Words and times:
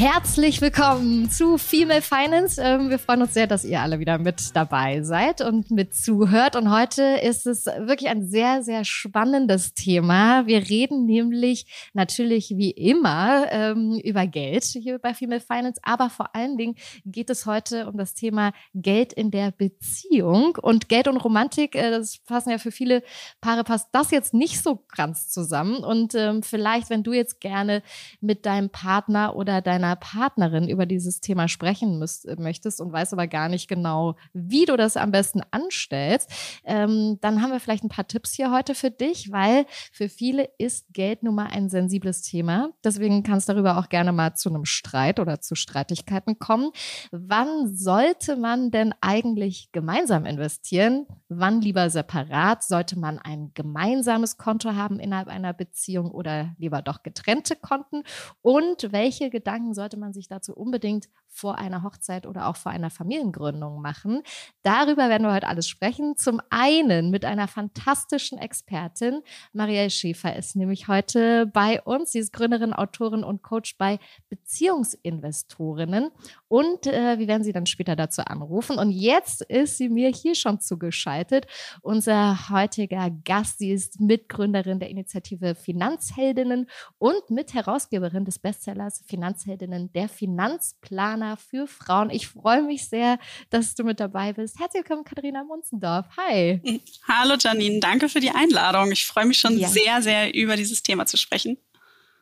Herzlich 0.00 0.60
willkommen 0.60 1.28
zu 1.28 1.58
Female 1.58 2.02
Finance. 2.02 2.62
Ähm, 2.62 2.88
wir 2.88 3.00
freuen 3.00 3.22
uns 3.22 3.34
sehr, 3.34 3.48
dass 3.48 3.64
ihr 3.64 3.80
alle 3.80 3.98
wieder 3.98 4.18
mit 4.18 4.54
dabei 4.54 5.02
seid 5.02 5.40
und 5.40 5.72
mit 5.72 5.92
zuhört. 5.92 6.54
Und 6.54 6.70
heute 6.70 7.02
ist 7.02 7.48
es 7.48 7.66
wirklich 7.66 8.08
ein 8.08 8.24
sehr, 8.24 8.62
sehr 8.62 8.84
spannendes 8.84 9.74
Thema. 9.74 10.46
Wir 10.46 10.68
reden 10.68 11.04
nämlich 11.04 11.90
natürlich 11.94 12.50
wie 12.56 12.70
immer 12.70 13.50
ähm, 13.50 14.00
über 14.04 14.28
Geld 14.28 14.62
hier 14.66 15.00
bei 15.00 15.14
Female 15.14 15.40
Finance, 15.40 15.80
aber 15.82 16.10
vor 16.10 16.32
allen 16.32 16.56
Dingen 16.56 16.76
geht 17.04 17.28
es 17.28 17.44
heute 17.44 17.88
um 17.88 17.96
das 17.96 18.14
Thema 18.14 18.52
Geld 18.74 19.12
in 19.12 19.32
der 19.32 19.50
Beziehung. 19.50 20.56
Und 20.62 20.88
Geld 20.88 21.08
und 21.08 21.16
Romantik, 21.16 21.74
äh, 21.74 21.90
das 21.90 22.18
passen 22.18 22.50
ja 22.50 22.58
für 22.58 22.70
viele 22.70 23.02
Paare, 23.40 23.64
passt 23.64 23.88
das 23.90 24.12
jetzt 24.12 24.32
nicht 24.32 24.62
so 24.62 24.84
ganz 24.96 25.28
zusammen. 25.28 25.78
Und 25.78 26.14
ähm, 26.14 26.44
vielleicht, 26.44 26.88
wenn 26.88 27.02
du 27.02 27.12
jetzt 27.12 27.40
gerne 27.40 27.82
mit 28.20 28.46
deinem 28.46 28.70
Partner 28.70 29.34
oder 29.34 29.60
deiner 29.60 29.87
deiner 29.88 29.96
Partnerin 29.96 30.68
über 30.68 30.86
dieses 30.86 31.20
Thema 31.20 31.48
sprechen 31.48 31.98
müsst, 31.98 32.26
möchtest 32.38 32.80
und 32.80 32.92
weißt 32.92 33.12
aber 33.12 33.26
gar 33.26 33.48
nicht 33.48 33.68
genau, 33.68 34.16
wie 34.32 34.66
du 34.66 34.76
das 34.76 34.96
am 34.96 35.10
besten 35.10 35.40
anstellst, 35.50 36.30
ähm, 36.64 37.18
dann 37.20 37.42
haben 37.42 37.52
wir 37.52 37.60
vielleicht 37.60 37.84
ein 37.84 37.88
paar 37.88 38.06
Tipps 38.06 38.32
hier 38.32 38.52
heute 38.52 38.74
für 38.74 38.90
dich, 38.90 39.32
weil 39.32 39.66
für 39.92 40.08
viele 40.08 40.48
ist 40.58 40.92
Geld 40.92 41.22
nun 41.22 41.34
mal 41.34 41.46
ein 41.46 41.68
sensibles 41.68 42.22
Thema. 42.22 42.70
Deswegen 42.84 43.22
kann 43.22 43.38
es 43.38 43.46
darüber 43.46 43.78
auch 43.78 43.88
gerne 43.88 44.12
mal 44.12 44.34
zu 44.34 44.48
einem 44.48 44.64
Streit 44.64 45.20
oder 45.20 45.40
zu 45.40 45.54
Streitigkeiten 45.54 46.38
kommen. 46.38 46.70
Wann 47.10 47.74
sollte 47.74 48.36
man 48.36 48.70
denn 48.70 48.94
eigentlich 49.00 49.70
gemeinsam 49.72 50.26
investieren? 50.26 51.06
Wann 51.28 51.60
lieber 51.60 51.88
separat? 51.90 52.62
Sollte 52.62 52.98
man 52.98 53.18
ein 53.18 53.52
gemeinsames 53.54 54.36
Konto 54.36 54.74
haben 54.74 55.00
innerhalb 55.00 55.28
einer 55.28 55.52
Beziehung 55.52 56.10
oder 56.10 56.54
lieber 56.58 56.82
doch 56.82 57.02
getrennte 57.02 57.56
Konten? 57.56 58.02
Und 58.42 58.92
welche 58.92 59.30
Gedanken 59.30 59.74
sollte 59.78 59.96
man 59.96 60.12
sich 60.12 60.28
dazu 60.28 60.54
unbedingt 60.54 61.08
vor 61.38 61.56
einer 61.56 61.82
Hochzeit 61.82 62.26
oder 62.26 62.48
auch 62.48 62.56
vor 62.56 62.72
einer 62.72 62.90
Familiengründung 62.90 63.80
machen. 63.80 64.22
Darüber 64.62 65.08
werden 65.08 65.22
wir 65.22 65.32
heute 65.32 65.46
alles 65.46 65.68
sprechen. 65.68 66.16
Zum 66.16 66.40
einen 66.50 67.10
mit 67.10 67.24
einer 67.24 67.46
fantastischen 67.46 68.38
Expertin. 68.38 69.22
Marielle 69.52 69.90
Schäfer 69.90 70.34
ist 70.34 70.56
nämlich 70.56 70.88
heute 70.88 71.46
bei 71.46 71.80
uns. 71.82 72.12
Sie 72.12 72.18
ist 72.18 72.32
Gründerin, 72.32 72.72
Autorin 72.72 73.22
und 73.22 73.42
Coach 73.42 73.78
bei 73.78 73.98
Beziehungsinvestorinnen. 74.28 76.10
Und 76.48 76.86
äh, 76.86 77.18
wir 77.18 77.28
werden 77.28 77.44
sie 77.44 77.52
dann 77.52 77.66
später 77.66 77.94
dazu 77.94 78.22
anrufen. 78.22 78.78
Und 78.78 78.90
jetzt 78.90 79.42
ist 79.42 79.76
sie 79.76 79.88
mir 79.88 80.10
hier 80.10 80.34
schon 80.34 80.60
zugeschaltet. 80.60 81.46
Unser 81.82 82.50
heutiger 82.50 83.10
Gast, 83.24 83.58
sie 83.58 83.70
ist 83.70 84.00
Mitgründerin 84.00 84.80
der 84.80 84.90
Initiative 84.90 85.54
Finanzheldinnen 85.54 86.68
und 86.98 87.30
Mitherausgeberin 87.30 88.24
des 88.24 88.38
Bestsellers 88.38 89.04
Finanzheldinnen, 89.06 89.92
der 89.92 90.08
Finanzplaner 90.08 91.27
Partner 91.28 91.36
für 91.36 91.66
Frauen. 91.66 92.10
Ich 92.10 92.28
freue 92.28 92.62
mich 92.62 92.88
sehr, 92.88 93.18
dass 93.50 93.74
du 93.74 93.84
mit 93.84 94.00
dabei 94.00 94.32
bist. 94.32 94.58
Herzlich 94.58 94.84
willkommen, 94.84 95.04
Katharina 95.04 95.44
Munzendorf. 95.44 96.06
Hi. 96.16 96.60
Hallo 97.06 97.34
Janine, 97.38 97.80
danke 97.80 98.08
für 98.08 98.20
die 98.20 98.30
Einladung. 98.30 98.92
Ich 98.92 99.06
freue 99.06 99.26
mich 99.26 99.38
schon 99.38 99.58
ja. 99.58 99.68
sehr, 99.68 100.02
sehr 100.02 100.34
über 100.34 100.56
dieses 100.56 100.82
Thema 100.82 101.06
zu 101.06 101.16
sprechen. 101.16 101.58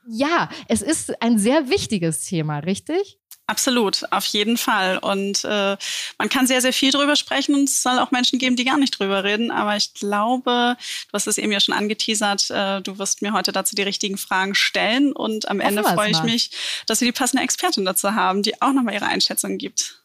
Ja, 0.09 0.49
es 0.69 0.83
ist 0.83 1.21
ein 1.21 1.39
sehr 1.39 1.69
wichtiges 1.69 2.25
Thema, 2.25 2.61
richtig? 2.61 3.19
Absolut, 3.49 4.03
auf 4.11 4.27
jeden 4.27 4.57
Fall. 4.57 4.99
Und 4.99 5.45
äh, 5.45 5.77
man 6.19 6.29
kann 6.29 6.49
sehr, 6.49 6.61
sehr 6.61 6.73
viel 6.73 6.91
drüber 6.91 7.15
sprechen 7.15 7.55
und 7.55 7.69
es 7.69 7.81
soll 7.81 8.01
auch 8.01 8.11
Menschen 8.11 8.41
geben, 8.41 8.57
die 8.57 8.65
gar 8.65 8.77
nicht 8.77 8.99
drüber 8.99 9.23
reden. 9.23 9.53
Aber 9.53 9.77
ich 9.77 9.95
glaube, 9.95 10.77
du 11.07 11.13
hast 11.13 11.29
es 11.29 11.39
eben 11.39 11.53
ja 11.53 11.61
schon 11.61 11.75
angeteasert, 11.75 12.51
äh, 12.51 12.83
du 12.83 12.99
wirst 12.99 13.23
mir 13.23 13.33
heute 13.33 13.53
dazu 13.53 13.77
die 13.77 13.83
richtigen 13.83 14.19
Fragen 14.19 14.57
stellen. 14.57 15.13
Und 15.13 15.49
am 15.49 15.61
Ende 15.61 15.85
freue 15.85 16.11
ich 16.11 16.23
mich, 16.25 16.51
dass 16.87 17.01
wir 17.01 17.07
die 17.07 17.13
passende 17.13 17.45
Expertin 17.45 17.85
dazu 17.85 18.15
haben, 18.15 18.43
die 18.43 18.61
auch 18.61 18.73
nochmal 18.73 18.95
ihre 18.95 19.07
Einschätzung 19.07 19.59
gibt. 19.59 20.03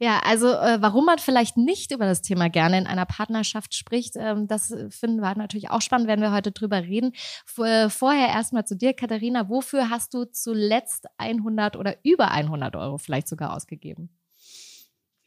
Ja, 0.00 0.20
also 0.20 0.48
äh, 0.48 0.80
warum 0.80 1.06
man 1.06 1.18
vielleicht 1.18 1.56
nicht 1.56 1.90
über 1.90 2.06
das 2.06 2.22
Thema 2.22 2.48
gerne 2.48 2.78
in 2.78 2.86
einer 2.86 3.04
Partnerschaft 3.04 3.74
spricht, 3.74 4.14
ähm, 4.16 4.46
das 4.46 4.72
finden 4.90 5.20
wir 5.20 5.34
natürlich 5.34 5.70
auch 5.70 5.82
spannend, 5.82 6.06
werden 6.06 6.20
wir 6.20 6.32
heute 6.32 6.52
drüber 6.52 6.82
reden. 6.82 7.12
Vor, 7.44 7.90
vorher 7.90 8.28
erstmal 8.28 8.64
zu 8.64 8.76
dir, 8.76 8.92
Katharina. 8.94 9.48
Wofür 9.48 9.90
hast 9.90 10.14
du 10.14 10.24
zuletzt 10.24 11.06
100 11.18 11.76
oder 11.76 11.96
über 12.04 12.30
100 12.30 12.76
Euro 12.76 12.98
vielleicht 12.98 13.26
sogar 13.26 13.54
ausgegeben? 13.54 14.08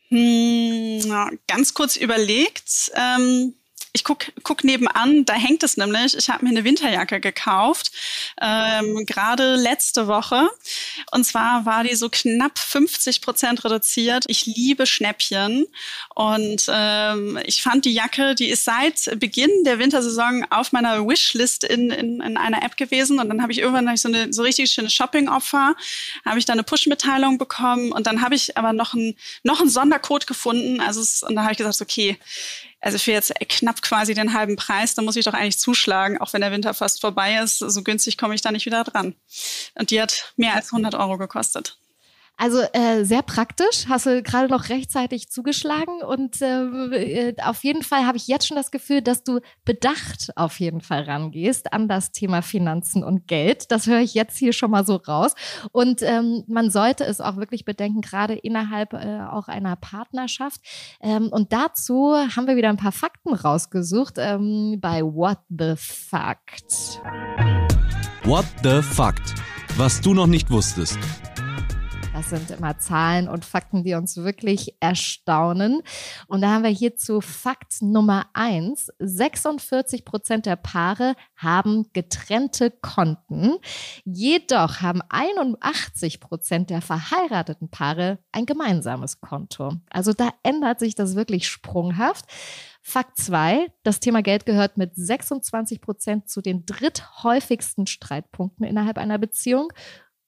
Hm, 0.07 1.01
ganz 1.47 1.73
kurz 1.73 1.97
überlegt. 1.97 2.91
Ähm 2.95 3.55
ich 3.93 4.05
guck, 4.05 4.31
guck 4.43 4.63
nebenan, 4.63 5.25
da 5.25 5.33
hängt 5.33 5.63
es 5.63 5.75
nämlich. 5.75 6.15
Ich 6.17 6.29
habe 6.29 6.45
mir 6.45 6.51
eine 6.51 6.63
Winterjacke 6.63 7.19
gekauft, 7.19 7.91
ähm, 8.41 9.05
gerade 9.05 9.55
letzte 9.55 10.07
Woche. 10.07 10.49
Und 11.11 11.25
zwar 11.25 11.65
war 11.65 11.83
die 11.83 11.95
so 11.95 12.07
knapp 12.09 12.57
50 12.57 13.21
Prozent 13.21 13.65
reduziert. 13.65 14.23
Ich 14.27 14.45
liebe 14.45 14.85
Schnäppchen 14.85 15.67
und 16.15 16.65
ähm, 16.69 17.37
ich 17.45 17.61
fand 17.61 17.83
die 17.83 17.93
Jacke, 17.93 18.33
die 18.35 18.47
ist 18.47 18.63
seit 18.63 19.19
Beginn 19.19 19.63
der 19.65 19.77
Wintersaison 19.77 20.45
auf 20.49 20.71
meiner 20.71 21.05
Wishlist 21.05 21.65
in, 21.65 21.91
in, 21.91 22.21
in 22.21 22.37
einer 22.37 22.63
App 22.63 22.77
gewesen. 22.77 23.19
Und 23.19 23.27
dann 23.27 23.41
habe 23.41 23.51
ich 23.51 23.59
irgendwann 23.59 23.87
hab 23.87 23.95
ich 23.95 24.01
so 24.01 24.07
eine 24.07 24.31
so 24.31 24.43
richtig 24.43 24.71
schöne 24.71 24.89
Shopping-Opfer, 24.89 25.75
habe 26.23 26.39
ich 26.39 26.45
da 26.45 26.53
eine 26.53 26.63
Push-Mitteilung 26.63 27.37
bekommen 27.37 27.91
und 27.91 28.07
dann 28.07 28.21
habe 28.21 28.35
ich 28.35 28.57
aber 28.57 28.71
noch 28.71 28.93
einen 28.93 29.17
noch 29.43 29.59
einen 29.59 29.69
Sondercode 29.69 30.27
gefunden. 30.27 30.79
Also 30.79 31.01
und 31.25 31.35
da 31.35 31.43
habe 31.43 31.51
ich 31.51 31.57
gesagt, 31.57 31.81
okay 31.81 32.17
also 32.81 32.97
für 32.97 33.11
jetzt 33.11 33.33
knapp 33.47 33.81
quasi 33.81 34.13
den 34.13 34.33
halben 34.33 34.55
Preis, 34.55 34.95
da 34.95 35.01
muss 35.01 35.15
ich 35.15 35.25
doch 35.25 35.33
eigentlich 35.33 35.59
zuschlagen, 35.59 36.19
auch 36.19 36.33
wenn 36.33 36.41
der 36.41 36.51
Winter 36.51 36.73
fast 36.73 36.99
vorbei 36.99 37.37
ist. 37.37 37.59
So 37.59 37.83
günstig 37.83 38.17
komme 38.17 38.35
ich 38.35 38.41
da 38.41 38.51
nicht 38.51 38.65
wieder 38.65 38.83
dran. 38.83 39.15
Und 39.75 39.91
die 39.91 40.01
hat 40.01 40.33
mehr 40.35 40.55
als 40.55 40.73
100 40.73 40.95
Euro 40.95 41.17
gekostet. 41.17 41.77
Also 42.41 42.61
äh, 42.73 43.03
sehr 43.03 43.21
praktisch, 43.21 43.85
hast 43.87 44.07
du 44.07 44.23
gerade 44.23 44.47
noch 44.47 44.69
rechtzeitig 44.69 45.29
zugeschlagen 45.29 46.01
und 46.01 46.41
ähm, 46.41 46.91
äh, 46.91 47.35
auf 47.43 47.63
jeden 47.63 47.83
Fall 47.83 48.07
habe 48.07 48.17
ich 48.17 48.25
jetzt 48.25 48.47
schon 48.47 48.57
das 48.57 48.71
Gefühl, 48.71 49.03
dass 49.03 49.23
du 49.23 49.41
bedacht 49.63 50.31
auf 50.35 50.59
jeden 50.59 50.81
Fall 50.81 51.03
rangehst 51.03 51.71
an 51.71 51.87
das 51.87 52.11
Thema 52.11 52.41
Finanzen 52.41 53.03
und 53.03 53.27
Geld. 53.27 53.71
Das 53.71 53.85
höre 53.85 53.99
ich 53.99 54.15
jetzt 54.15 54.39
hier 54.39 54.53
schon 54.53 54.71
mal 54.71 54.87
so 54.87 54.95
raus. 54.95 55.35
Und 55.71 56.01
ähm, 56.01 56.43
man 56.47 56.71
sollte 56.71 57.03
es 57.03 57.21
auch 57.21 57.37
wirklich 57.37 57.63
bedenken, 57.63 58.01
gerade 58.01 58.33
innerhalb 58.33 58.93
äh, 58.93 59.21
auch 59.29 59.47
einer 59.47 59.75
Partnerschaft. 59.75 60.61
Ähm, 60.99 61.27
und 61.27 61.53
dazu 61.53 62.15
haben 62.15 62.47
wir 62.47 62.55
wieder 62.55 62.69
ein 62.69 62.77
paar 62.77 62.91
Fakten 62.91 63.35
rausgesucht 63.35 64.15
ähm, 64.17 64.79
bei 64.81 65.03
What 65.03 65.37
the 65.49 65.75
Fact. 65.77 66.99
What 68.23 68.45
the 68.63 68.81
Fact? 68.81 69.35
Was 69.77 70.01
du 70.01 70.15
noch 70.15 70.25
nicht 70.25 70.49
wusstest. 70.49 70.97
Das 72.21 72.29
sind 72.29 72.51
immer 72.51 72.77
Zahlen 72.77 73.27
und 73.27 73.45
Fakten, 73.45 73.83
die 73.83 73.95
uns 73.95 74.15
wirklich 74.15 74.75
erstaunen. 74.79 75.81
Und 76.27 76.41
da 76.41 76.51
haben 76.51 76.63
wir 76.63 76.69
hierzu 76.69 77.19
Fakt 77.19 77.81
Nummer 77.81 78.27
eins. 78.33 78.91
46 78.99 80.05
Prozent 80.05 80.45
der 80.45 80.55
Paare 80.55 81.15
haben 81.35 81.87
getrennte 81.93 82.69
Konten. 82.69 83.55
Jedoch 84.05 84.81
haben 84.81 85.01
81 85.09 86.19
Prozent 86.19 86.69
der 86.69 86.83
verheirateten 86.83 87.69
Paare 87.69 88.19
ein 88.31 88.45
gemeinsames 88.45 89.19
Konto. 89.19 89.73
Also 89.89 90.13
da 90.13 90.29
ändert 90.43 90.77
sich 90.77 90.93
das 90.93 91.15
wirklich 91.15 91.47
sprunghaft. 91.47 92.25
Fakt 92.83 93.17
zwei: 93.17 93.71
das 93.81 93.99
Thema 93.99 94.21
Geld 94.21 94.45
gehört 94.45 94.77
mit 94.77 94.95
26 94.95 95.81
Prozent 95.81 96.29
zu 96.29 96.41
den 96.41 96.67
dritthäufigsten 96.67 97.87
Streitpunkten 97.87 98.63
innerhalb 98.63 98.99
einer 98.99 99.17
Beziehung. 99.17 99.73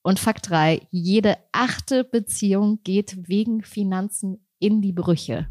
Und 0.04 0.20
Fakt 0.20 0.50
drei: 0.50 0.82
jede 0.92 1.38
achte 1.52 2.04
Beziehung 2.04 2.80
geht 2.84 3.28
wegen 3.28 3.64
Finanzen 3.64 4.46
in 4.60 4.82
die 4.82 4.92
Brüche. 4.92 5.48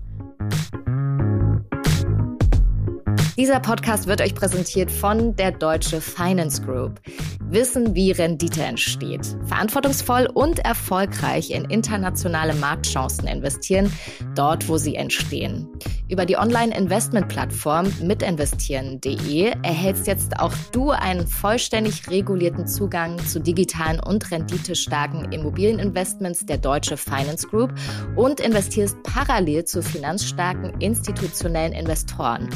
Dieser 3.39 3.61
Podcast 3.61 4.07
wird 4.07 4.21
euch 4.21 4.35
präsentiert 4.35 4.91
von 4.91 5.35
der 5.37 5.53
Deutsche 5.53 6.03
Finance 6.03 6.61
Group. 6.61 7.01
Wissen, 7.41 7.95
wie 7.95 8.13
Rendite 8.13 8.63
entsteht. 8.63 9.27
Verantwortungsvoll 9.47 10.29
und 10.35 10.59
erfolgreich 10.59 11.51
in 11.51 11.65
internationale 11.65 12.53
Marktchancen 12.55 13.27
investieren, 13.27 13.91
dort, 14.35 14.69
wo 14.69 14.77
sie 14.77 14.97
entstehen. 14.97 15.67
Über 16.11 16.27
die 16.27 16.37
Online-Investment-Plattform 16.37 17.91
mitinvestieren.de 18.03 19.55
erhältst 19.63 20.07
jetzt 20.07 20.39
auch 20.39 20.53
du 20.73 20.91
einen 20.91 21.27
vollständig 21.27 22.11
regulierten 22.11 22.67
Zugang 22.67 23.19
zu 23.19 23.41
digitalen 23.41 23.99
und 23.99 24.31
renditestarken 24.31 25.33
Immobilieninvestments 25.33 26.45
der 26.45 26.59
Deutsche 26.59 26.99
Finance 26.99 27.49
Group 27.49 27.73
und 28.15 28.41
investierst 28.41 29.03
parallel 29.03 29.65
zu 29.65 29.83
finanzstarken 29.83 30.81
institutionellen 30.81 31.73
Investoren. 31.73 32.51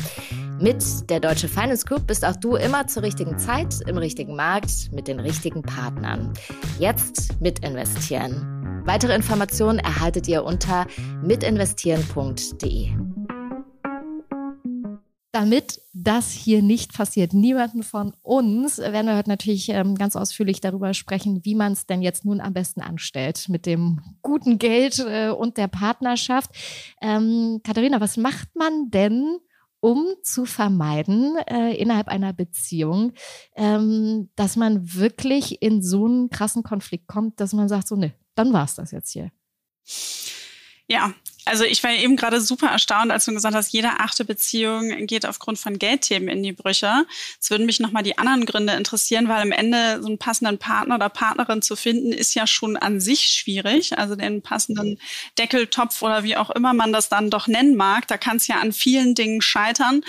Mit 0.58 1.10
der 1.10 1.20
Deutsche 1.20 1.48
Finance 1.48 1.84
Group 1.84 2.06
bist 2.06 2.24
auch 2.24 2.36
du 2.36 2.56
immer 2.56 2.86
zur 2.86 3.02
richtigen 3.02 3.38
Zeit, 3.38 3.82
im 3.86 3.98
richtigen 3.98 4.34
Markt, 4.34 4.90
mit 4.90 5.06
den 5.06 5.20
richtigen 5.20 5.60
Partnern. 5.60 6.32
Jetzt 6.78 7.38
mitinvestieren. 7.40 8.82
Weitere 8.86 9.14
Informationen 9.14 9.78
erhaltet 9.78 10.28
ihr 10.28 10.44
unter 10.44 10.86
mitinvestieren.de 11.22 12.90
damit 15.36 15.82
das 15.92 16.30
hier 16.30 16.62
nicht 16.62 16.94
passiert, 16.94 17.34
niemanden 17.34 17.82
von 17.82 18.14
uns, 18.22 18.78
werden 18.78 19.06
wir 19.06 19.18
heute 19.18 19.28
natürlich 19.28 19.68
ähm, 19.68 19.94
ganz 19.94 20.16
ausführlich 20.16 20.62
darüber 20.62 20.94
sprechen, 20.94 21.44
wie 21.44 21.54
man 21.54 21.74
es 21.74 21.84
denn 21.84 22.00
jetzt 22.00 22.24
nun 22.24 22.40
am 22.40 22.54
besten 22.54 22.80
anstellt 22.80 23.50
mit 23.50 23.66
dem 23.66 24.00
guten 24.22 24.58
Geld 24.58 24.98
äh, 25.06 25.28
und 25.28 25.58
der 25.58 25.68
Partnerschaft. 25.68 26.50
Ähm, 27.02 27.60
Katharina, 27.64 28.00
was 28.00 28.16
macht 28.16 28.56
man 28.56 28.88
denn, 28.90 29.36
um 29.80 30.06
zu 30.22 30.44
vermeiden 30.44 31.36
äh, 31.46 31.74
innerhalb 31.74 32.08
einer 32.08 32.32
Beziehung, 32.32 33.12
ähm, 33.54 34.30
dass 34.36 34.56
man 34.56 34.94
wirklich 34.94 35.62
in 35.62 35.82
so 35.82 36.06
einen 36.06 36.30
krassen 36.30 36.62
Konflikt 36.62 37.06
kommt, 37.06 37.40
dass 37.40 37.52
man 37.52 37.68
sagt, 37.68 37.88
so, 37.88 37.96
ne, 37.96 38.14
dann 38.34 38.52
war 38.52 38.64
es 38.64 38.74
das 38.74 38.90
jetzt 38.90 39.12
hier. 39.12 39.30
Ja, 40.88 41.12
also 41.46 41.64
ich 41.64 41.82
war 41.84 41.92
eben 41.92 42.16
gerade 42.16 42.40
super 42.40 42.66
erstaunt, 42.66 43.12
als 43.12 43.24
du 43.24 43.32
gesagt 43.32 43.54
hast, 43.54 43.72
jede 43.72 44.00
achte 44.00 44.24
Beziehung 44.24 45.06
geht 45.06 45.24
aufgrund 45.24 45.58
von 45.58 45.78
Geldthemen 45.78 46.28
in 46.28 46.42
die 46.42 46.52
Brüche. 46.52 47.06
Es 47.40 47.50
würden 47.50 47.66
mich 47.66 47.78
nochmal 47.78 48.02
die 48.02 48.18
anderen 48.18 48.44
Gründe 48.46 48.72
interessieren, 48.74 49.28
weil 49.28 49.40
am 49.40 49.52
Ende 49.52 50.02
so 50.02 50.08
einen 50.08 50.18
passenden 50.18 50.58
Partner 50.58 50.96
oder 50.96 51.08
Partnerin 51.08 51.62
zu 51.62 51.76
finden, 51.76 52.12
ist 52.12 52.34
ja 52.34 52.48
schon 52.48 52.76
an 52.76 53.00
sich 53.00 53.28
schwierig. 53.28 53.96
Also 53.96 54.16
den 54.16 54.42
passenden 54.42 54.98
Deckeltopf 55.38 56.02
oder 56.02 56.24
wie 56.24 56.36
auch 56.36 56.50
immer 56.50 56.74
man 56.74 56.92
das 56.92 57.08
dann 57.08 57.30
doch 57.30 57.46
nennen 57.46 57.76
mag, 57.76 58.08
da 58.08 58.16
kann 58.18 58.38
es 58.38 58.48
ja 58.48 58.56
an 58.56 58.72
vielen 58.72 59.14
Dingen 59.14 59.40
scheitern. 59.40 60.02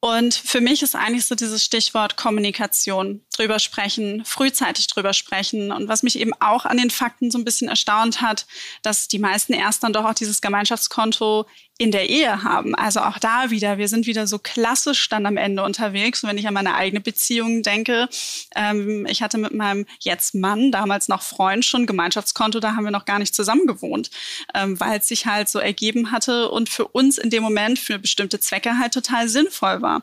Und 0.00 0.34
für 0.34 0.60
mich 0.60 0.82
ist 0.84 0.94
eigentlich 0.94 1.26
so 1.26 1.34
dieses 1.34 1.64
Stichwort 1.64 2.16
Kommunikation, 2.16 3.24
drüber 3.36 3.58
sprechen, 3.58 4.24
frühzeitig 4.24 4.86
drüber 4.86 5.12
sprechen. 5.12 5.72
Und 5.72 5.88
was 5.88 6.04
mich 6.04 6.20
eben 6.20 6.32
auch 6.40 6.66
an 6.66 6.76
den 6.76 6.90
Fakten 6.90 7.32
so 7.32 7.38
ein 7.38 7.44
bisschen 7.44 7.68
erstaunt 7.68 8.20
hat, 8.20 8.46
dass 8.82 9.08
die 9.08 9.18
meisten 9.18 9.54
erst 9.54 9.82
dann 9.82 9.92
doch 9.92 10.04
auch 10.04 10.14
dieses 10.14 10.40
Gemeinschaftskonto 10.40 11.46
in 11.78 11.92
der 11.92 12.10
Ehe 12.10 12.42
haben. 12.42 12.74
Also 12.74 13.00
auch 13.00 13.18
da 13.18 13.50
wieder, 13.50 13.78
wir 13.78 13.86
sind 13.86 14.06
wieder 14.06 14.26
so 14.26 14.40
klassisch 14.40 15.08
dann 15.08 15.26
am 15.26 15.36
Ende 15.36 15.62
unterwegs. 15.62 16.22
Und 16.22 16.28
wenn 16.28 16.36
ich 16.36 16.48
an 16.48 16.54
meine 16.54 16.74
eigene 16.74 17.00
Beziehung 17.00 17.62
denke, 17.62 18.08
ähm, 18.56 19.06
ich 19.08 19.22
hatte 19.22 19.38
mit 19.38 19.54
meinem 19.54 19.86
jetzt 20.00 20.34
Mann, 20.34 20.72
damals 20.72 21.06
noch 21.06 21.22
Freund, 21.22 21.64
schon 21.64 21.86
Gemeinschaftskonto, 21.86 22.58
da 22.58 22.74
haben 22.74 22.84
wir 22.84 22.90
noch 22.90 23.04
gar 23.04 23.20
nicht 23.20 23.32
zusammen 23.32 23.66
gewohnt, 23.66 24.10
ähm, 24.54 24.78
weil 24.80 24.98
es 24.98 25.06
sich 25.06 25.26
halt 25.26 25.48
so 25.48 25.60
ergeben 25.60 26.10
hatte 26.10 26.50
und 26.50 26.68
für 26.68 26.88
uns 26.88 27.16
in 27.16 27.30
dem 27.30 27.44
Moment 27.44 27.78
für 27.78 28.00
bestimmte 28.00 28.40
Zwecke 28.40 28.78
halt 28.78 28.92
total 28.92 29.28
sinnvoll 29.28 29.80
war. 29.80 30.02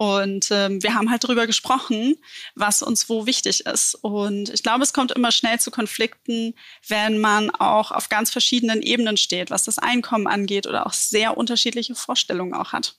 Und 0.00 0.48
ähm, 0.50 0.82
wir 0.82 0.94
haben 0.94 1.10
halt 1.10 1.24
darüber 1.24 1.46
gesprochen, 1.46 2.14
was 2.54 2.80
uns 2.80 3.10
wo 3.10 3.26
wichtig 3.26 3.66
ist. 3.66 3.94
Und 3.96 4.48
ich 4.48 4.62
glaube, 4.62 4.82
es 4.82 4.94
kommt 4.94 5.12
immer 5.12 5.30
schnell 5.30 5.60
zu 5.60 5.70
Konflikten, 5.70 6.54
wenn 6.88 7.18
man 7.18 7.50
auch 7.50 7.90
auf 7.90 8.08
ganz 8.08 8.30
verschiedenen 8.30 8.80
Ebenen 8.80 9.18
steht, 9.18 9.50
was 9.50 9.64
das 9.64 9.76
Einkommen 9.78 10.26
angeht 10.26 10.66
oder 10.66 10.86
auch 10.86 10.94
sehr 10.94 11.36
unterschiedliche 11.36 11.94
Vorstellungen 11.94 12.54
auch 12.54 12.72
hat. 12.72 12.96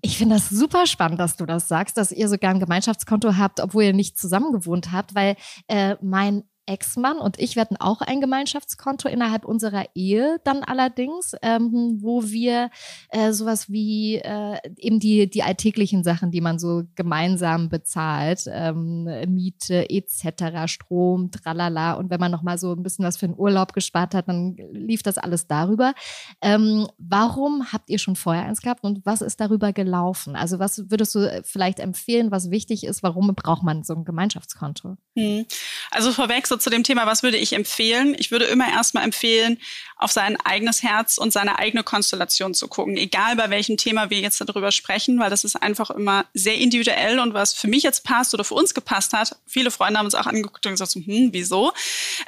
Ich 0.00 0.16
finde 0.16 0.36
das 0.36 0.48
super 0.48 0.86
spannend, 0.86 1.20
dass 1.20 1.36
du 1.36 1.44
das 1.44 1.68
sagst, 1.68 1.98
dass 1.98 2.12
ihr 2.12 2.30
sogar 2.30 2.50
ein 2.50 2.60
Gemeinschaftskonto 2.60 3.36
habt, 3.36 3.60
obwohl 3.60 3.84
ihr 3.84 3.92
nicht 3.92 4.16
zusammen 4.16 4.52
gewohnt 4.52 4.92
habt, 4.92 5.14
weil 5.14 5.36
äh, 5.68 5.96
mein 6.00 6.44
Ex-Mann 6.66 7.18
und 7.18 7.38
ich, 7.38 7.56
hatten 7.56 7.76
auch 7.76 8.00
ein 8.00 8.20
Gemeinschaftskonto 8.20 9.08
innerhalb 9.08 9.44
unserer 9.44 9.84
Ehe 9.94 10.38
dann 10.44 10.62
allerdings, 10.62 11.34
ähm, 11.42 11.98
wo 12.00 12.24
wir 12.24 12.70
äh, 13.10 13.32
sowas 13.32 13.70
wie 13.70 14.16
äh, 14.16 14.58
eben 14.76 15.00
die, 15.00 15.28
die 15.30 15.42
alltäglichen 15.42 16.04
Sachen, 16.04 16.30
die 16.30 16.40
man 16.40 16.58
so 16.58 16.82
gemeinsam 16.94 17.68
bezahlt, 17.68 18.44
ähm, 18.48 19.04
Miete 19.28 19.88
etc., 19.88 20.66
Strom, 20.66 21.30
tralala 21.30 21.94
und 21.94 22.10
wenn 22.10 22.20
man 22.20 22.32
nochmal 22.32 22.58
so 22.58 22.72
ein 22.72 22.82
bisschen 22.82 23.04
was 23.04 23.16
für 23.16 23.26
den 23.26 23.38
Urlaub 23.38 23.72
gespart 23.72 24.14
hat, 24.14 24.28
dann 24.28 24.56
lief 24.72 25.02
das 25.02 25.18
alles 25.18 25.46
darüber. 25.46 25.94
Ähm, 26.42 26.86
warum 26.98 27.72
habt 27.72 27.90
ihr 27.90 27.98
schon 27.98 28.16
vorher 28.16 28.44
eins 28.44 28.60
gehabt 28.60 28.84
und 28.84 29.04
was 29.06 29.20
ist 29.22 29.40
darüber 29.40 29.72
gelaufen? 29.72 30.36
Also 30.36 30.58
was 30.58 30.90
würdest 30.90 31.14
du 31.14 31.42
vielleicht 31.44 31.80
empfehlen, 31.80 32.30
was 32.30 32.50
wichtig 32.50 32.84
ist, 32.84 33.02
warum 33.02 33.34
braucht 33.34 33.62
man 33.62 33.82
so 33.82 33.94
ein 33.94 34.04
Gemeinschaftskonto? 34.04 34.96
Hm. 35.16 35.46
Also 35.90 36.12
vorweg 36.12 36.46
so 36.46 36.55
zu 36.58 36.70
dem 36.70 36.84
Thema, 36.84 37.06
was 37.06 37.22
würde 37.22 37.36
ich 37.36 37.52
empfehlen? 37.52 38.14
Ich 38.18 38.30
würde 38.30 38.46
immer 38.46 38.68
erstmal 38.68 39.04
empfehlen, 39.04 39.58
auf 39.98 40.12
sein 40.12 40.36
eigenes 40.44 40.82
Herz 40.82 41.16
und 41.16 41.32
seine 41.32 41.58
eigene 41.58 41.82
Konstellation 41.82 42.52
zu 42.52 42.68
gucken, 42.68 42.98
egal 42.98 43.34
bei 43.36 43.48
welchem 43.48 43.78
Thema 43.78 44.10
wir 44.10 44.20
jetzt 44.20 44.40
darüber 44.40 44.70
sprechen, 44.70 45.18
weil 45.18 45.30
das 45.30 45.42
ist 45.42 45.56
einfach 45.56 45.90
immer 45.90 46.26
sehr 46.34 46.58
individuell 46.58 47.18
und 47.18 47.32
was 47.32 47.54
für 47.54 47.66
mich 47.66 47.82
jetzt 47.82 48.04
passt 48.04 48.34
oder 48.34 48.44
für 48.44 48.54
uns 48.54 48.74
gepasst 48.74 49.14
hat. 49.14 49.36
Viele 49.46 49.70
Freunde 49.70 49.98
haben 49.98 50.04
uns 50.04 50.14
auch 50.14 50.26
angeguckt 50.26 50.66
und 50.66 50.72
gesagt, 50.72 50.94
hm, 50.94 51.30
wieso? 51.32 51.72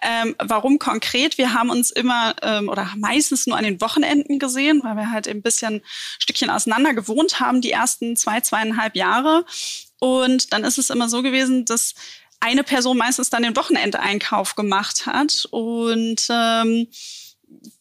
Ähm, 0.03 0.35
warum 0.39 0.79
konkret? 0.79 1.37
Wir 1.37 1.53
haben 1.53 1.69
uns 1.69 1.91
immer 1.91 2.35
ähm, 2.41 2.71
oder 2.71 2.91
meistens 2.97 3.47
nur 3.47 3.59
an 3.59 3.65
den 3.65 3.81
Wochenenden 3.83 4.39
gesehen, 4.39 4.81
weil 4.83 4.97
wir 4.97 5.11
halt 5.11 5.29
ein 5.29 5.43
bisschen 5.43 5.83
Stückchen 6.19 6.49
auseinander 6.49 6.95
gewohnt 6.95 7.39
haben, 7.39 7.61
die 7.61 7.73
ersten 7.73 8.17
zwei, 8.17 8.41
zweieinhalb 8.41 8.97
Jahre. 8.97 9.45
Und 9.99 10.53
dann 10.53 10.65
ist 10.65 10.79
es 10.79 10.91
immer 10.91 11.09
so 11.09 11.23
gewesen, 11.23 11.65
dass 11.65 11.95
eine 12.41 12.65
Person 12.65 12.97
meistens 12.97 13.31
dann 13.31 13.43
den 13.43 13.57
Wochenendeinkauf 13.57 14.55
gemacht 14.55 15.07
hat. 15.07 15.47
Und 15.51 16.27
ähm, 16.31 16.87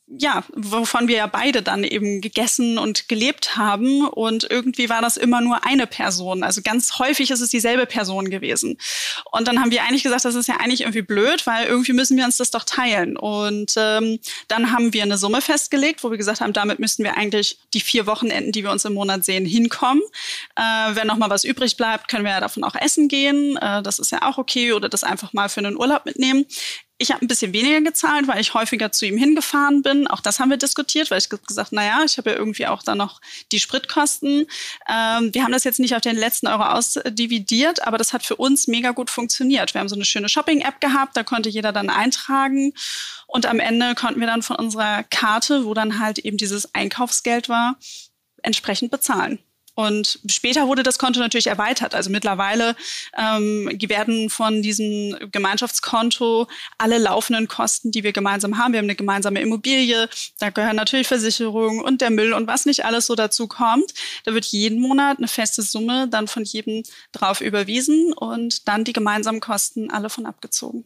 ja, 0.10 0.46
wovon 0.56 1.10
wir 1.10 1.18
ja 1.18 1.28
beide 1.28 1.62
dann 1.62 1.84
eben 1.84 2.22
gegessen 2.22 2.78
und 2.78 3.10
gelebt 3.10 3.58
haben. 3.58 4.08
Und 4.08 4.48
irgendwie 4.50 4.90
war 4.90 5.02
das 5.02 5.18
immer 5.18 5.42
nur 5.42 5.66
eine 5.66 5.86
Person. 5.86 6.44
Also 6.44 6.62
ganz 6.62 6.98
häufig 6.98 7.30
ist 7.30 7.42
es 7.42 7.50
dieselbe 7.50 7.86
Person 7.86 8.30
gewesen. 8.30 8.78
Und 9.32 9.50
dann 9.50 9.60
haben 9.60 9.72
wir 9.72 9.84
eigentlich 9.84 10.04
gesagt, 10.04 10.24
das 10.24 10.36
ist 10.36 10.48
ja 10.48 10.58
eigentlich 10.58 10.82
irgendwie 10.82 11.02
blöd, 11.02 11.46
weil 11.46 11.68
irgendwie 11.68 11.92
müssen 11.92 12.16
wir 12.16 12.24
uns 12.24 12.38
das 12.38 12.52
doch 12.52 12.64
teilen. 12.64 13.18
Und 13.18 13.74
ähm, 13.76 14.20
dann 14.48 14.72
haben 14.72 14.94
wir 14.94 15.04
eine 15.04 15.18
Summe 15.18 15.42
festgelegt, 15.42 16.04
wo 16.06 16.10
wir 16.10 16.18
gesagt 16.18 16.40
haben, 16.40 16.54
damit 16.54 16.80
müssten 16.80 17.04
wir 17.04 17.18
eigentlich 17.18 17.60
die 17.74 17.82
vier 17.82 18.06
Wochenenden, 18.08 18.54
die 18.54 18.64
wir 18.64 18.72
uns 18.72 18.86
im 18.86 18.94
Monat 18.94 19.26
sehen, 19.26 19.46
hinkommen. 19.46 20.02
Äh, 20.56 20.62
wenn 20.96 21.08
noch 21.08 21.18
mal 21.18 21.30
was 21.30 21.44
übrig 21.44 21.76
bleibt, 21.76 22.08
können 22.08 22.24
wir 22.24 22.32
ja 22.32 22.40
davon 22.40 22.64
auch 22.64 22.76
essen 22.76 23.10
gehen. 23.10 23.58
Äh, 23.58 23.84
das 23.84 24.00
ist 24.00 24.14
ja 24.14 24.22
auch 24.22 24.38
okay. 24.38 24.72
Oder 24.72 24.88
das 24.88 25.04
einfach 25.04 25.34
mal 25.34 25.50
für 25.50 25.60
einen 25.60 25.76
Urlaub 25.76 26.06
mitnehmen. 26.06 26.46
Ich 27.00 27.12
habe 27.12 27.24
ein 27.24 27.28
bisschen 27.28 27.54
weniger 27.54 27.82
gezahlt, 27.82 28.28
weil 28.28 28.42
ich 28.42 28.56
häufiger 28.56 28.92
zu 28.92 29.06
ihm 29.06 29.18
hingefahren 29.18 29.84
bin. 29.84 30.08
Auch 30.08 30.20
das 30.20 30.40
haben 30.40 30.50
wir 30.50 30.58
diskutiert, 30.58 31.12
weil 31.12 31.20
ich 31.20 31.30
gesagt, 31.30 31.72
na 31.72 31.86
ja, 31.86 32.04
ich 32.04 32.18
habe 32.18 32.32
ja 32.32 32.36
irgendwie 32.36 32.66
auch 32.66 32.82
da 32.82 32.96
noch 32.96 33.22
die 33.52 33.60
Spritkosten. 33.60 34.48
Ähm, 34.90 35.34
wir 35.34 35.44
haben 35.44 35.52
das 35.52 35.64
jetzt 35.64 35.80
nicht 35.80 35.96
auf 35.96 36.02
den 36.02 36.16
letzten 36.16 36.48
Euro 36.48 36.64
ausdividiert, 36.64 37.86
aber 37.86 38.00
das 38.00 38.14
hat 38.14 38.26
für 38.26 38.36
uns 38.36 38.68
mega 38.68 38.92
gut 38.92 39.12
funktioniert. 39.12 39.76
Wir 39.76 39.82
haben 39.82 39.90
so 39.90 39.96
eine 39.96 40.06
schöne 40.06 40.28
Shopping-App 40.28 40.82
gehabt, 40.82 41.16
da 41.16 41.24
konnte 41.24 41.50
jeder 41.50 41.72
dann 41.72 41.92
eintragen 41.92 42.74
und 43.28 43.46
am 43.46 43.60
Ende 43.60 43.94
konnten 43.94 44.20
wir 44.20 44.28
dann 44.28 44.42
von 44.42 44.56
unserer 44.56 45.04
Karte, 45.04 45.66
wo 45.66 45.76
dann 45.76 46.00
halt 46.00 46.18
eben 46.18 46.38
dieses 46.38 46.74
Einkaufsgeld 46.74 47.48
war, 47.48 47.78
entsprechend 48.42 48.90
bezahlen. 48.90 49.40
Und 49.78 50.20
später 50.28 50.68
wurde 50.68 50.82
das 50.82 50.98
Konto 50.98 51.20
natürlich 51.20 51.46
erweitert. 51.46 51.94
Also 51.94 52.10
mittlerweile 52.10 52.76
ähm, 53.16 53.70
werden 53.88 54.32
von 54.32 54.64
diesem 54.64 55.16
Gemeinschaftskonto 55.32 56.48
alle 56.80 56.98
laufenden 56.98 57.48
Kosten, 57.48 57.92
die 57.92 58.02
wir 58.02 58.12
gemeinsam 58.12 58.58
haben. 58.58 58.74
Wir 58.74 58.80
haben 58.80 58.88
eine 58.88 58.96
gemeinsame 58.96 59.40
Immobilie, 59.40 60.10
da 60.40 60.50
gehören 60.50 60.78
natürlich 60.78 61.08
Versicherungen 61.08 61.82
und 61.82 62.02
der 62.02 62.10
Müll 62.10 62.34
und 62.34 62.48
was 62.48 62.66
nicht 62.66 62.86
alles 62.86 63.06
so 63.06 63.14
dazu 63.14 63.48
kommt. 63.48 63.94
Da 64.24 64.34
wird 64.34 64.46
jeden 64.46 64.82
Monat 64.82 65.20
eine 65.20 65.28
feste 65.28 65.62
Summe 65.62 66.08
dann 66.08 66.28
von 66.28 66.44
jedem 66.44 66.82
drauf 67.12 67.40
überwiesen 67.40 68.14
und 68.14 68.68
dann 68.68 68.84
die 68.84 68.94
gemeinsamen 68.94 69.42
Kosten 69.42 69.92
alle 69.92 70.10
von 70.10 70.26
abgezogen. 70.26 70.86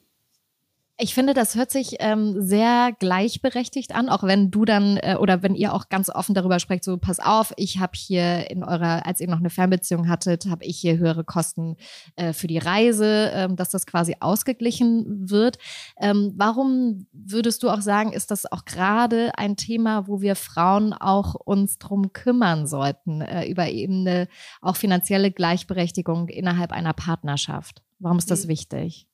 Ich 1.03 1.15
finde, 1.15 1.33
das 1.33 1.55
hört 1.55 1.71
sich 1.71 1.95
ähm, 1.97 2.39
sehr 2.39 2.91
gleichberechtigt 2.99 3.95
an, 3.95 4.07
auch 4.07 4.21
wenn 4.21 4.51
du 4.51 4.65
dann 4.65 4.97
äh, 4.97 5.15
oder 5.19 5.41
wenn 5.41 5.55
ihr 5.55 5.73
auch 5.73 5.89
ganz 5.89 6.11
offen 6.11 6.35
darüber 6.35 6.59
sprecht, 6.59 6.83
so 6.83 6.95
pass 6.99 7.19
auf, 7.19 7.53
ich 7.57 7.79
habe 7.79 7.93
hier 7.95 8.51
in 8.51 8.63
eurer, 8.63 9.03
als 9.03 9.19
ihr 9.19 9.27
noch 9.27 9.39
eine 9.39 9.49
Fernbeziehung 9.49 10.07
hattet, 10.07 10.45
habe 10.45 10.63
ich 10.63 10.77
hier 10.77 10.99
höhere 10.99 11.23
Kosten 11.23 11.75
äh, 12.17 12.33
für 12.33 12.45
die 12.45 12.59
Reise, 12.59 13.31
ähm, 13.33 13.55
dass 13.55 13.71
das 13.71 13.87
quasi 13.87 14.17
ausgeglichen 14.19 15.27
wird. 15.27 15.57
Ähm, 15.99 16.33
warum 16.35 17.07
würdest 17.13 17.63
du 17.63 17.71
auch 17.71 17.81
sagen, 17.81 18.13
ist 18.13 18.29
das 18.29 18.51
auch 18.51 18.65
gerade 18.65 19.31
ein 19.39 19.55
Thema, 19.55 20.07
wo 20.07 20.21
wir 20.21 20.35
Frauen 20.35 20.93
auch 20.93 21.33
uns 21.33 21.79
drum 21.79 22.13
kümmern 22.13 22.67
sollten, 22.67 23.21
äh, 23.21 23.47
über 23.47 23.67
eben 23.69 24.01
eine 24.01 24.27
auch 24.61 24.75
finanzielle 24.75 25.31
Gleichberechtigung 25.31 26.29
innerhalb 26.29 26.71
einer 26.71 26.93
Partnerschaft? 26.93 27.81
Warum 27.97 28.19
ist 28.19 28.29
das 28.29 28.45
mhm. 28.45 28.49
wichtig? 28.49 29.07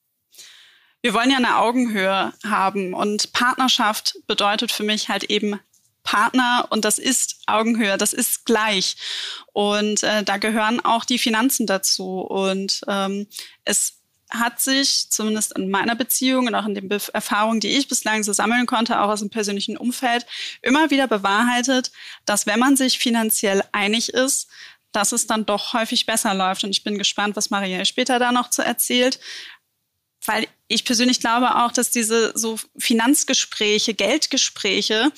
Wir 1.08 1.14
wollen 1.14 1.32
ja 1.32 1.38
eine 1.38 1.60
Augenhöhe 1.60 2.34
haben 2.46 2.94
und 2.94 3.32
Partnerschaft 3.32 4.18
bedeutet 4.28 4.74
für 4.74 4.84
mich 4.84 5.08
halt 5.08 5.24
eben 5.24 5.58
Partner 6.04 6.68
und 6.70 6.84
das 6.84 7.00
ist 7.00 7.44
Augenhöhe, 7.46 7.98
das 7.98 8.12
ist 8.12 8.44
gleich. 8.44 8.98
Und 9.54 10.04
äh, 10.04 10.24
da 10.24 10.36
gehören 10.36 10.84
auch 10.84 11.06
die 11.06 11.18
Finanzen 11.18 11.66
dazu. 11.66 12.20
Und 12.20 12.82
ähm, 12.90 13.26
es 13.64 14.02
hat 14.30 14.60
sich, 14.60 15.10
zumindest 15.10 15.58
in 15.58 15.70
meiner 15.70 15.96
Beziehung 15.96 16.48
und 16.48 16.56
auch 16.56 16.66
in 16.66 16.76
den 16.76 16.90
Be 16.90 17.00
Erfahrungen, 17.14 17.62
die 17.62 17.78
ich 17.78 17.88
bislang 17.88 18.24
so 18.24 18.34
sammeln 18.34 18.66
konnte, 18.66 19.00
auch 19.00 19.08
aus 19.08 19.22
dem 19.22 19.30
persönlichen 19.30 19.78
Umfeld, 19.78 20.26
immer 20.62 20.90
wieder 20.90 21.08
bewahrheitet, 21.08 21.94
dass 22.26 22.48
wenn 22.48 22.60
man 22.60 22.76
sich 22.76 23.00
finanziell 23.00 23.64
einig 23.72 24.10
ist, 24.10 24.50
dass 24.92 25.14
es 25.14 25.26
dann 25.26 25.46
doch 25.46 25.74
häufig 25.74 26.06
besser 26.06 26.34
läuft. 26.34 26.66
Und 26.66 26.72
ich 26.72 26.84
bin 26.84 26.98
gespannt, 26.98 27.38
was 27.38 27.50
Maria 27.50 27.86
später 27.86 28.20
da 28.20 28.34
noch 28.34 28.50
zu 28.50 28.62
erzählt 28.62 29.20
weil 30.28 30.48
ich 30.68 30.86
persönlich 30.86 31.20
glaube 31.20 31.56
auch, 31.56 31.72
dass 31.72 31.90
diese 31.90 32.34
so 32.36 32.60
Finanzgespräche, 32.78 33.94
Geldgespräche, 33.94 35.12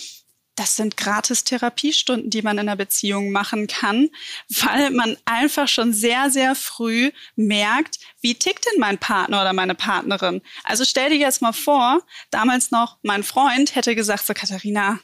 das 0.56 0.75
sind 0.75 0.98
gratis 0.98 1.46
Therapiestunden, 1.46 2.30
die 2.30 2.42
man 2.42 2.58
in 2.58 2.68
einer 2.68 2.75
Beziehung 2.75 3.32
machen 3.32 3.68
kann, 3.68 4.10
weil 4.50 4.92
man 4.92 5.18
einfach 5.24 5.70
schon 5.70 5.94
sehr, 5.94 6.30
sehr 6.30 6.54
früh 6.54 7.12
merkt, 7.36 7.98
wie 8.22 8.36
tickt 8.36 8.66
denn 8.66 8.80
mein 8.80 8.98
Partner 8.98 9.42
oder 9.42 9.54
meine 9.54 9.75
Partnerin? 9.75 10.42
Also 10.66 10.84
stell 10.84 11.10
dir 11.12 11.18
jetzt 11.18 11.42
mal 11.42 11.54
vor, 11.54 12.01
damals 12.30 12.72
noch 12.72 12.98
mein 13.04 13.24
Freund 13.24 13.75
hätte 13.75 13.96
gesagt, 13.96 14.25
so 14.25 14.34
Katharina, 14.34 15.00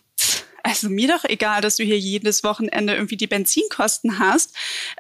also 0.65 0.89
mir 0.89 1.07
doch 1.07 1.23
egal, 1.25 1.61
dass 1.61 1.75
du 1.75 1.83
hier 1.83 1.99
jedes 1.99 2.43
Wochenende 2.43 2.95
irgendwie 2.95 3.17
die 3.17 3.27
Benzinkosten 3.27 4.17
hast 4.17 4.55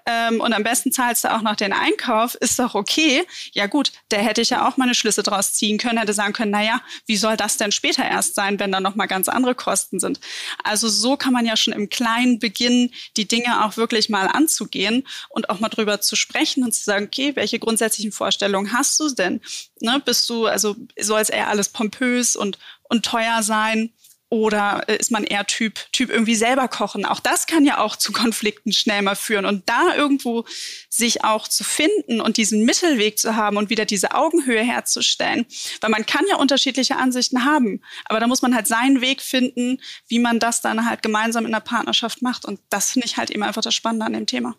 ähm, 0.05 0.39
und 0.39 0.53
am 0.53 0.61
besten 0.61 0.91
zahlst 0.91 1.23
du 1.23 1.33
auch 1.33 1.41
noch 1.41 1.55
den 1.55 1.73
Einkauf, 1.73 2.35
ist 2.35 2.59
doch 2.59 2.75
okay. 2.75 3.23
Ja 3.51 3.65
gut, 3.65 3.91
da 4.09 4.17
hätte 4.17 4.41
ich 4.41 4.51
ja 4.51 4.67
auch 4.67 4.77
meine 4.77 4.93
Schlüsse 4.93 5.23
draus 5.23 5.53
ziehen 5.53 5.79
können, 5.79 5.97
hätte 5.97 6.13
sagen 6.13 6.33
können, 6.33 6.51
naja, 6.51 6.81
wie 7.07 7.17
soll 7.17 7.35
das 7.35 7.57
denn 7.57 7.71
später 7.71 8.05
erst 8.05 8.35
sein, 8.35 8.59
wenn 8.59 8.71
da 8.71 8.79
nochmal 8.79 9.07
ganz 9.07 9.27
andere 9.27 9.55
Kosten 9.55 9.99
sind. 9.99 10.19
Also 10.63 10.87
so 10.87 11.17
kann 11.17 11.33
man 11.33 11.47
ja 11.47 11.57
schon 11.57 11.73
im 11.73 11.89
Kleinen 11.89 12.37
beginnen, 12.37 12.93
die 13.17 13.27
Dinge 13.27 13.65
auch 13.65 13.75
wirklich 13.75 14.07
mal 14.07 14.27
anzugehen 14.27 15.07
und 15.29 15.49
auch 15.49 15.59
mal 15.59 15.69
drüber 15.69 15.99
zu 15.99 16.15
sprechen 16.15 16.63
und 16.63 16.73
zu 16.73 16.83
sagen, 16.83 17.05
okay, 17.07 17.35
welche 17.35 17.57
grundsätzlichen 17.57 18.11
Vorstellungen 18.11 18.71
hast 18.71 18.99
du 18.99 19.09
denn? 19.09 19.41
Ne, 19.79 19.99
bist 20.05 20.29
du, 20.29 20.45
also 20.45 20.75
soll 20.99 21.21
es 21.21 21.29
eher 21.29 21.47
alles 21.47 21.69
pompös 21.69 22.35
und, 22.35 22.59
und 22.83 23.03
teuer 23.03 23.41
sein? 23.41 23.91
Oder 24.35 24.89
ist 24.89 25.11
man 25.11 25.23
eher 25.23 25.45
Typ, 25.45 25.79
Typ 25.93 26.09
irgendwie 26.09 26.35
selber 26.35 26.67
kochen? 26.67 27.05
Auch 27.05 27.21
das 27.21 27.47
kann 27.47 27.63
ja 27.63 27.77
auch 27.77 27.95
zu 27.95 28.11
Konflikten 28.11 28.73
schnell 28.73 29.01
mal 29.01 29.15
führen. 29.15 29.45
Und 29.45 29.69
da 29.69 29.95
irgendwo 29.95 30.43
sich 30.89 31.23
auch 31.23 31.47
zu 31.47 31.63
finden 31.63 32.19
und 32.19 32.35
diesen 32.35 32.65
Mittelweg 32.65 33.17
zu 33.17 33.37
haben 33.37 33.55
und 33.55 33.69
wieder 33.69 33.85
diese 33.85 34.13
Augenhöhe 34.13 34.61
herzustellen. 34.61 35.45
Weil 35.79 35.89
man 35.89 36.05
kann 36.05 36.25
ja 36.29 36.35
unterschiedliche 36.35 36.97
Ansichten 36.97 37.45
haben. 37.45 37.81
Aber 38.09 38.19
da 38.19 38.27
muss 38.27 38.41
man 38.41 38.53
halt 38.53 38.67
seinen 38.67 38.99
Weg 38.99 39.21
finden, 39.21 39.79
wie 40.09 40.19
man 40.19 40.39
das 40.39 40.59
dann 40.59 40.85
halt 40.85 41.01
gemeinsam 41.01 41.45
in 41.45 41.53
der 41.53 41.61
Partnerschaft 41.61 42.21
macht. 42.21 42.43
Und 42.43 42.59
das 42.69 42.91
finde 42.91 43.07
ich 43.07 43.15
halt 43.15 43.29
eben 43.29 43.41
einfach 43.41 43.61
das 43.61 43.73
Spannende 43.73 44.05
an 44.05 44.11
dem 44.11 44.25
Thema. 44.25 44.57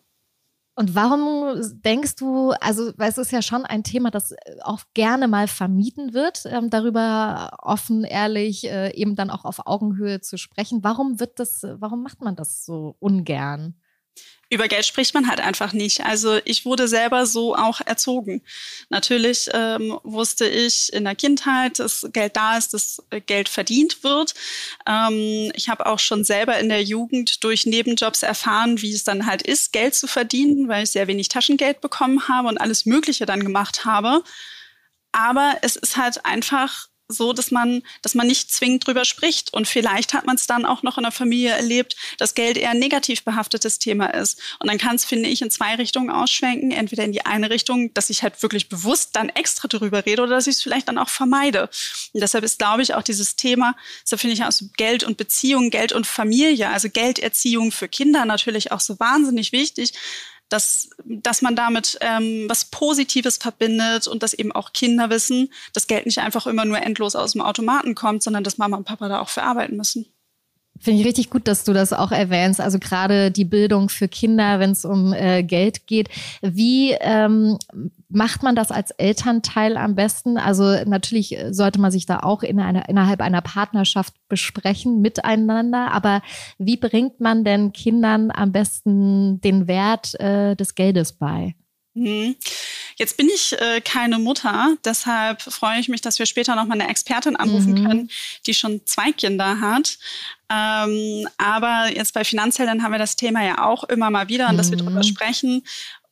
Und 0.78 0.94
warum 0.94 1.58
denkst 1.84 2.16
du, 2.16 2.50
also 2.60 2.92
weil 2.98 3.08
es 3.08 3.16
ist 3.16 3.32
ja 3.32 3.40
schon 3.40 3.64
ein 3.64 3.82
Thema, 3.82 4.10
das 4.10 4.32
äh, 4.32 4.36
auch 4.62 4.82
gerne 4.92 5.26
mal 5.26 5.48
vermieden 5.48 6.12
wird, 6.12 6.44
ähm, 6.46 6.68
darüber 6.68 7.56
offen, 7.62 8.04
ehrlich, 8.04 8.64
äh, 8.70 8.90
eben 8.94 9.16
dann 9.16 9.30
auch 9.30 9.46
auf 9.46 9.66
Augenhöhe 9.66 10.20
zu 10.20 10.36
sprechen. 10.36 10.84
Warum 10.84 11.18
wird 11.18 11.38
das, 11.40 11.62
warum 11.78 12.02
macht 12.02 12.20
man 12.20 12.36
das 12.36 12.66
so 12.66 12.94
ungern? 12.98 13.74
Über 14.48 14.68
Geld 14.68 14.86
spricht 14.86 15.12
man 15.14 15.28
halt 15.28 15.40
einfach 15.40 15.72
nicht. 15.72 16.04
Also 16.04 16.38
ich 16.44 16.64
wurde 16.64 16.86
selber 16.86 17.26
so 17.26 17.56
auch 17.56 17.80
erzogen. 17.80 18.42
Natürlich 18.90 19.48
ähm, 19.52 19.98
wusste 20.04 20.46
ich 20.46 20.92
in 20.92 21.04
der 21.04 21.16
Kindheit, 21.16 21.80
dass 21.80 22.06
Geld 22.12 22.36
da 22.36 22.56
ist, 22.56 22.72
dass 22.72 23.02
Geld 23.26 23.48
verdient 23.48 24.04
wird. 24.04 24.34
Ähm, 24.86 25.50
ich 25.54 25.68
habe 25.68 25.86
auch 25.86 25.98
schon 25.98 26.22
selber 26.22 26.58
in 26.58 26.68
der 26.68 26.82
Jugend 26.82 27.42
durch 27.42 27.66
Nebenjobs 27.66 28.22
erfahren, 28.22 28.80
wie 28.82 28.92
es 28.92 29.02
dann 29.02 29.26
halt 29.26 29.42
ist, 29.42 29.72
Geld 29.72 29.94
zu 29.96 30.06
verdienen, 30.06 30.68
weil 30.68 30.84
ich 30.84 30.92
sehr 30.92 31.08
wenig 31.08 31.28
Taschengeld 31.28 31.80
bekommen 31.80 32.28
habe 32.28 32.46
und 32.46 32.58
alles 32.58 32.86
Mögliche 32.86 33.26
dann 33.26 33.40
gemacht 33.42 33.84
habe. 33.84 34.22
Aber 35.10 35.56
es 35.62 35.74
ist 35.74 35.96
halt 35.96 36.24
einfach 36.24 36.88
so, 37.08 37.32
dass 37.32 37.50
man, 37.50 37.82
dass 38.02 38.14
man 38.14 38.26
nicht 38.26 38.50
zwingend 38.50 38.86
drüber 38.86 39.04
spricht. 39.04 39.52
Und 39.52 39.68
vielleicht 39.68 40.12
hat 40.12 40.26
man 40.26 40.36
es 40.36 40.46
dann 40.46 40.64
auch 40.64 40.82
noch 40.82 40.98
in 40.98 41.04
der 41.04 41.12
Familie 41.12 41.50
erlebt, 41.50 41.96
dass 42.18 42.34
Geld 42.34 42.56
eher 42.56 42.70
ein 42.70 42.78
negativ 42.78 43.24
behaftetes 43.24 43.78
Thema 43.78 44.06
ist. 44.06 44.40
Und 44.58 44.68
dann 44.68 44.78
kann 44.78 44.96
es, 44.96 45.04
finde 45.04 45.28
ich, 45.28 45.42
in 45.42 45.50
zwei 45.50 45.74
Richtungen 45.76 46.10
ausschwenken. 46.10 46.72
Entweder 46.72 47.04
in 47.04 47.12
die 47.12 47.24
eine 47.24 47.50
Richtung, 47.50 47.92
dass 47.94 48.10
ich 48.10 48.22
halt 48.22 48.42
wirklich 48.42 48.68
bewusst 48.68 49.10
dann 49.14 49.28
extra 49.28 49.68
darüber 49.68 50.04
rede 50.04 50.22
oder 50.22 50.34
dass 50.34 50.46
ich 50.46 50.56
es 50.56 50.62
vielleicht 50.62 50.88
dann 50.88 50.98
auch 50.98 51.08
vermeide. 51.08 51.70
Und 52.12 52.20
deshalb 52.20 52.44
ist, 52.44 52.58
glaube 52.58 52.82
ich, 52.82 52.94
auch 52.94 53.02
dieses 53.02 53.36
Thema, 53.36 53.76
so 54.04 54.16
finde 54.16 54.34
ich 54.34 54.44
auch 54.44 54.52
so 54.52 54.66
Geld 54.76 55.04
und 55.04 55.16
Beziehung, 55.16 55.70
Geld 55.70 55.92
und 55.92 56.06
Familie, 56.06 56.70
also 56.70 56.88
Gelderziehung 56.90 57.72
für 57.72 57.88
Kinder 57.88 58.24
natürlich 58.24 58.72
auch 58.72 58.80
so 58.80 58.98
wahnsinnig 58.98 59.52
wichtig 59.52 59.92
dass, 60.48 60.90
dass 61.04 61.42
man 61.42 61.56
damit 61.56 61.98
ähm, 62.00 62.46
was 62.48 62.66
Positives 62.66 63.36
verbindet 63.36 64.06
und 64.06 64.22
dass 64.22 64.34
eben 64.34 64.52
auch 64.52 64.72
Kinder 64.72 65.10
wissen, 65.10 65.52
dass 65.72 65.86
Geld 65.86 66.06
nicht 66.06 66.18
einfach 66.18 66.46
immer 66.46 66.64
nur 66.64 66.80
endlos 66.80 67.16
aus 67.16 67.32
dem 67.32 67.42
Automaten 67.42 67.94
kommt, 67.94 68.22
sondern 68.22 68.44
dass 68.44 68.58
Mama 68.58 68.76
und 68.76 68.84
Papa 68.84 69.08
da 69.08 69.20
auch 69.20 69.28
für 69.28 69.42
arbeiten 69.42 69.76
müssen. 69.76 70.06
Finde 70.78 71.00
ich 71.00 71.06
richtig 71.06 71.30
gut, 71.30 71.48
dass 71.48 71.64
du 71.64 71.72
das 71.72 71.92
auch 71.92 72.12
erwähnst. 72.12 72.60
Also 72.60 72.78
gerade 72.78 73.30
die 73.30 73.44
Bildung 73.44 73.88
für 73.88 74.08
Kinder, 74.08 74.60
wenn 74.60 74.70
es 74.70 74.84
um 74.84 75.12
äh, 75.12 75.42
Geld 75.42 75.86
geht. 75.86 76.08
Wie 76.42 76.92
ähm, 77.00 77.58
macht 78.08 78.42
man 78.42 78.54
das 78.54 78.70
als 78.70 78.90
Elternteil 78.92 79.76
am 79.76 79.94
besten? 79.94 80.38
Also 80.38 80.64
natürlich 80.84 81.36
sollte 81.50 81.80
man 81.80 81.90
sich 81.90 82.06
da 82.06 82.20
auch 82.20 82.42
in 82.42 82.60
einer, 82.60 82.88
innerhalb 82.88 83.20
einer 83.20 83.40
Partnerschaft 83.40 84.14
besprechen 84.28 85.00
miteinander. 85.00 85.92
Aber 85.92 86.22
wie 86.58 86.76
bringt 86.76 87.20
man 87.20 87.44
denn 87.44 87.72
Kindern 87.72 88.30
am 88.30 88.52
besten 88.52 89.40
den 89.40 89.66
Wert 89.66 90.18
äh, 90.20 90.56
des 90.56 90.74
Geldes 90.74 91.12
bei? 91.12 91.54
Mhm. 91.94 92.36
Jetzt 92.98 93.16
bin 93.18 93.28
ich 93.28 93.52
äh, 93.60 93.80
keine 93.82 94.18
Mutter, 94.18 94.76
deshalb 94.84 95.42
freue 95.42 95.78
ich 95.78 95.88
mich, 95.88 96.00
dass 96.00 96.18
wir 96.18 96.26
später 96.26 96.56
noch 96.56 96.64
mal 96.64 96.80
eine 96.80 96.88
Expertin 96.88 97.36
anrufen 97.36 97.72
mhm. 97.72 97.86
können, 97.86 98.10
die 98.46 98.54
schon 98.54 98.80
zwei 98.86 99.12
Kinder 99.12 99.60
hat. 99.60 99.98
Ähm, 100.50 101.28
aber 101.36 101.90
jetzt 101.94 102.14
bei 102.14 102.24
Finanzheldern 102.24 102.82
haben 102.82 102.92
wir 102.92 102.98
das 102.98 103.16
Thema 103.16 103.44
ja 103.44 103.64
auch 103.64 103.84
immer 103.84 104.10
mal 104.10 104.28
wieder 104.28 104.46
und 104.48 104.54
mhm. 104.54 104.58
dass 104.58 104.70
wir 104.70 104.78
darüber 104.78 105.02
sprechen. 105.02 105.62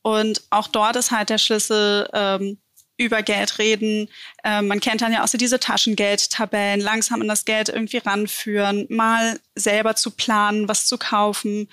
Und 0.03 0.43
auch 0.51 0.67
dort 0.67 0.95
ist 0.95 1.09
halt 1.09 1.29
der 1.29 1.39
Schlüssel, 1.39 2.07
ähm, 2.13 2.59
über 2.97 3.21
Geld 3.21 3.59
reden. 3.59 4.09
Ähm, 4.43 4.67
man 4.67 4.79
kennt 4.79 5.01
dann 5.01 5.11
ja 5.11 5.23
auch 5.23 5.27
so 5.27 5.37
diese 5.37 5.59
Taschengeldtabellen, 5.59 6.79
langsam 6.79 7.21
an 7.21 7.27
das 7.27 7.45
Geld 7.45 7.69
irgendwie 7.69 7.97
ranführen, 7.97 8.85
mal 8.89 9.39
selber 9.55 9.95
zu 9.95 10.11
planen, 10.11 10.67
was 10.67 10.85
zu 10.85 10.97
kaufen. 10.97 11.67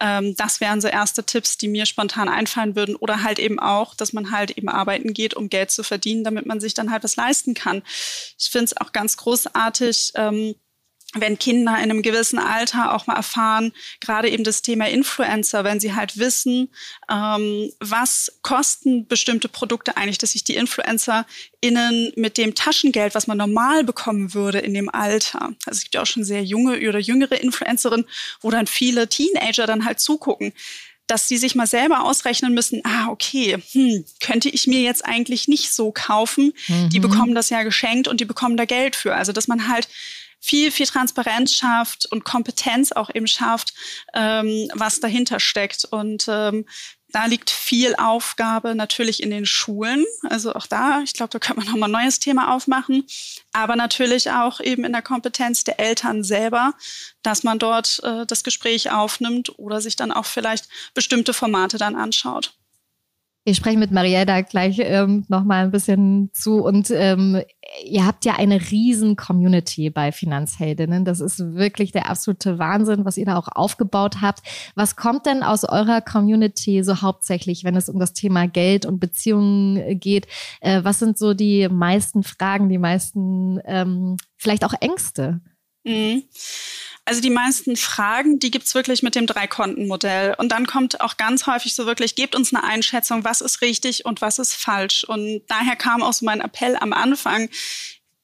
Ähm, 0.00 0.34
das 0.36 0.60
wären 0.60 0.80
so 0.80 0.88
erste 0.88 1.24
Tipps, 1.24 1.56
die 1.56 1.68
mir 1.68 1.86
spontan 1.86 2.28
einfallen 2.28 2.76
würden. 2.76 2.96
Oder 2.96 3.22
halt 3.22 3.38
eben 3.38 3.58
auch, 3.58 3.94
dass 3.94 4.12
man 4.12 4.30
halt 4.30 4.52
eben 4.52 4.68
arbeiten 4.68 5.14
geht, 5.14 5.34
um 5.34 5.48
Geld 5.48 5.70
zu 5.70 5.82
verdienen, 5.82 6.24
damit 6.24 6.46
man 6.46 6.60
sich 6.60 6.74
dann 6.74 6.90
halt 6.90 7.04
was 7.04 7.16
leisten 7.16 7.54
kann. 7.54 7.82
Ich 8.38 8.50
finde 8.50 8.66
es 8.66 8.76
auch 8.76 8.92
ganz 8.92 9.16
großartig. 9.16 10.12
Ähm, 10.14 10.54
wenn 11.14 11.38
Kinder 11.38 11.72
in 11.76 11.90
einem 11.90 12.02
gewissen 12.02 12.38
Alter 12.38 12.94
auch 12.94 13.06
mal 13.06 13.14
erfahren, 13.14 13.72
gerade 14.00 14.28
eben 14.28 14.44
das 14.44 14.62
Thema 14.62 14.88
Influencer, 14.88 15.64
wenn 15.64 15.80
sie 15.80 15.94
halt 15.94 16.18
wissen, 16.18 16.68
ähm, 17.10 17.70
was 17.80 18.38
kosten 18.42 19.06
bestimmte 19.06 19.48
Produkte 19.48 19.96
eigentlich, 19.96 20.18
dass 20.18 20.32
sich 20.32 20.44
die 20.44 20.56
InfluencerInnen 20.56 22.12
mit 22.16 22.38
dem 22.38 22.54
Taschengeld, 22.54 23.14
was 23.14 23.26
man 23.26 23.38
normal 23.38 23.84
bekommen 23.84 24.34
würde 24.34 24.58
in 24.58 24.74
dem 24.74 24.88
Alter, 24.88 25.54
also 25.64 25.78
es 25.78 25.82
gibt 25.82 25.94
ja 25.94 26.02
auch 26.02 26.06
schon 26.06 26.24
sehr 26.24 26.42
junge 26.42 26.76
oder 26.88 26.98
jüngere 26.98 27.40
Influencerinnen, 27.40 28.06
wo 28.40 28.50
dann 28.50 28.66
viele 28.66 29.08
Teenager 29.08 29.66
dann 29.66 29.84
halt 29.84 30.00
zugucken, 30.00 30.52
dass 31.06 31.28
sie 31.28 31.36
sich 31.36 31.54
mal 31.54 31.68
selber 31.68 32.02
ausrechnen 32.02 32.52
müssen, 32.52 32.80
ah, 32.84 33.08
okay, 33.08 33.58
hm, 33.72 34.04
könnte 34.20 34.48
ich 34.48 34.66
mir 34.66 34.80
jetzt 34.80 35.04
eigentlich 35.04 35.46
nicht 35.46 35.72
so 35.72 35.92
kaufen. 35.92 36.52
Mhm. 36.66 36.90
Die 36.90 36.98
bekommen 36.98 37.34
das 37.34 37.48
ja 37.48 37.62
geschenkt 37.62 38.08
und 38.08 38.20
die 38.20 38.24
bekommen 38.24 38.56
da 38.56 38.64
Geld 38.64 38.96
für. 38.96 39.14
Also, 39.14 39.30
dass 39.30 39.46
man 39.46 39.68
halt 39.68 39.88
viel, 40.46 40.70
viel 40.70 40.86
Transparenz 40.86 41.54
schafft 41.54 42.06
und 42.06 42.24
Kompetenz 42.24 42.92
auch 42.92 43.10
eben 43.12 43.26
schafft, 43.26 43.74
ähm, 44.14 44.70
was 44.74 45.00
dahinter 45.00 45.40
steckt. 45.40 45.84
Und 45.84 46.26
ähm, 46.28 46.66
da 47.08 47.26
liegt 47.26 47.50
viel 47.50 47.96
Aufgabe 47.96 48.76
natürlich 48.76 49.22
in 49.22 49.30
den 49.30 49.44
Schulen. 49.44 50.04
Also 50.22 50.54
auch 50.54 50.66
da, 50.66 51.00
ich 51.02 51.14
glaube, 51.14 51.30
da 51.30 51.40
könnte 51.40 51.62
man 51.62 51.72
nochmal 51.72 51.88
ein 51.88 52.04
neues 52.04 52.20
Thema 52.20 52.54
aufmachen. 52.54 53.04
Aber 53.52 53.74
natürlich 53.74 54.30
auch 54.30 54.60
eben 54.60 54.84
in 54.84 54.92
der 54.92 55.02
Kompetenz 55.02 55.64
der 55.64 55.80
Eltern 55.80 56.22
selber, 56.22 56.74
dass 57.22 57.42
man 57.42 57.58
dort 57.58 58.00
äh, 58.04 58.24
das 58.24 58.44
Gespräch 58.44 58.92
aufnimmt 58.92 59.58
oder 59.58 59.80
sich 59.80 59.96
dann 59.96 60.12
auch 60.12 60.26
vielleicht 60.26 60.68
bestimmte 60.94 61.34
Formate 61.34 61.76
dann 61.76 61.96
anschaut. 61.96 62.54
Wir 63.46 63.54
sprechen 63.54 63.78
mit 63.78 63.92
Marielle 63.92 64.26
da 64.26 64.40
gleich 64.40 64.80
ähm, 64.80 65.24
nochmal 65.28 65.66
ein 65.66 65.70
bisschen 65.70 66.30
zu. 66.32 66.64
Und 66.64 66.90
ähm, 66.90 67.40
ihr 67.84 68.04
habt 68.04 68.24
ja 68.24 68.34
eine 68.34 68.60
riesen 68.72 69.14
Community 69.14 69.88
bei 69.88 70.10
Finanzheldinnen. 70.10 71.04
Das 71.04 71.20
ist 71.20 71.38
wirklich 71.54 71.92
der 71.92 72.10
absolute 72.10 72.58
Wahnsinn, 72.58 73.04
was 73.04 73.16
ihr 73.16 73.24
da 73.24 73.36
auch 73.36 73.46
aufgebaut 73.46 74.16
habt. 74.20 74.40
Was 74.74 74.96
kommt 74.96 75.26
denn 75.26 75.44
aus 75.44 75.62
eurer 75.62 76.00
Community 76.00 76.82
so 76.82 77.02
hauptsächlich, 77.02 77.62
wenn 77.62 77.76
es 77.76 77.88
um 77.88 78.00
das 78.00 78.14
Thema 78.14 78.48
Geld 78.48 78.84
und 78.84 78.98
Beziehungen 78.98 80.00
geht? 80.00 80.26
Äh, 80.60 80.82
was 80.82 80.98
sind 80.98 81.16
so 81.16 81.32
die 81.32 81.68
meisten 81.68 82.24
Fragen, 82.24 82.68
die 82.68 82.78
meisten 82.78 83.60
ähm, 83.64 84.16
vielleicht 84.38 84.64
auch 84.64 84.74
Ängste? 84.80 85.40
Mhm. 85.84 86.24
Also 87.08 87.20
die 87.20 87.30
meisten 87.30 87.76
Fragen, 87.76 88.40
die 88.40 88.50
gibt's 88.50 88.74
wirklich 88.74 89.04
mit 89.04 89.14
dem 89.14 89.28
Drei-Konten-Modell. 89.28 90.34
Und 90.38 90.50
dann 90.50 90.66
kommt 90.66 91.00
auch 91.00 91.16
ganz 91.16 91.46
häufig 91.46 91.76
so 91.76 91.86
wirklich, 91.86 92.16
gebt 92.16 92.34
uns 92.34 92.52
eine 92.52 92.64
Einschätzung, 92.64 93.22
was 93.22 93.40
ist 93.40 93.60
richtig 93.62 94.04
und 94.04 94.20
was 94.20 94.40
ist 94.40 94.54
falsch. 94.54 95.04
Und 95.04 95.42
daher 95.46 95.76
kam 95.76 96.02
auch 96.02 96.12
so 96.12 96.26
mein 96.26 96.40
Appell 96.40 96.76
am 96.76 96.92
Anfang. 96.92 97.48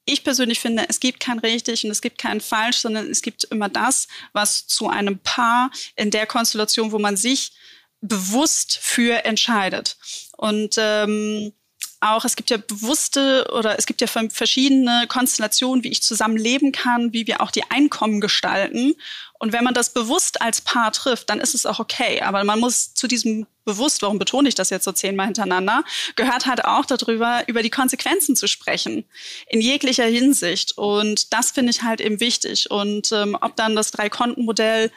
Ich 0.03 0.25
persönlich 0.25 0.59
finde, 0.59 0.85
es 0.89 0.99
gibt 0.99 1.21
kein 1.21 1.39
richtig 1.39 1.85
und 1.85 1.91
es 1.91 2.01
gibt 2.01 2.17
kein 2.17 2.41
falsch, 2.41 2.79
sondern 2.79 3.09
es 3.09 3.21
gibt 3.21 3.45
immer 3.45 3.69
das, 3.69 4.09
was 4.33 4.67
zu 4.67 4.89
einem 4.89 5.17
Paar 5.19 5.71
in 5.95 6.11
der 6.11 6.27
Konstellation, 6.27 6.91
wo 6.91 6.99
man 6.99 7.15
sich 7.15 7.53
bewusst 8.01 8.77
für 8.81 9.23
entscheidet. 9.23 9.95
Und 10.35 10.75
ähm, 10.77 11.53
auch, 11.99 12.25
es 12.25 12.35
gibt 12.35 12.49
ja 12.49 12.57
bewusste 12.57 13.49
oder 13.53 13.77
es 13.79 13.85
gibt 13.85 14.01
ja 14.01 14.07
verschiedene 14.07 15.05
Konstellationen, 15.07 15.83
wie 15.83 15.89
ich 15.89 16.03
zusammen 16.03 16.37
leben 16.37 16.71
kann, 16.71 17.13
wie 17.13 17.27
wir 17.27 17.41
auch 17.41 17.51
die 17.51 17.63
Einkommen 17.69 18.21
gestalten. 18.21 18.95
Und 19.39 19.53
wenn 19.53 19.63
man 19.63 19.73
das 19.73 19.93
bewusst 19.93 20.41
als 20.41 20.61
Paar 20.61 20.91
trifft, 20.91 21.29
dann 21.29 21.39
ist 21.39 21.53
es 21.53 21.65
auch 21.65 21.79
okay. 21.79 22.21
Aber 22.21 22.43
man 22.43 22.59
muss 22.59 22.93
zu 22.93 23.07
diesem 23.07 23.45
bewusst, 23.65 24.01
warum 24.01 24.19
betone 24.19 24.49
ich 24.49 24.55
das 24.55 24.69
jetzt 24.69 24.83
so 24.83 24.91
zehnmal 24.91 25.27
hintereinander, 25.27 25.83
gehört 26.15 26.45
halt 26.45 26.65
auch 26.65 26.85
darüber, 26.85 27.43
über 27.47 27.63
die 27.63 27.69
Konsequenzen 27.69 28.35
zu 28.35 28.47
sprechen. 28.47 29.05
In 29.47 29.61
jeglicher 29.61 30.05
Hinsicht. 30.05 30.77
Und 30.77 31.33
das 31.33 31.51
finde 31.51 31.71
ich 31.71 31.83
halt 31.83 32.01
eben 32.01 32.19
wichtig. 32.19 32.69
Und 32.71 33.11
ähm, 33.11 33.37
ob 33.39 33.55
dann 33.55 33.75
das 33.75 33.91
Drei-Konten-Modell 33.91 34.91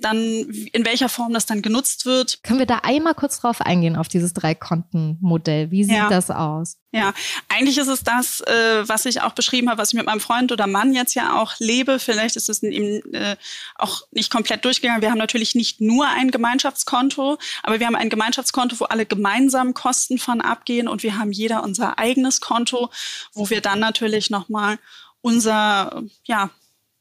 dann, 0.00 0.24
in 0.72 0.84
welcher 0.84 1.08
Form 1.08 1.32
das 1.32 1.46
dann 1.46 1.62
genutzt 1.62 2.06
wird. 2.06 2.42
Können 2.42 2.60
wir 2.60 2.66
da 2.66 2.80
einmal 2.82 3.14
kurz 3.14 3.40
drauf 3.40 3.60
eingehen, 3.60 3.96
auf 3.96 4.08
dieses 4.08 4.32
Drei-Konten-Modell? 4.32 5.70
Wie 5.70 5.84
sieht 5.84 5.96
ja. 5.96 6.08
das 6.08 6.30
aus? 6.30 6.76
Ja, 6.90 7.12
eigentlich 7.48 7.76
ist 7.76 7.88
es 7.88 8.02
das, 8.02 8.40
äh, 8.40 8.88
was 8.88 9.04
ich 9.04 9.20
auch 9.20 9.32
beschrieben 9.32 9.68
habe, 9.68 9.78
was 9.78 9.90
ich 9.90 9.94
mit 9.94 10.06
meinem 10.06 10.20
Freund 10.20 10.52
oder 10.52 10.66
Mann 10.66 10.94
jetzt 10.94 11.14
ja 11.14 11.38
auch 11.38 11.54
lebe. 11.58 11.98
Vielleicht 11.98 12.36
ist 12.36 12.48
es 12.48 12.62
eben 12.62 13.12
äh, 13.12 13.36
auch 13.74 14.02
nicht 14.12 14.30
komplett 14.30 14.64
durchgegangen. 14.64 15.02
Wir 15.02 15.10
haben 15.10 15.18
natürlich 15.18 15.54
nicht 15.54 15.80
nur 15.80 16.08
ein 16.08 16.30
Gemeinschaftskonto, 16.30 17.36
aber 17.62 17.78
wir 17.78 17.86
haben 17.86 17.96
ein 17.96 18.08
Gemeinschaftskonto, 18.08 18.80
wo 18.80 18.84
alle 18.86 19.04
gemeinsam 19.04 19.74
Kosten 19.74 20.18
von 20.18 20.40
abgehen 20.40 20.88
und 20.88 21.02
wir 21.02 21.18
haben 21.18 21.32
jeder 21.32 21.62
unser 21.62 21.98
eigenes 21.98 22.40
Konto, 22.40 22.88
wo 23.34 23.50
wir 23.50 23.60
dann 23.60 23.80
natürlich 23.80 24.30
nochmal 24.30 24.78
unser, 25.20 26.04
ja, 26.24 26.50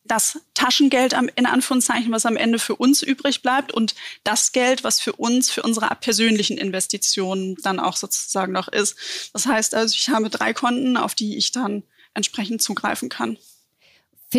das 0.08 0.40
Taschengeld 0.54 1.14
in 1.36 1.46
Anführungszeichen, 1.46 2.12
was 2.12 2.26
am 2.26 2.38
Ende 2.38 2.60
für 2.60 2.76
uns 2.76 3.02
übrig 3.02 3.42
bleibt 3.42 3.72
und 3.72 3.96
das 4.24 4.52
Geld, 4.52 4.84
was 4.84 5.00
für 5.00 5.14
uns, 5.14 5.50
für 5.50 5.64
unsere 5.64 5.88
persönlichen 6.00 6.58
Investitionen 6.58 7.56
dann 7.62 7.80
auch 7.80 7.96
sozusagen 7.96 8.54
noch 8.54 8.68
ist. 8.68 8.96
Das 9.34 9.46
heißt 9.46 9.76
also, 9.76 9.96
ich 9.96 10.10
habe 10.10 10.30
drei 10.30 10.54
Konten, 10.54 10.98
auf 10.98 11.16
die 11.16 11.38
ich 11.38 11.52
dann 11.52 11.84
entsprechend 12.14 12.62
zugreifen 12.62 13.10
kann. 13.10 13.38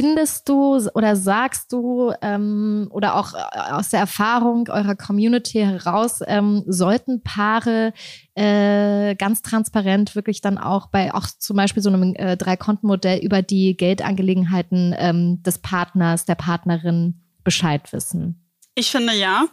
Findest 0.00 0.48
du 0.48 0.76
oder 0.94 1.16
sagst 1.16 1.72
du 1.72 2.12
ähm, 2.22 2.86
oder 2.90 3.16
auch 3.16 3.34
äh, 3.34 3.72
aus 3.72 3.88
der 3.88 3.98
Erfahrung 3.98 4.68
eurer 4.68 4.94
Community 4.94 5.58
heraus, 5.58 6.20
ähm, 6.24 6.62
sollten 6.68 7.20
Paare 7.24 7.92
äh, 8.36 9.16
ganz 9.16 9.42
transparent 9.42 10.14
wirklich 10.14 10.40
dann 10.40 10.56
auch 10.56 10.86
bei 10.86 11.12
auch 11.12 11.26
zum 11.26 11.56
Beispiel 11.56 11.82
so 11.82 11.90
einem 11.90 12.14
äh, 12.14 12.36
Drei-Konten-Modell 12.36 13.18
über 13.18 13.42
die 13.42 13.76
Geldangelegenheiten 13.76 14.94
ähm, 14.96 15.42
des 15.42 15.58
Partners, 15.58 16.26
der 16.26 16.36
Partnerin 16.36 17.20
Bescheid 17.42 17.92
wissen? 17.92 18.48
Ich 18.76 18.92
finde 18.92 19.14
ja. 19.14 19.46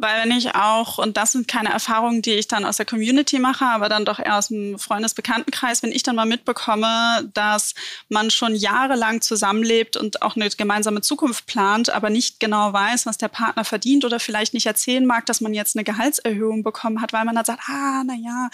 Weil 0.00 0.22
wenn 0.22 0.30
ich 0.30 0.54
auch, 0.54 0.98
und 0.98 1.16
das 1.16 1.32
sind 1.32 1.48
keine 1.48 1.70
Erfahrungen, 1.70 2.22
die 2.22 2.34
ich 2.34 2.46
dann 2.46 2.64
aus 2.64 2.76
der 2.76 2.86
Community 2.86 3.40
mache, 3.40 3.64
aber 3.64 3.88
dann 3.88 4.04
doch 4.04 4.20
eher 4.20 4.38
aus 4.38 4.46
dem 4.46 4.78
Freundesbekanntenkreis, 4.78 5.82
wenn 5.82 5.90
ich 5.90 6.04
dann 6.04 6.14
mal 6.14 6.24
mitbekomme, 6.24 7.28
dass 7.34 7.74
man 8.08 8.30
schon 8.30 8.54
jahrelang 8.54 9.20
zusammenlebt 9.22 9.96
und 9.96 10.22
auch 10.22 10.36
eine 10.36 10.48
gemeinsame 10.50 11.00
Zukunft 11.00 11.46
plant, 11.46 11.90
aber 11.90 12.10
nicht 12.10 12.38
genau 12.38 12.72
weiß, 12.72 13.06
was 13.06 13.18
der 13.18 13.26
Partner 13.26 13.64
verdient 13.64 14.04
oder 14.04 14.20
vielleicht 14.20 14.54
nicht 14.54 14.66
erzählen 14.66 15.04
mag, 15.04 15.26
dass 15.26 15.40
man 15.40 15.52
jetzt 15.52 15.76
eine 15.76 15.82
Gehaltserhöhung 15.82 16.62
bekommen 16.62 17.02
hat, 17.02 17.12
weil 17.12 17.24
man 17.24 17.34
dann 17.34 17.44
sagt, 17.44 17.62
ah, 17.66 18.04
na 18.06 18.14
ja, 18.14 18.50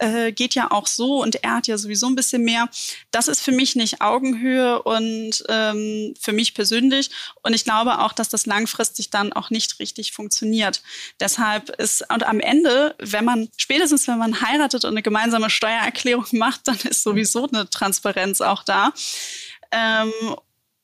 äh, 0.00 0.32
geht 0.32 0.54
ja 0.54 0.70
auch 0.70 0.86
so 0.86 1.22
und 1.22 1.42
er 1.42 1.56
hat 1.56 1.68
ja 1.68 1.78
sowieso 1.78 2.06
ein 2.06 2.16
bisschen 2.16 2.42
mehr. 2.42 2.68
Das 3.12 3.28
ist 3.28 3.40
für 3.40 3.52
mich 3.52 3.76
nicht 3.76 4.02
Augenhöhe 4.02 4.82
und 4.82 5.42
ähm, 5.48 6.12
für 6.20 6.32
mich 6.32 6.52
persönlich. 6.52 7.10
Und 7.42 7.54
ich 7.54 7.64
glaube 7.64 8.00
auch, 8.00 8.12
dass 8.12 8.28
das 8.28 8.44
langfristig 8.44 9.08
dann 9.08 9.32
auch 9.32 9.48
nicht 9.48 9.78
richtig 9.78 10.12
funktioniert 10.12 10.65
funktioniert. 10.66 10.82
Deshalb 11.20 11.70
ist, 11.70 12.04
und 12.10 12.24
am 12.24 12.40
Ende, 12.40 12.94
wenn 12.98 13.24
man, 13.24 13.48
spätestens 13.56 14.06
wenn 14.08 14.18
man 14.18 14.40
heiratet 14.40 14.84
und 14.84 14.92
eine 14.92 15.02
gemeinsame 15.02 15.50
Steuererklärung 15.50 16.26
macht, 16.32 16.68
dann 16.68 16.78
ist 16.78 17.02
sowieso 17.02 17.48
eine 17.48 17.68
Transparenz 17.68 18.40
auch 18.40 18.62
da. 18.64 18.92
Ähm, 19.72 20.12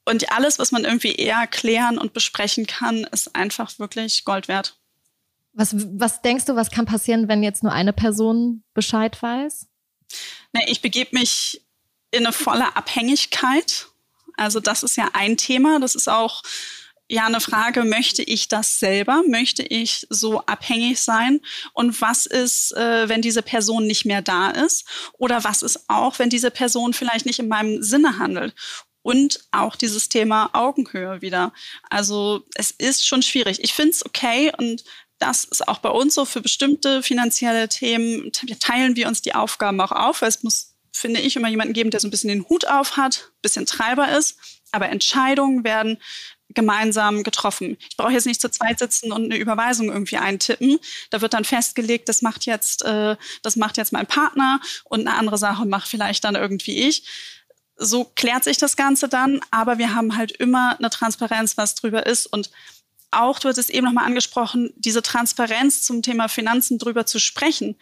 und 0.05 0.33
alles, 0.33 0.59
was 0.59 0.73
man 0.73 0.85
irgendwie 0.85 1.14
eher 1.14 1.47
klären 1.47 1.99
und 1.99 2.12
besprechen 2.12 2.66
kann, 2.66 3.05
ist 3.12 3.37
einfach 3.37 3.79
wirklich 3.79 4.25
Gold 4.25 4.49
wert. 4.49 4.77
Was, 5.53 5.75
was 5.77 6.23
denkst 6.23 6.47
du, 6.47 6.57
was 6.57 6.71
kann 6.71 6.87
passieren, 6.87 7.29
wenn 7.29 7.42
jetzt 7.42 7.62
nur 7.62 7.73
eine 7.73 7.92
Person 7.92 8.64
Bescheid 8.75 9.21
weiß? 9.21 9.68
Nee, 10.53 10.64
ich 10.66 10.81
begebe 10.83 11.16
mich 11.16 11.62
in 12.11 12.25
eine 12.27 12.33
volle 12.33 12.75
Abhängigkeit. 12.75 13.87
Also 14.37 14.61
das 14.61 14.83
ist 14.83 14.97
ja 14.97 15.11
ein 15.12 15.37
Thema. 15.37 15.79
Das 15.79 15.95
ist 15.95 16.09
auch 16.09 16.42
ja 17.09 17.27
eine 17.27 17.41
Frage, 17.41 17.85
möchte 17.85 18.23
ich 18.23 18.49
das 18.49 18.79
selber? 18.79 19.23
Möchte 19.27 19.62
ich 19.62 20.07
so 20.09 20.41
abhängig 20.47 21.01
sein? 21.01 21.41
Und 21.73 22.01
was 22.01 22.27
ist, 22.27 22.73
äh, 22.77 23.09
wenn 23.09 23.23
diese 23.23 23.43
Person 23.43 23.87
nicht 23.87 24.05
mehr 24.05 24.23
da 24.23 24.51
ist? 24.51 24.87
Oder 25.19 25.45
was 25.45 25.62
ist 25.62 25.88
auch, 25.88 26.19
wenn 26.19 26.31
diese 26.31 26.51
Person 26.51 26.95
vielleicht 26.95 27.27
nicht 27.27 27.38
in 27.38 27.49
meinem 27.49 27.83
Sinne 27.83 28.19
handelt? 28.19 28.55
Und 29.03 29.41
auch 29.51 29.75
dieses 29.75 30.09
Thema 30.09 30.51
Augenhöhe 30.53 31.23
wieder. 31.23 31.53
Also 31.91 32.45
es 32.55 32.71
ist 32.71 33.07
schon 33.07 33.23
schwierig. 33.23 33.62
Ich 33.62 33.73
finde 33.73 33.91
es 33.91 34.07
okay 34.07 34.53
und 34.57 34.85
das 35.19 35.45
ist 35.45 35.69
auch 35.69 35.79
bei 35.79 35.88
uns 35.88 36.15
so 36.15 36.25
für 36.25 36.41
bestimmte 36.41 37.03
finanzielle 37.03 37.69
Themen. 37.69 38.33
Teilen 38.59 38.97
wir 38.97 39.07
uns 39.07 39.23
die 39.23 39.35
Aufgaben 39.35 39.81
auch 39.81 39.93
auf, 39.93 40.23
weil 40.23 40.29
es 40.29 40.43
muss, 40.43 40.75
finde 40.93 41.21
ich, 41.21 41.37
immer 41.37 41.49
jemanden 41.49 41.75
geben, 41.75 41.91
der 41.91 42.01
so 42.01 42.09
ein 42.09 42.11
bisschen 42.11 42.29
den 42.29 42.49
Hut 42.49 42.67
auf 42.67 42.97
hat, 42.97 43.31
bisschen 43.41 43.67
Treiber 43.67 44.17
ist. 44.17 44.37
Aber 44.73 44.88
Entscheidungen 44.88 45.65
werden 45.65 45.99
gemeinsam 46.55 47.23
getroffen. 47.23 47.77
Ich 47.88 47.97
brauche 47.97 48.12
jetzt 48.12 48.27
nicht 48.27 48.41
zu 48.41 48.51
zweit 48.51 48.79
sitzen 48.79 49.12
und 49.12 49.25
eine 49.25 49.37
Überweisung 49.37 49.91
irgendwie 49.91 50.17
eintippen. 50.17 50.79
Da 51.11 51.21
wird 51.21 51.35
dann 51.35 51.45
festgelegt, 51.45 52.09
das 52.09 52.23
macht 52.23 52.47
jetzt, 52.47 52.85
äh, 52.85 53.17
das 53.43 53.57
macht 53.57 53.77
jetzt 53.77 53.93
mein 53.93 54.07
Partner 54.07 54.61
und 54.85 55.01
eine 55.01 55.17
andere 55.17 55.38
Sache 55.38 55.65
macht 55.67 55.88
vielleicht 55.88 56.25
dann 56.25 56.35
irgendwie 56.35 56.88
ich. 56.88 57.05
So 57.77 58.05
klärt 58.05 58.45
sich 58.45 58.59
das 58.59 58.77
Ganze 58.77 59.09
dann, 59.09 59.41
aber 59.51 59.79
wir 59.79 59.95
haben 59.95 60.17
halt 60.17 60.33
immer 60.33 60.77
eine 60.79 60.91
Transparenz, 60.91 61.57
was 61.57 61.75
drüber 61.75 62.07
ist 62.07 62.27
und 62.27 62.51
auch, 63.12 63.38
du 63.38 63.49
hattest 63.49 63.71
eben 63.71 63.87
nochmal 63.87 64.07
angesprochen, 64.07 64.73
diese 64.77 65.03
Transparenz 65.03 65.83
zum 65.83 66.03
Thema 66.03 66.29
Finanzen 66.29 66.79
drüber 66.79 67.07
zu 67.07 67.19
sprechen. 67.19 67.77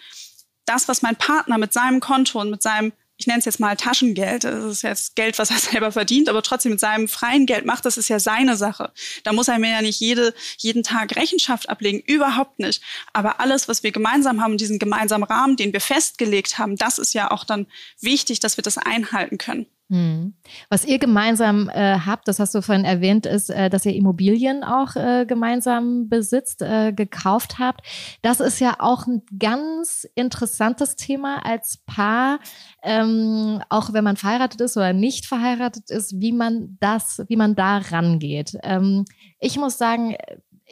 Das, 0.65 0.89
was 0.89 1.03
mein 1.03 1.17
Partner 1.17 1.57
mit 1.57 1.73
seinem 1.73 2.01
Konto 2.01 2.41
und 2.41 2.51
mit 2.51 2.63
seinem 2.63 2.93
ich 3.21 3.27
nenne 3.27 3.41
es 3.41 3.45
jetzt 3.45 3.61
mal 3.61 3.77
Taschengeld, 3.77 4.45
das 4.45 4.65
ist 4.65 4.83
jetzt 4.83 5.15
Geld, 5.15 5.39
was 5.39 5.51
er 5.51 5.59
selber 5.71 5.93
verdient, 5.93 6.29
aber 6.29 6.43
trotzdem 6.43 6.73
mit 6.73 6.81
seinem 6.81 7.07
freien 7.07 7.47
Geld 7.47 7.67
macht, 7.67 7.85
das 7.85 7.99
ist 7.99 8.09
ja 8.09 8.19
seine 8.19 8.57
Sache. 8.57 8.93
Da 9.25 9.33
muss 9.33 9.49
er 9.49 9.59
mir 9.59 9.71
ja 9.71 9.83
nicht 9.83 10.01
jede, 10.01 10.35
jeden 10.57 10.83
Tag 10.83 11.15
Rechenschaft 11.17 11.69
ablegen, 11.69 12.01
überhaupt 12.01 12.59
nicht. 12.59 12.83
Aber 13.13 13.39
alles, 13.41 13.69
was 13.69 13.83
wir 13.83 13.93
gemeinsam 13.93 14.43
haben, 14.43 14.57
diesen 14.57 14.79
gemeinsamen 14.79 15.25
Rahmen, 15.25 15.57
den 15.57 15.73
wir 15.73 15.81
festgelegt 15.81 16.59
haben, 16.59 16.77
das 16.77 16.99
ist 16.99 17.13
ja 17.13 17.31
auch 17.31 17.45
dann 17.45 17.67
wichtig, 18.01 18.41
dass 18.41 18.57
wir 18.57 18.63
das 18.63 18.79
einhalten 18.79 19.37
können. 19.37 19.67
Hm. 19.91 20.35
Was 20.69 20.85
ihr 20.85 21.01
gemeinsam 21.01 21.69
äh, 21.69 21.99
habt, 21.99 22.29
das 22.29 22.39
hast 22.39 22.55
du 22.55 22.63
vorhin 22.63 22.85
erwähnt, 22.85 23.27
ist, 23.27 23.51
äh, 23.51 23.69
dass 23.69 23.85
ihr 23.85 23.95
Immobilien 23.97 24.63
auch 24.63 24.95
äh, 24.95 25.27
gemeinsam 25.27 26.09
besitzt, 26.09 26.63
äh, 26.63 26.93
gekauft 26.93 27.59
habt. 27.59 27.85
Das 28.23 28.39
ist 28.39 28.61
ja 28.61 28.77
auch 28.79 29.09
ein 29.09 29.23
ganz 29.37 30.07
interessantes 30.15 30.95
Thema 30.95 31.45
als 31.45 31.79
Paar, 31.87 32.39
ähm, 32.85 33.63
auch 33.69 33.93
wenn 33.93 34.05
man 34.05 34.17
verheiratet 34.17 34.61
ist 34.61 34.77
oder 34.77 34.93
nicht 34.93 35.27
verheiratet 35.27 35.91
ist, 35.91 36.21
wie 36.21 36.33
man 36.33 36.77
das, 36.79 37.25
wie 37.27 37.37
man 37.37 37.57
da 37.57 37.79
rangeht. 37.79 38.57
Ähm, 38.63 39.05
ich 39.41 39.59
muss 39.59 39.77
sagen, 39.77 40.15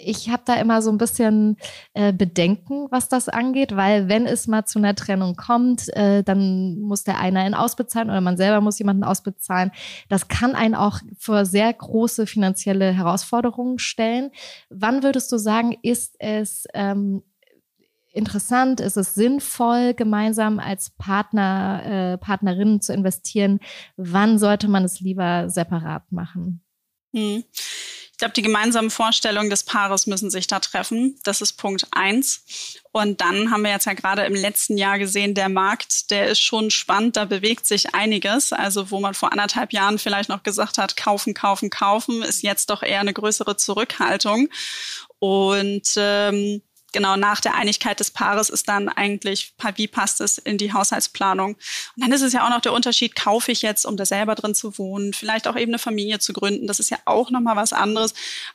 ich 0.00 0.30
habe 0.30 0.42
da 0.44 0.54
immer 0.54 0.80
so 0.82 0.90
ein 0.90 0.98
bisschen 0.98 1.56
äh, 1.94 2.12
Bedenken, 2.12 2.86
was 2.90 3.08
das 3.08 3.28
angeht, 3.28 3.74
weil 3.74 4.08
wenn 4.08 4.26
es 4.26 4.46
mal 4.46 4.64
zu 4.64 4.78
einer 4.78 4.94
Trennung 4.94 5.36
kommt, 5.36 5.88
äh, 5.96 6.22
dann 6.22 6.78
muss 6.80 7.04
der 7.04 7.18
eine 7.18 7.40
einen 7.40 7.54
ausbezahlen 7.54 8.10
oder 8.10 8.20
man 8.20 8.36
selber 8.36 8.60
muss 8.60 8.78
jemanden 8.78 9.04
ausbezahlen. 9.04 9.72
Das 10.08 10.28
kann 10.28 10.54
einen 10.54 10.74
auch 10.74 11.00
vor 11.18 11.44
sehr 11.44 11.72
große 11.72 12.26
finanzielle 12.26 12.92
Herausforderungen 12.92 13.78
stellen. 13.78 14.30
Wann 14.70 15.02
würdest 15.02 15.30
du 15.32 15.38
sagen, 15.38 15.76
ist 15.82 16.16
es 16.18 16.66
ähm, 16.74 17.22
interessant, 18.12 18.80
ist 18.80 18.96
es 18.96 19.14
sinnvoll, 19.14 19.94
gemeinsam 19.94 20.58
als 20.58 20.90
Partner, 20.90 21.82
äh, 22.14 22.18
Partnerinnen 22.18 22.80
zu 22.80 22.92
investieren? 22.92 23.60
Wann 23.96 24.38
sollte 24.38 24.68
man 24.68 24.84
es 24.84 25.00
lieber 25.00 25.48
separat 25.48 26.10
machen? 26.12 26.62
Hm. 27.14 27.44
Ich 28.18 28.20
glaube, 28.20 28.34
die 28.34 28.42
gemeinsamen 28.42 28.90
Vorstellungen 28.90 29.48
des 29.48 29.62
Paares 29.62 30.08
müssen 30.08 30.28
sich 30.28 30.48
da 30.48 30.58
treffen. 30.58 31.20
Das 31.22 31.40
ist 31.40 31.52
Punkt 31.52 31.86
eins. 31.92 32.42
Und 32.90 33.20
dann 33.20 33.52
haben 33.52 33.62
wir 33.62 33.70
jetzt 33.70 33.86
ja 33.86 33.92
gerade 33.92 34.24
im 34.24 34.34
letzten 34.34 34.76
Jahr 34.76 34.98
gesehen, 34.98 35.34
der 35.34 35.48
Markt, 35.48 36.10
der 36.10 36.26
ist 36.26 36.40
schon 36.40 36.70
spannend, 36.70 37.16
da 37.16 37.26
bewegt 37.26 37.64
sich 37.64 37.94
einiges. 37.94 38.52
Also 38.52 38.90
wo 38.90 38.98
man 38.98 39.14
vor 39.14 39.30
anderthalb 39.30 39.72
Jahren 39.72 40.00
vielleicht 40.00 40.30
noch 40.30 40.42
gesagt 40.42 40.78
hat, 40.78 40.96
kaufen, 40.96 41.32
kaufen, 41.32 41.70
kaufen, 41.70 42.24
ist 42.24 42.42
jetzt 42.42 42.70
doch 42.70 42.82
eher 42.82 42.98
eine 42.98 43.12
größere 43.12 43.56
Zurückhaltung. 43.56 44.48
Und 45.20 45.92
ähm, 45.96 46.62
genau 46.98 47.14
nach 47.14 47.40
der 47.40 47.54
Einigkeit 47.54 48.00
des 48.00 48.10
Paares 48.10 48.50
ist 48.50 48.68
dann 48.68 48.88
eigentlich, 48.88 49.52
wie 49.76 49.86
passt 49.86 50.20
es 50.20 50.36
in 50.36 50.58
die 50.58 50.72
Haushaltsplanung? 50.72 51.54
Und 51.54 52.02
dann 52.02 52.10
ist 52.10 52.22
es 52.22 52.32
ja 52.32 52.44
auch 52.44 52.50
noch 52.50 52.60
der 52.60 52.72
Unterschied, 52.72 53.14
kaufe 53.14 53.52
ich 53.52 53.62
jetzt, 53.62 53.86
um 53.86 53.96
da 53.96 54.04
selber 54.04 54.34
drin 54.34 54.52
zu 54.52 54.76
wohnen, 54.78 55.12
vielleicht 55.12 55.46
auch 55.46 55.54
eben 55.54 55.70
eine 55.70 55.78
Familie 55.78 56.18
zu 56.18 56.32
gründen. 56.32 56.66
Das 56.66 56.80
ist 56.80 56.90
ja 56.90 56.98
auch 57.04 57.30
nochmal 57.30 57.54
was 57.54 57.72
anderes, 57.72 58.14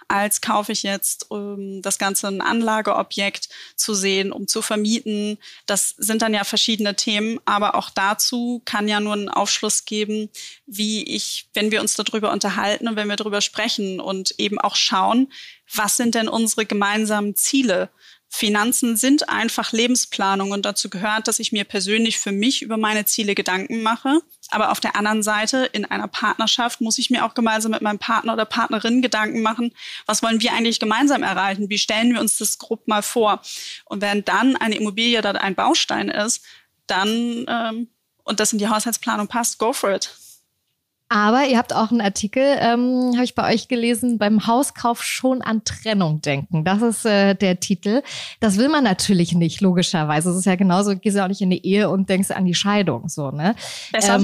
als 0.10 0.42
kaufe 0.42 0.74
ich 0.74 0.84
jetzt, 0.84 1.32
um 1.32 1.82
das 1.82 1.98
Ganze 1.98 2.28
ein 2.28 2.42
Anlageobjekt 2.42 3.48
zu 3.78 3.94
sehen, 3.94 4.34
um 4.34 4.46
zu 4.46 4.62
vermieten. 4.62 5.38
Das 5.66 5.96
sind 5.98 6.22
dann 6.22 6.34
ja 6.34 6.44
verschiedene 6.44 6.98
Themen, 6.98 7.40
aber 7.46 7.76
auch 7.76 7.90
dazu 7.90 8.62
kann 8.66 8.90
ja 8.90 9.00
nur 9.00 9.14
einen 9.14 9.30
Aufschluss 9.30 9.86
geben, 9.86 10.30
wie 10.66 11.04
ich, 11.04 11.48
wenn 11.54 11.72
wir 11.72 11.80
uns 11.80 11.96
darüber 11.96 12.34
unterhalten 12.34 12.90
und 12.90 12.98
wenn 12.98 13.08
wir 13.08 13.16
darüber 13.16 13.40
sprechen 13.40 14.02
und 14.02 14.36
eben 14.38 14.60
auch 14.60 14.76
schauen, 14.76 15.32
was 15.72 15.98
sind 15.98 16.16
denn 16.16 16.28
unsere 16.28 16.66
gemeinsamen 16.66 17.36
Ziele? 17.36 17.90
Finanzen 18.36 18.98
sind 18.98 19.30
einfach 19.30 19.74
Lebensplanung 19.74 20.50
und 20.50 20.66
dazu 20.66 20.90
gehört, 20.90 21.28
dass 21.28 21.38
ich 21.38 21.52
mir 21.52 21.66
persönlich 21.66 22.18
für 22.18 22.32
mich 22.32 22.64
über 22.64 22.78
meine 22.78 23.06
Ziele 23.06 23.36
Gedanken 23.36 23.84
mache. 23.84 24.22
Aber 24.50 24.72
auf 24.72 24.80
der 24.80 24.96
anderen 24.96 25.22
Seite, 25.22 25.70
in 25.72 25.86
einer 25.86 26.08
Partnerschaft, 26.08 26.82
muss 26.82 26.98
ich 26.98 27.12
mir 27.12 27.26
auch 27.26 27.36
gemeinsam 27.36 27.72
mit 27.72 27.84
meinem 27.84 28.00
Partner 28.00 28.34
oder 28.34 28.46
Partnerin 28.46 29.04
Gedanken 29.04 29.44
machen, 29.44 29.72
was 30.08 30.24
wollen 30.24 30.42
wir 30.42 30.52
eigentlich 30.52 30.80
gemeinsam 30.80 31.22
erreichen? 31.22 31.70
Wie 31.70 31.78
stellen 31.78 32.12
wir 32.12 32.22
uns 32.22 32.40
das 32.40 32.58
grob 32.58 32.88
mal 32.88 33.04
vor? 33.04 33.40
Und 33.86 34.02
wenn 34.02 34.26
dann 34.26 34.56
eine 34.56 34.78
Immobilie 34.78 35.22
da 35.22 35.34
ein 35.34 35.54
Baustein 35.54 36.10
ist, 36.10 36.44
dann, 36.88 37.46
ähm, 37.48 37.88
und 38.24 38.40
das 38.40 38.52
in 38.52 38.58
die 38.58 38.68
Haushaltsplanung 38.68 39.28
passt, 39.28 39.60
go 39.60 39.74
for 39.74 39.94
it. 39.94 40.10
Aber 41.14 41.46
ihr 41.46 41.60
habt 41.60 41.76
auch 41.76 41.92
einen 41.92 42.02
Artikel, 42.02 42.42
ähm, 42.60 43.12
habe 43.14 43.24
ich 43.24 43.36
bei 43.36 43.54
euch 43.54 43.68
gelesen, 43.68 44.18
beim 44.18 44.48
Hauskauf 44.48 45.04
schon 45.04 45.44
an 45.44 45.64
Trennung 45.64 46.22
denken. 46.22 46.64
Das 46.64 46.82
ist 46.82 47.06
äh, 47.06 47.36
der 47.36 47.60
Titel. 47.60 48.02
Das 48.40 48.58
will 48.58 48.68
man 48.68 48.84
natürlich 48.84 49.36
nicht, 49.36 49.62
logischerweise. 49.62 50.32
Es 50.32 50.38
ist 50.38 50.46
ja 50.46 50.56
genauso, 50.56 50.98
gehst 50.98 51.16
ja 51.16 51.26
auch 51.26 51.28
nicht 51.28 51.42
in 51.42 51.52
die 51.52 51.64
Ehe 51.64 51.92
und 51.92 52.10
denkst 52.10 52.32
an 52.32 52.46
die 52.46 52.56
Scheidung. 52.56 53.10
So, 53.10 53.30
ne? 53.30 53.54
Besser 53.92 54.16
ähm. 54.16 54.24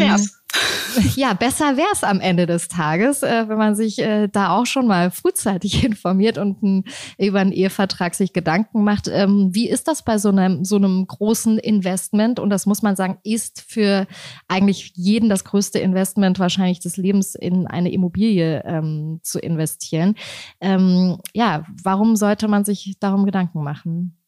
Ja, 1.15 1.33
besser 1.33 1.77
wäre 1.77 1.89
es 1.91 2.03
am 2.03 2.19
Ende 2.19 2.45
des 2.45 2.67
Tages, 2.67 3.23
äh, 3.23 3.47
wenn 3.47 3.57
man 3.57 3.75
sich 3.75 3.99
äh, 3.99 4.27
da 4.27 4.57
auch 4.57 4.65
schon 4.65 4.87
mal 4.87 5.11
frühzeitig 5.11 5.83
informiert 5.85 6.37
und 6.37 6.61
ein, 6.63 6.83
über 7.17 7.39
einen 7.39 7.51
Ehevertrag 7.51 8.15
sich 8.15 8.33
Gedanken 8.33 8.83
macht. 8.83 9.07
Ähm, 9.07 9.49
wie 9.53 9.69
ist 9.69 9.87
das 9.87 10.03
bei 10.03 10.17
so 10.17 10.29
einem, 10.29 10.65
so 10.65 10.75
einem 10.75 11.05
großen 11.05 11.57
Investment? 11.57 12.39
Und 12.39 12.49
das 12.49 12.65
muss 12.65 12.81
man 12.81 12.95
sagen, 12.95 13.17
ist 13.23 13.63
für 13.67 14.07
eigentlich 14.47 14.93
jeden 14.95 15.29
das 15.29 15.43
größte 15.43 15.79
Investment 15.79 16.39
wahrscheinlich 16.39 16.79
des 16.79 16.97
Lebens 16.97 17.35
in 17.35 17.67
eine 17.67 17.91
Immobilie 17.91 18.63
ähm, 18.65 19.19
zu 19.23 19.39
investieren. 19.39 20.15
Ähm, 20.61 21.17
ja, 21.33 21.65
warum 21.83 22.15
sollte 22.15 22.47
man 22.47 22.65
sich 22.65 22.97
darum 22.99 23.25
Gedanken 23.25 23.63
machen? 23.63 24.18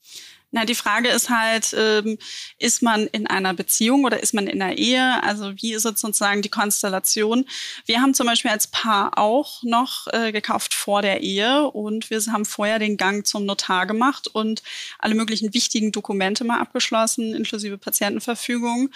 Na, 0.54 0.66
die 0.66 0.76
Frage 0.76 1.08
ist 1.08 1.30
halt, 1.30 1.74
ähm, 1.78 2.18
ist 2.60 2.82
man 2.82 3.08
in 3.08 3.26
einer 3.26 3.54
Beziehung 3.54 4.04
oder 4.04 4.22
ist 4.22 4.34
man 4.34 4.48
in 4.48 4.62
einer 4.62 4.78
Ehe? 4.78 5.24
Also 5.24 5.54
wie 5.56 5.74
ist 5.74 5.84
sozusagen 5.84 6.42
die 6.42 6.50
Konstellation? 6.50 7.46
Wir 7.86 8.02
haben 8.02 8.14
zum 8.14 8.28
Beispiel 8.28 8.52
als 8.52 8.68
Paar 8.68 9.18
auch 9.18 9.64
noch 9.64 10.08
äh, 10.08 10.34
gekauft 10.34 10.74
vor 10.74 11.02
der 11.02 11.22
Ehe 11.22 11.64
und 11.70 12.10
wir 12.10 12.22
haben 12.32 12.44
vorher 12.44 12.80
den 12.80 12.98
Gang 12.98 13.26
zum 13.26 13.46
Notar 13.46 13.86
gemacht 13.86 14.28
und 14.28 14.62
alle 15.00 15.16
möglichen 15.16 15.54
wichtigen 15.54 15.94
Dokumente 15.94 16.44
mal 16.44 16.60
abgeschlossen, 16.60 17.34
inklusive 17.34 17.78
Patientenverfügung 17.78 18.90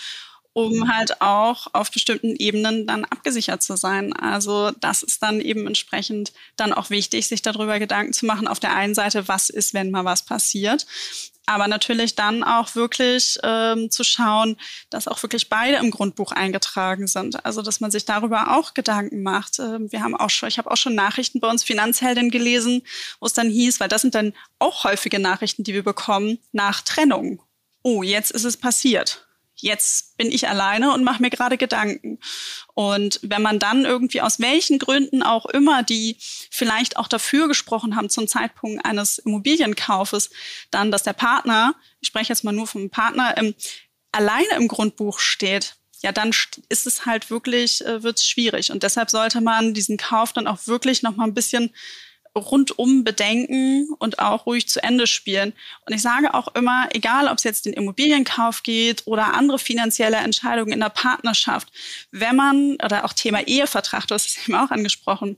um 0.55 0.87
halt 0.87 1.21
auch 1.21 1.67
auf 1.73 1.91
bestimmten 1.91 2.33
Ebenen 2.33 2.87
dann 2.87 3.03
abgesichert 3.03 3.61
zu 3.61 3.75
sein. 3.75 4.13
Also 4.13 4.71
das 4.79 5.03
ist 5.03 5.21
dann 5.21 5.41
eben 5.41 5.67
entsprechend 5.67 6.31
dann 6.55 6.71
auch 6.71 6.89
wichtig, 6.89 7.27
sich 7.27 7.41
darüber 7.41 7.77
Gedanken 7.77 8.13
zu 8.13 8.25
machen. 8.25 8.47
Auf 8.47 8.61
der 8.61 8.73
einen 8.73 8.95
Seite, 8.95 9.27
was 9.27 9.49
ist, 9.49 9.73
wenn 9.73 9.91
mal 9.91 10.05
was 10.05 10.23
passiert? 10.23 10.87
Aber 11.45 11.67
natürlich 11.67 12.15
dann 12.15 12.41
auch 12.41 12.73
wirklich 12.73 13.37
ähm, 13.43 13.91
zu 13.91 14.05
schauen, 14.05 14.55
dass 14.89 15.09
auch 15.09 15.21
wirklich 15.21 15.49
beide 15.49 15.75
im 15.75 15.91
Grundbuch 15.91 16.31
eingetragen 16.31 17.07
sind. 17.07 17.45
Also 17.45 17.61
dass 17.61 17.81
man 17.81 17.91
sich 17.91 18.05
darüber 18.05 18.55
auch 18.55 18.73
Gedanken 18.73 19.23
macht. 19.23 19.59
Ähm, 19.59 19.91
wir 19.91 20.03
haben 20.03 20.15
auch 20.15 20.29
schon, 20.29 20.47
ich 20.47 20.57
habe 20.57 20.71
auch 20.71 20.77
schon 20.77 20.95
Nachrichten 20.95 21.41
bei 21.41 21.49
uns 21.49 21.65
Finanzheldin 21.65 22.31
gelesen, 22.31 22.81
wo 23.19 23.25
es 23.25 23.33
dann 23.33 23.49
hieß, 23.49 23.81
weil 23.81 23.89
das 23.89 24.03
sind 24.03 24.15
dann 24.15 24.31
auch 24.59 24.85
häufige 24.85 25.19
Nachrichten, 25.19 25.65
die 25.65 25.73
wir 25.73 25.83
bekommen 25.83 26.39
nach 26.53 26.79
Trennung. 26.79 27.41
Oh, 27.83 28.03
jetzt 28.03 28.31
ist 28.31 28.45
es 28.45 28.55
passiert 28.55 29.24
jetzt 29.55 30.17
bin 30.17 30.31
ich 30.31 30.47
alleine 30.47 30.93
und 30.93 31.03
mache 31.03 31.21
mir 31.21 31.29
gerade 31.29 31.57
Gedanken. 31.57 32.19
Und 32.73 33.19
wenn 33.23 33.41
man 33.41 33.59
dann 33.59 33.85
irgendwie 33.85 34.21
aus 34.21 34.39
welchen 34.39 34.79
Gründen 34.79 35.23
auch 35.23 35.45
immer, 35.45 35.83
die 35.83 36.17
vielleicht 36.19 36.97
auch 36.97 37.07
dafür 37.07 37.47
gesprochen 37.47 37.95
haben 37.95 38.09
zum 38.09 38.27
Zeitpunkt 38.27 38.85
eines 38.85 39.17
Immobilienkaufes, 39.17 40.29
dann, 40.71 40.91
dass 40.91 41.03
der 41.03 41.13
Partner, 41.13 41.75
ich 42.01 42.07
spreche 42.07 42.29
jetzt 42.29 42.43
mal 42.43 42.51
nur 42.51 42.67
vom 42.67 42.89
Partner, 42.89 43.37
ähm, 43.37 43.55
alleine 44.11 44.55
im 44.55 44.67
Grundbuch 44.67 45.19
steht, 45.19 45.75
ja, 46.01 46.11
dann 46.11 46.31
ist 46.69 46.85
es 46.85 47.05
halt 47.05 47.29
wirklich, 47.29 47.83
äh, 47.85 48.03
wird 48.03 48.17
es 48.17 48.27
schwierig. 48.27 48.71
Und 48.71 48.83
deshalb 48.83 49.09
sollte 49.09 49.41
man 49.41 49.73
diesen 49.73 49.97
Kauf 49.97 50.33
dann 50.33 50.47
auch 50.47 50.67
wirklich 50.67 51.01
noch 51.01 51.15
mal 51.15 51.23
ein 51.23 51.33
bisschen 51.33 51.73
rundum 52.35 53.03
bedenken 53.03 53.89
und 53.99 54.19
auch 54.19 54.45
ruhig 54.45 54.67
zu 54.67 54.83
Ende 54.83 55.07
spielen. 55.07 55.53
Und 55.85 55.93
ich 55.93 56.01
sage 56.01 56.33
auch 56.33 56.53
immer, 56.55 56.89
egal 56.93 57.27
ob 57.27 57.37
es 57.37 57.43
jetzt 57.43 57.65
den 57.65 57.73
Immobilienkauf 57.73 58.63
geht 58.63 59.03
oder 59.05 59.33
andere 59.33 59.59
finanzielle 59.59 60.17
Entscheidungen 60.17 60.73
in 60.73 60.79
der 60.79 60.89
Partnerschaft, 60.89 61.71
wenn 62.11 62.35
man, 62.35 62.75
oder 62.83 63.05
auch 63.05 63.13
Thema 63.13 63.41
Ehevertrag, 63.47 64.07
du 64.07 64.15
hast 64.15 64.27
es 64.27 64.47
eben 64.47 64.55
auch 64.55 64.71
angesprochen, 64.71 65.37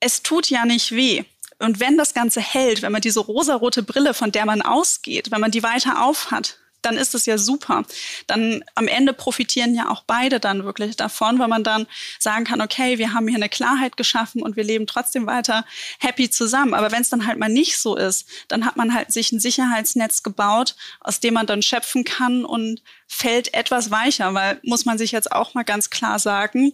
es 0.00 0.22
tut 0.22 0.48
ja 0.48 0.64
nicht 0.64 0.92
weh. 0.92 1.24
Und 1.58 1.78
wenn 1.78 1.98
das 1.98 2.14
Ganze 2.14 2.40
hält, 2.40 2.80
wenn 2.80 2.92
man 2.92 3.02
diese 3.02 3.20
rosarote 3.20 3.82
Brille, 3.82 4.14
von 4.14 4.32
der 4.32 4.46
man 4.46 4.62
ausgeht, 4.62 5.30
wenn 5.30 5.42
man 5.42 5.50
die 5.50 5.62
weiter 5.62 6.02
aufhat, 6.02 6.58
dann 6.82 6.96
ist 6.96 7.14
es 7.14 7.26
ja 7.26 7.38
super. 7.38 7.84
Dann 8.26 8.64
am 8.74 8.88
Ende 8.88 9.12
profitieren 9.12 9.74
ja 9.74 9.90
auch 9.90 10.02
beide 10.06 10.40
dann 10.40 10.64
wirklich 10.64 10.96
davon, 10.96 11.38
weil 11.38 11.48
man 11.48 11.64
dann 11.64 11.86
sagen 12.18 12.44
kann, 12.44 12.60
okay, 12.60 12.98
wir 12.98 13.12
haben 13.12 13.28
hier 13.28 13.36
eine 13.36 13.48
Klarheit 13.48 13.96
geschaffen 13.96 14.42
und 14.42 14.56
wir 14.56 14.64
leben 14.64 14.86
trotzdem 14.86 15.26
weiter 15.26 15.64
happy 15.98 16.30
zusammen. 16.30 16.74
Aber 16.74 16.92
wenn 16.92 17.02
es 17.02 17.10
dann 17.10 17.26
halt 17.26 17.38
mal 17.38 17.48
nicht 17.48 17.78
so 17.78 17.96
ist, 17.96 18.28
dann 18.48 18.64
hat 18.64 18.76
man 18.76 18.94
halt 18.94 19.12
sich 19.12 19.32
ein 19.32 19.40
Sicherheitsnetz 19.40 20.22
gebaut, 20.22 20.76
aus 21.00 21.20
dem 21.20 21.34
man 21.34 21.46
dann 21.46 21.62
schöpfen 21.62 22.04
kann 22.04 22.44
und 22.44 22.82
fällt 23.06 23.54
etwas 23.54 23.90
weicher, 23.90 24.34
weil 24.34 24.60
muss 24.62 24.84
man 24.84 24.98
sich 24.98 25.12
jetzt 25.12 25.32
auch 25.32 25.54
mal 25.54 25.64
ganz 25.64 25.90
klar 25.90 26.18
sagen, 26.18 26.72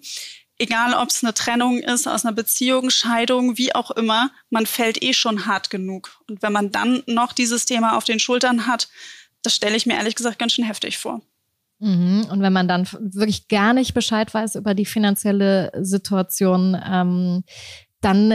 egal 0.58 0.94
ob 0.94 1.10
es 1.10 1.22
eine 1.22 1.34
Trennung 1.34 1.78
ist 1.78 2.06
aus 2.06 2.24
einer 2.24 2.34
Beziehung, 2.34 2.90
Scheidung, 2.90 3.58
wie 3.58 3.74
auch 3.74 3.90
immer, 3.90 4.30
man 4.50 4.66
fällt 4.66 5.02
eh 5.02 5.12
schon 5.12 5.46
hart 5.46 5.70
genug. 5.70 6.18
Und 6.28 6.42
wenn 6.42 6.52
man 6.52 6.72
dann 6.72 7.02
noch 7.06 7.32
dieses 7.32 7.66
Thema 7.66 7.96
auf 7.96 8.04
den 8.04 8.18
Schultern 8.18 8.66
hat, 8.66 8.88
das 9.46 9.54
stelle 9.54 9.76
ich 9.76 9.86
mir 9.86 9.94
ehrlich 9.94 10.16
gesagt 10.16 10.38
ganz 10.38 10.52
schön 10.52 10.64
heftig 10.64 10.98
vor. 10.98 11.22
Mhm. 11.78 12.26
Und 12.30 12.42
wenn 12.42 12.52
man 12.52 12.68
dann 12.68 12.88
wirklich 12.98 13.48
gar 13.48 13.72
nicht 13.72 13.94
Bescheid 13.94 14.32
weiß 14.32 14.56
über 14.56 14.74
die 14.74 14.86
finanzielle 14.86 15.70
Situation, 15.80 16.76
ähm, 16.84 17.44
dann, 18.02 18.32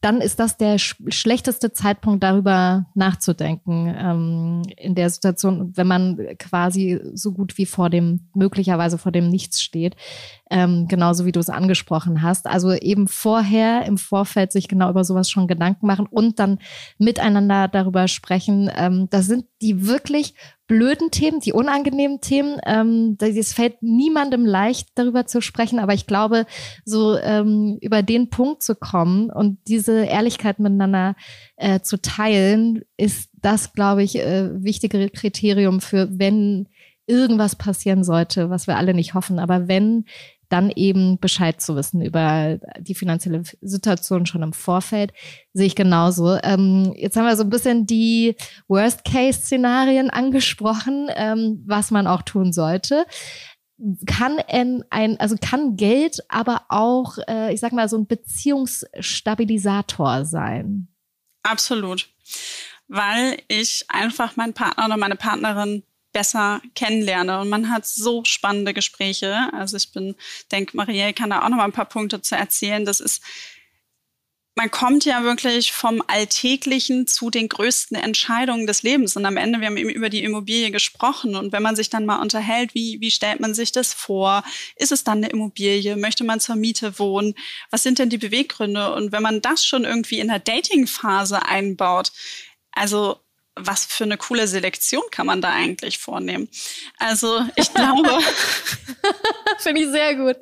dann 0.00 0.20
ist 0.20 0.40
das 0.40 0.56
der 0.56 0.76
sch 0.78 0.96
schlechteste 1.08 1.72
Zeitpunkt, 1.72 2.22
darüber 2.22 2.86
nachzudenken. 2.94 3.94
Ähm, 3.96 4.62
in 4.76 4.94
der 4.94 5.08
Situation, 5.08 5.72
wenn 5.76 5.86
man 5.86 6.18
quasi 6.38 7.00
so 7.14 7.32
gut 7.32 7.56
wie 7.58 7.66
vor 7.66 7.90
dem, 7.90 8.28
möglicherweise 8.34 8.98
vor 8.98 9.12
dem 9.12 9.28
Nichts 9.28 9.62
steht. 9.62 9.96
Ähm, 10.50 10.88
genauso 10.88 11.24
wie 11.24 11.32
du 11.32 11.40
es 11.40 11.48
angesprochen 11.48 12.22
hast. 12.22 12.46
Also 12.46 12.72
eben 12.72 13.08
vorher 13.08 13.86
im 13.86 13.96
Vorfeld 13.96 14.52
sich 14.52 14.68
genau 14.68 14.90
über 14.90 15.04
sowas 15.04 15.30
schon 15.30 15.46
Gedanken 15.46 15.86
machen 15.86 16.06
und 16.10 16.38
dann 16.38 16.58
miteinander 16.98 17.68
darüber 17.68 18.08
sprechen. 18.08 18.70
Ähm, 18.76 19.08
das 19.10 19.26
sind 19.26 19.46
die 19.62 19.86
wirklich 19.86 20.34
blöden 20.72 21.10
Themen, 21.10 21.40
die 21.40 21.52
unangenehmen 21.52 22.22
Themen. 22.22 22.58
Ähm, 22.64 23.18
es 23.20 23.52
fällt 23.52 23.82
niemandem 23.82 24.46
leicht, 24.46 24.88
darüber 24.94 25.26
zu 25.26 25.42
sprechen, 25.42 25.78
aber 25.78 25.92
ich 25.92 26.06
glaube, 26.06 26.46
so 26.86 27.18
ähm, 27.18 27.76
über 27.82 28.02
den 28.02 28.30
Punkt 28.30 28.62
zu 28.62 28.74
kommen 28.74 29.30
und 29.30 29.58
diese 29.68 30.04
Ehrlichkeit 30.06 30.60
miteinander 30.60 31.14
äh, 31.56 31.80
zu 31.80 32.00
teilen, 32.00 32.84
ist 32.96 33.28
das, 33.34 33.74
glaube 33.74 34.02
ich, 34.02 34.18
äh, 34.18 34.64
wichtige 34.64 35.10
Kriterium 35.10 35.82
für, 35.82 36.08
wenn 36.18 36.68
irgendwas 37.06 37.54
passieren 37.54 38.02
sollte, 38.02 38.48
was 38.48 38.66
wir 38.66 38.78
alle 38.78 38.94
nicht 38.94 39.12
hoffen. 39.12 39.38
Aber 39.38 39.68
wenn 39.68 40.06
dann 40.52 40.70
eben 40.70 41.18
Bescheid 41.18 41.60
zu 41.60 41.74
wissen 41.76 42.02
über 42.02 42.58
die 42.78 42.94
finanzielle 42.94 43.42
Situation 43.60 44.26
schon 44.26 44.42
im 44.42 44.52
Vorfeld, 44.52 45.12
sehe 45.54 45.66
ich 45.66 45.74
genauso. 45.74 46.38
Ähm, 46.42 46.92
jetzt 46.96 47.16
haben 47.16 47.24
wir 47.24 47.36
so 47.36 47.44
ein 47.44 47.50
bisschen 47.50 47.86
die 47.86 48.36
Worst-Case-Szenarien 48.68 50.10
angesprochen, 50.10 51.08
ähm, 51.14 51.62
was 51.66 51.90
man 51.90 52.06
auch 52.06 52.22
tun 52.22 52.52
sollte. 52.52 53.06
Kann 54.06 54.36
ein, 54.48 54.84
also 55.18 55.36
kann 55.40 55.76
Geld 55.76 56.20
aber 56.28 56.66
auch, 56.68 57.16
äh, 57.26 57.52
ich 57.52 57.60
sag 57.60 57.72
mal, 57.72 57.88
so 57.88 57.96
ein 57.96 58.06
Beziehungsstabilisator 58.06 60.24
sein? 60.24 60.86
Absolut. 61.42 62.08
Weil 62.88 63.38
ich 63.48 63.86
einfach 63.88 64.36
meinen 64.36 64.52
Partner 64.52 64.84
oder 64.84 64.98
meine 64.98 65.16
Partnerin 65.16 65.82
besser 66.12 66.60
kennenlerne. 66.74 67.40
Und 67.40 67.48
man 67.48 67.70
hat 67.70 67.86
so 67.86 68.24
spannende 68.24 68.74
Gespräche. 68.74 69.48
Also 69.52 69.76
ich 69.76 69.92
bin, 69.92 70.14
denke, 70.50 70.76
Marielle 70.76 71.14
kann 71.14 71.30
da 71.30 71.42
auch 71.42 71.48
noch 71.48 71.56
mal 71.56 71.64
ein 71.64 71.72
paar 71.72 71.88
Punkte 71.88 72.22
zu 72.22 72.36
erzählen. 72.36 72.84
Das 72.84 73.00
ist, 73.00 73.22
man 74.54 74.70
kommt 74.70 75.06
ja 75.06 75.22
wirklich 75.24 75.72
vom 75.72 76.02
Alltäglichen 76.06 77.06
zu 77.06 77.30
den 77.30 77.48
größten 77.48 77.96
Entscheidungen 77.96 78.66
des 78.66 78.82
Lebens. 78.82 79.16
Und 79.16 79.24
am 79.24 79.38
Ende, 79.38 79.60
wir 79.60 79.66
haben 79.68 79.78
eben 79.78 79.88
über 79.88 80.10
die 80.10 80.22
Immobilie 80.22 80.70
gesprochen. 80.70 81.36
Und 81.36 81.52
wenn 81.52 81.62
man 81.62 81.74
sich 81.74 81.88
dann 81.88 82.04
mal 82.04 82.20
unterhält, 82.20 82.74
wie, 82.74 83.00
wie 83.00 83.10
stellt 83.10 83.40
man 83.40 83.54
sich 83.54 83.72
das 83.72 83.94
vor? 83.94 84.44
Ist 84.76 84.92
es 84.92 85.04
dann 85.04 85.18
eine 85.18 85.28
Immobilie? 85.28 85.96
Möchte 85.96 86.24
man 86.24 86.38
zur 86.38 86.56
Miete 86.56 86.98
wohnen? 86.98 87.34
Was 87.70 87.82
sind 87.82 87.98
denn 87.98 88.10
die 88.10 88.18
Beweggründe? 88.18 88.94
Und 88.94 89.10
wenn 89.10 89.22
man 89.22 89.40
das 89.40 89.64
schon 89.64 89.84
irgendwie 89.84 90.20
in 90.20 90.28
der 90.28 90.38
Dating-Phase 90.38 91.46
einbaut, 91.46 92.12
also 92.72 93.21
was 93.54 93.84
für 93.84 94.04
eine 94.04 94.16
coole 94.16 94.46
Selektion 94.48 95.02
kann 95.10 95.26
man 95.26 95.40
da 95.40 95.50
eigentlich 95.50 95.98
vornehmen? 95.98 96.48
Also 96.98 97.40
ich 97.56 97.72
glaube. 97.72 98.08
Finde 99.58 99.82
ich 99.82 99.88
sehr 99.88 100.16
gut. 100.16 100.36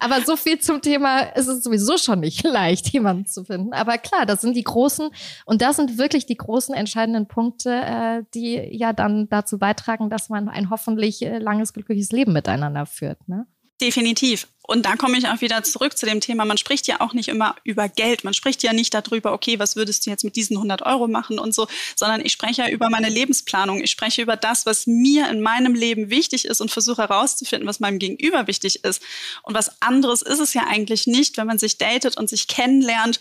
Aber 0.00 0.22
so 0.22 0.36
viel 0.36 0.58
zum 0.58 0.80
Thema, 0.82 1.34
es 1.34 1.46
ist 1.46 1.64
sowieso 1.64 1.98
schon 1.98 2.20
nicht 2.20 2.42
leicht, 2.44 2.88
jemanden 2.88 3.26
zu 3.26 3.44
finden. 3.44 3.72
Aber 3.72 3.98
klar, 3.98 4.26
das 4.26 4.40
sind 4.40 4.54
die 4.56 4.64
großen, 4.64 5.10
und 5.44 5.62
das 5.62 5.76
sind 5.76 5.98
wirklich 5.98 6.26
die 6.26 6.36
großen 6.36 6.74
entscheidenden 6.74 7.28
Punkte, 7.28 7.70
äh, 7.70 8.22
die 8.34 8.54
ja 8.76 8.92
dann 8.92 9.28
dazu 9.28 9.58
beitragen, 9.58 10.10
dass 10.10 10.28
man 10.28 10.48
ein 10.48 10.70
hoffentlich 10.70 11.22
äh, 11.22 11.38
langes, 11.38 11.72
glückliches 11.72 12.12
Leben 12.12 12.32
miteinander 12.32 12.86
führt. 12.86 13.28
Ne? 13.28 13.46
Definitiv. 13.80 14.48
Und 14.64 14.86
da 14.86 14.94
komme 14.94 15.18
ich 15.18 15.26
auch 15.26 15.40
wieder 15.40 15.64
zurück 15.64 15.98
zu 15.98 16.06
dem 16.06 16.20
Thema, 16.20 16.44
man 16.44 16.56
spricht 16.56 16.86
ja 16.86 17.00
auch 17.00 17.14
nicht 17.14 17.28
immer 17.28 17.56
über 17.64 17.88
Geld. 17.88 18.22
Man 18.22 18.32
spricht 18.32 18.62
ja 18.62 18.72
nicht 18.72 18.94
darüber, 18.94 19.32
okay, 19.32 19.58
was 19.58 19.74
würdest 19.74 20.06
du 20.06 20.10
jetzt 20.10 20.22
mit 20.22 20.36
diesen 20.36 20.56
100 20.56 20.82
Euro 20.82 21.08
machen 21.08 21.40
und 21.40 21.52
so, 21.52 21.66
sondern 21.96 22.24
ich 22.24 22.32
spreche 22.32 22.62
ja 22.62 22.68
über 22.68 22.88
meine 22.88 23.08
Lebensplanung. 23.08 23.82
Ich 23.82 23.90
spreche 23.90 24.22
über 24.22 24.36
das, 24.36 24.64
was 24.64 24.86
mir 24.86 25.28
in 25.28 25.40
meinem 25.40 25.74
Leben 25.74 26.10
wichtig 26.10 26.44
ist 26.44 26.60
und 26.60 26.70
versuche 26.70 27.02
herauszufinden, 27.02 27.68
was 27.68 27.80
meinem 27.80 27.98
Gegenüber 27.98 28.46
wichtig 28.46 28.84
ist. 28.84 29.02
Und 29.42 29.54
was 29.54 29.82
anderes 29.82 30.22
ist 30.22 30.38
es 30.38 30.54
ja 30.54 30.66
eigentlich 30.68 31.08
nicht, 31.08 31.36
wenn 31.36 31.48
man 31.48 31.58
sich 31.58 31.78
datet 31.78 32.16
und 32.16 32.28
sich 32.28 32.46
kennenlernt 32.46 33.18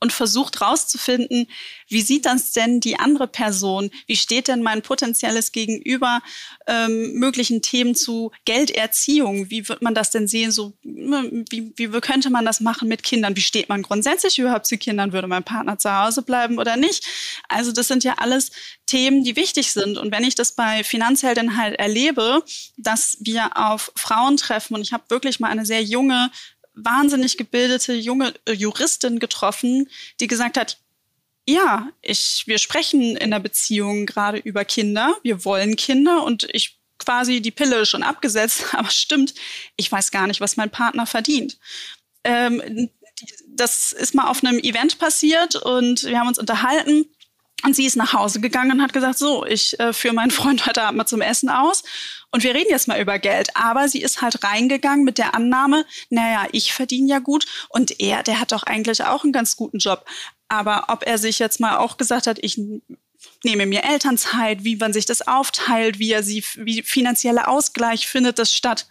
und 0.00 0.12
versucht 0.12 0.60
herauszufinden, 0.60 1.46
wie 1.88 2.02
sieht 2.02 2.26
das 2.26 2.52
denn 2.52 2.80
die 2.80 2.98
andere 2.98 3.28
Person? 3.28 3.90
Wie 4.06 4.16
steht 4.16 4.48
denn 4.48 4.62
mein 4.62 4.82
potenzielles 4.82 5.52
Gegenüber 5.52 6.20
ähm, 6.66 7.14
möglichen 7.14 7.62
Themen 7.62 7.94
zu 7.94 8.32
Gelderziehung? 8.44 9.48
Wie 9.48 9.68
wird 9.68 9.80
man 9.80 9.94
das 9.94 10.10
denn 10.10 10.26
sehen? 10.26 10.50
So 10.50 10.72
wie, 10.84 11.72
wie 11.76 11.88
könnte 12.00 12.28
man 12.30 12.44
das 12.44 12.60
machen 12.60 12.88
mit 12.88 13.02
Kindern? 13.04 13.36
Wie 13.36 13.40
steht 13.40 13.68
man 13.68 13.82
grundsätzlich 13.82 14.38
überhaupt 14.38 14.66
zu 14.66 14.76
Kindern? 14.78 15.12
Würde 15.12 15.28
mein 15.28 15.44
Partner 15.44 15.78
zu 15.78 15.96
Hause 15.96 16.22
bleiben 16.22 16.58
oder 16.58 16.76
nicht? 16.76 17.06
Also 17.48 17.70
das 17.70 17.86
sind 17.88 18.02
ja 18.02 18.14
alles 18.18 18.50
Themen, 18.86 19.22
die 19.22 19.36
wichtig 19.36 19.72
sind. 19.72 19.96
Und 19.96 20.10
wenn 20.12 20.24
ich 20.24 20.34
das 20.34 20.52
bei 20.52 20.82
Finanzhelden 20.82 21.56
halt 21.56 21.78
erlebe, 21.78 22.42
dass 22.76 23.16
wir 23.20 23.56
auf 23.56 23.92
Frauen 23.96 24.36
treffen 24.36 24.74
und 24.74 24.82
ich 24.82 24.92
habe 24.92 25.04
wirklich 25.08 25.38
mal 25.38 25.50
eine 25.50 25.64
sehr 25.66 25.82
junge, 25.82 26.30
wahnsinnig 26.74 27.36
gebildete 27.36 27.94
junge 27.94 28.34
äh, 28.46 28.52
Juristin 28.52 29.20
getroffen, 29.20 29.88
die 30.20 30.26
gesagt 30.26 30.56
hat, 30.56 30.78
ja, 31.46 31.88
ich, 32.02 32.44
wir 32.46 32.58
sprechen 32.58 33.16
in 33.16 33.30
der 33.30 33.40
Beziehung 33.40 34.06
gerade 34.06 34.38
über 34.38 34.64
Kinder. 34.64 35.16
Wir 35.22 35.44
wollen 35.44 35.76
Kinder 35.76 36.22
und 36.24 36.48
ich 36.52 36.78
quasi 37.04 37.40
die 37.40 37.50
Pille 37.50 37.86
schon 37.86 38.02
abgesetzt, 38.02 38.66
aber 38.72 38.90
stimmt, 38.90 39.34
ich 39.76 39.90
weiß 39.90 40.10
gar 40.10 40.26
nicht, 40.26 40.40
was 40.40 40.56
mein 40.56 40.70
Partner 40.70 41.06
verdient. 41.06 41.58
Ähm, 42.24 42.90
das 43.46 43.92
ist 43.92 44.14
mal 44.14 44.28
auf 44.28 44.44
einem 44.44 44.58
Event 44.58 44.98
passiert 44.98 45.56
und 45.56 46.04
wir 46.04 46.18
haben 46.18 46.28
uns 46.28 46.38
unterhalten. 46.38 47.06
Und 47.64 47.76
sie 47.76 47.86
ist 47.86 47.94
nach 47.94 48.12
Hause 48.12 48.40
gegangen 48.40 48.72
und 48.72 48.82
hat 48.82 48.92
gesagt, 48.92 49.18
so, 49.18 49.46
ich 49.46 49.78
äh, 49.78 49.92
führe 49.92 50.14
meinen 50.14 50.32
Freund 50.32 50.66
heute 50.66 50.82
Abend 50.82 50.98
mal 50.98 51.06
zum 51.06 51.20
Essen 51.20 51.48
aus 51.48 51.84
und 52.32 52.42
wir 52.42 52.54
reden 52.54 52.70
jetzt 52.70 52.88
mal 52.88 53.00
über 53.00 53.18
Geld. 53.18 53.54
Aber 53.54 53.88
sie 53.88 54.02
ist 54.02 54.20
halt 54.20 54.42
reingegangen 54.42 55.04
mit 55.04 55.18
der 55.18 55.34
Annahme, 55.34 55.86
naja, 56.10 56.48
ich 56.50 56.72
verdiene 56.72 57.08
ja 57.08 57.18
gut 57.20 57.46
und 57.68 58.00
er, 58.00 58.24
der 58.24 58.40
hat 58.40 58.50
doch 58.50 58.64
eigentlich 58.64 59.04
auch 59.04 59.22
einen 59.22 59.32
ganz 59.32 59.54
guten 59.56 59.78
Job. 59.78 60.04
Aber 60.48 60.86
ob 60.88 61.06
er 61.06 61.18
sich 61.18 61.38
jetzt 61.38 61.60
mal 61.60 61.76
auch 61.76 61.96
gesagt 61.96 62.26
hat, 62.26 62.38
ich 62.42 62.60
nehme 63.44 63.66
mir 63.66 63.84
Elternzeit, 63.84 64.64
wie 64.64 64.76
man 64.76 64.92
sich 64.92 65.06
das 65.06 65.26
aufteilt, 65.26 65.98
wie 65.98 66.12
er 66.12 66.22
sie, 66.22 66.44
wie 66.56 66.82
finanzieller 66.82 67.48
Ausgleich 67.48 68.06
findet 68.06 68.38
das 68.38 68.52
statt, 68.52 68.86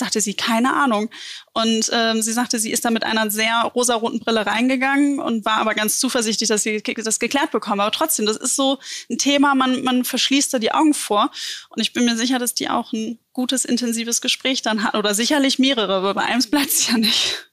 sagte 0.00 0.20
sie, 0.20 0.34
keine 0.34 0.74
Ahnung. 0.74 1.10
Und 1.52 1.90
ähm, 1.92 2.20
sie 2.22 2.32
sagte, 2.32 2.58
sie 2.58 2.72
ist 2.72 2.84
da 2.84 2.90
mit 2.90 3.04
einer 3.04 3.30
sehr 3.30 3.70
rosaroten 3.74 4.18
Brille 4.18 4.46
reingegangen 4.46 5.20
und 5.20 5.44
war 5.44 5.58
aber 5.58 5.74
ganz 5.74 6.00
zuversichtlich, 6.00 6.48
dass 6.48 6.64
sie 6.64 6.82
das 6.82 7.20
geklärt 7.20 7.52
bekommen. 7.52 7.80
Aber 7.80 7.92
trotzdem, 7.92 8.26
das 8.26 8.36
ist 8.36 8.56
so 8.56 8.78
ein 9.08 9.18
Thema, 9.18 9.54
man, 9.54 9.84
man 9.84 10.04
verschließt 10.04 10.52
da 10.52 10.58
die 10.58 10.72
Augen 10.72 10.94
vor. 10.94 11.30
Und 11.68 11.80
ich 11.80 11.92
bin 11.92 12.04
mir 12.04 12.16
sicher, 12.16 12.38
dass 12.38 12.54
die 12.54 12.68
auch 12.68 12.92
ein 12.92 13.18
gutes, 13.32 13.64
intensives 13.64 14.20
Gespräch 14.20 14.62
dann 14.62 14.82
hat. 14.82 14.94
Oder 14.94 15.14
sicherlich 15.14 15.58
mehrere, 15.58 15.94
aber 15.94 16.14
bei 16.14 16.22
einem 16.22 16.42
bleibt 16.50 16.70
es 16.70 16.88
ja 16.88 16.96
nicht. 16.96 17.49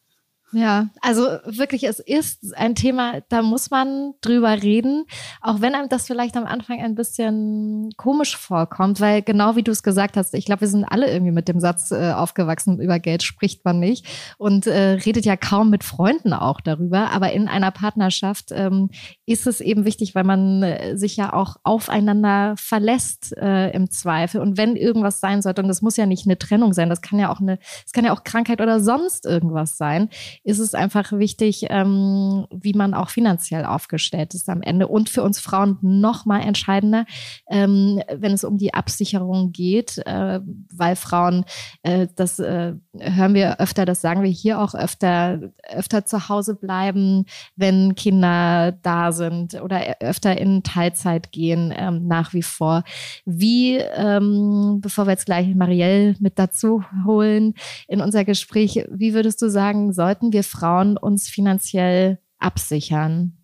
Ja, 0.54 0.88
also 1.02 1.24
wirklich, 1.46 1.84
es 1.84 2.00
ist 2.00 2.56
ein 2.56 2.74
Thema, 2.74 3.20
da 3.28 3.42
muss 3.42 3.70
man 3.70 4.14
drüber 4.22 4.64
reden, 4.64 5.04
auch 5.42 5.60
wenn 5.60 5.76
einem 5.76 5.90
das 5.90 6.08
vielleicht 6.08 6.38
am 6.38 6.46
Anfang 6.46 6.80
ein 6.80 6.96
bisschen 6.96 7.90
komisch 7.98 8.38
vorkommt, 8.38 9.02
weil 9.02 9.22
genau 9.24 9.58
wie 9.58 9.64
du 9.64 9.72
es 9.72 9.84
gesagt 9.84 10.16
hast, 10.16 10.34
ich 10.34 10.46
glaube, 10.46 10.62
wir 10.62 10.68
sind 10.70 10.86
alle 10.86 11.12
irgendwie 11.12 11.34
mit 11.34 11.50
dem 11.50 11.60
Satz 11.60 11.92
äh, 11.92 12.14
aufgewachsen, 12.14 12.80
über 12.80 12.98
Geld 12.98 13.24
spricht 13.24 13.66
man 13.66 13.82
nicht 13.82 14.06
und 14.38 14.68
äh, 14.68 14.92
redet 15.06 15.26
ja 15.26 15.36
kaum 15.36 15.70
mit 15.70 15.84
Freunden 15.84 16.32
auch 16.32 16.62
darüber, 16.62 17.12
aber 17.12 17.34
in 17.34 17.50
einer 17.50 17.72
Partnerschaft 17.72 18.52
ähm, 18.52 18.90
ist 19.26 19.48
es 19.48 19.60
eben 19.60 19.84
wichtig, 19.84 20.16
weil 20.16 20.24
man 20.24 20.64
äh, 20.64 20.96
sich 20.98 21.18
ja 21.18 21.34
auch 21.34 21.58
aufeinander 21.64 22.56
verlässt 22.58 23.36
äh, 23.36 23.72
im 23.72 23.92
Zweifel 23.92 24.40
und 24.40 24.58
wenn 24.58 24.78
irgendwas 24.78 25.20
sein 25.20 25.42
sollte, 25.42 25.62
und 25.62 25.68
das 25.68 25.82
muss 25.82 25.98
ja 25.98 26.06
nicht 26.06 26.26
eine 26.26 26.38
Trennung 26.38 26.72
sein, 26.72 26.90
das 26.90 27.02
kann 27.02 27.20
ja 27.20 27.30
auch 27.30 27.42
eine, 27.42 27.60
es 27.86 27.92
kann 27.92 28.06
ja 28.06 28.14
auch 28.14 28.24
Krankheit 28.24 28.62
oder 28.62 28.80
sonst 28.80 29.26
irgendwas 29.26 29.76
sein, 29.76 30.10
ist 30.48 30.60
es 30.60 30.74
einfach 30.74 31.12
wichtig, 31.12 31.66
ähm, 31.70 32.48
wie 32.52 32.72
man 32.72 32.94
auch 32.94 33.10
finanziell 33.10 33.66
aufgestellt 33.66 34.34
ist 34.34 34.48
am 34.48 34.62
Ende. 34.62 34.88
Und 34.88 35.10
für 35.10 35.22
uns 35.22 35.42
Frauen 35.42 35.78
noch 35.82 36.26
mal 36.26 36.40
entscheidender, 36.40 37.06
ähm, 37.50 38.02
wenn 38.16 38.32
es 38.32 38.46
um 38.46 38.58
die 38.58 38.74
Absicherung 38.74 39.52
geht, 39.52 39.98
äh, 40.06 40.40
weil 40.74 40.96
Frauen, 40.96 41.44
äh, 41.84 42.08
das 42.16 42.40
äh, 42.40 42.76
hören 42.98 43.34
wir 43.34 43.60
öfter, 43.60 43.84
das 43.84 44.00
sagen 44.00 44.24
wir 44.24 44.30
hier 44.30 44.62
auch 44.62 44.74
öfter, 44.74 45.52
öfter 45.70 46.06
zu 46.06 46.30
Hause 46.30 46.56
bleiben, 46.56 47.26
wenn 47.58 47.96
Kinder 47.96 48.72
da 48.72 49.12
sind 49.12 49.62
oder 49.62 49.98
öfter 50.00 50.38
in 50.38 50.64
Teilzeit 50.64 51.34
gehen, 51.34 51.74
ähm, 51.76 52.08
nach 52.08 52.34
wie 52.34 52.44
vor. 52.44 52.86
Wie, 53.26 53.80
ähm, 53.80 54.80
bevor 54.80 55.08
wir 55.08 55.12
jetzt 55.12 55.26
gleich 55.26 55.54
Marielle 55.56 56.16
mit 56.20 56.40
dazu 56.40 56.86
holen 57.06 57.54
in 57.90 58.00
unser 58.00 58.24
Gespräch, 58.24 58.86
wie 58.90 59.14
würdest 59.14 59.42
du 59.42 59.50
sagen, 59.50 59.92
sollten 59.92 60.32
wir 60.32 60.37
wir 60.38 60.44
Frauen 60.44 60.98
uns 60.98 61.28
finanziell 61.28 62.20
absichern? 62.38 63.36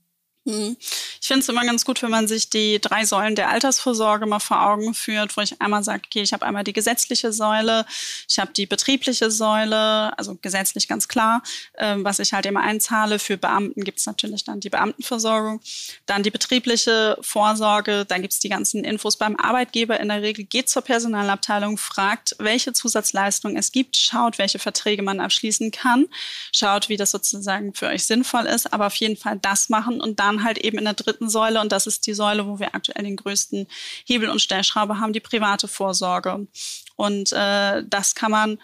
Hm. 0.47 0.77
Ich 1.23 1.27
finde 1.29 1.39
es 1.39 1.47
immer 1.47 1.63
ganz 1.65 1.85
gut, 1.85 2.01
wenn 2.01 2.11
man 2.11 2.27
sich 2.27 2.49
die 2.49 2.81
drei 2.81 3.05
Säulen 3.05 3.35
der 3.35 3.49
Altersvorsorge 3.49 4.25
mal 4.25 4.39
vor 4.39 4.61
Augen 4.61 4.93
führt, 4.93 5.37
wo 5.37 5.41
ich 5.41 5.61
einmal 5.61 5.81
sage, 5.81 6.01
okay, 6.05 6.21
ich 6.21 6.33
habe 6.33 6.45
einmal 6.45 6.65
die 6.65 6.73
gesetzliche 6.73 7.31
Säule, 7.31 7.85
ich 8.27 8.39
habe 8.39 8.51
die 8.51 8.65
betriebliche 8.65 9.31
Säule, 9.31 10.11
also 10.17 10.35
gesetzlich 10.41 10.89
ganz 10.89 11.07
klar, 11.07 11.41
ähm, 11.77 12.03
was 12.03 12.19
ich 12.19 12.33
halt 12.33 12.45
immer 12.45 12.59
einzahle. 12.59 13.19
Für 13.19 13.37
Beamten 13.37 13.85
gibt 13.85 13.99
es 13.99 14.05
natürlich 14.05 14.43
dann 14.43 14.59
die 14.59 14.69
Beamtenversorgung, 14.69 15.61
dann 16.07 16.23
die 16.23 16.29
betriebliche 16.29 17.17
Vorsorge, 17.21 18.03
dann 18.03 18.21
gibt 18.21 18.33
es 18.33 18.39
die 18.39 18.49
ganzen 18.49 18.83
Infos 18.83 19.15
beim 19.15 19.37
Arbeitgeber. 19.37 20.01
In 20.01 20.09
der 20.09 20.23
Regel 20.23 20.43
geht 20.43 20.67
zur 20.67 20.81
Personalabteilung, 20.81 21.77
fragt, 21.77 22.35
welche 22.39 22.73
Zusatzleistungen 22.73 23.55
es 23.55 23.71
gibt, 23.71 23.95
schaut, 23.95 24.39
welche 24.39 24.59
Verträge 24.59 25.03
man 25.03 25.21
abschließen 25.21 25.71
kann, 25.71 26.07
schaut, 26.53 26.89
wie 26.89 26.97
das 26.97 27.11
sozusagen 27.11 27.73
für 27.73 27.87
euch 27.87 28.03
sinnvoll 28.03 28.45
ist, 28.45 28.73
aber 28.73 28.87
auf 28.87 28.95
jeden 28.95 29.15
Fall 29.15 29.39
das 29.41 29.69
machen 29.69 30.01
und 30.01 30.19
dann 30.19 30.43
halt 30.43 30.57
eben 30.57 30.77
in 30.79 30.83
der 30.83 30.93
dritten 30.95 31.12
Säule 31.19 31.61
und 31.61 31.71
das 31.71 31.87
ist 31.87 32.07
die 32.07 32.13
Säule, 32.13 32.47
wo 32.47 32.59
wir 32.59 32.75
aktuell 32.75 33.03
den 33.03 33.15
größten 33.15 33.67
Hebel 34.05 34.29
und 34.29 34.41
Stellschraube 34.41 34.99
haben, 34.99 35.13
die 35.13 35.19
private 35.19 35.67
Vorsorge. 35.67 36.47
Und 36.95 37.31
äh, 37.31 37.83
das 37.87 38.15
kann 38.15 38.31
man 38.31 38.59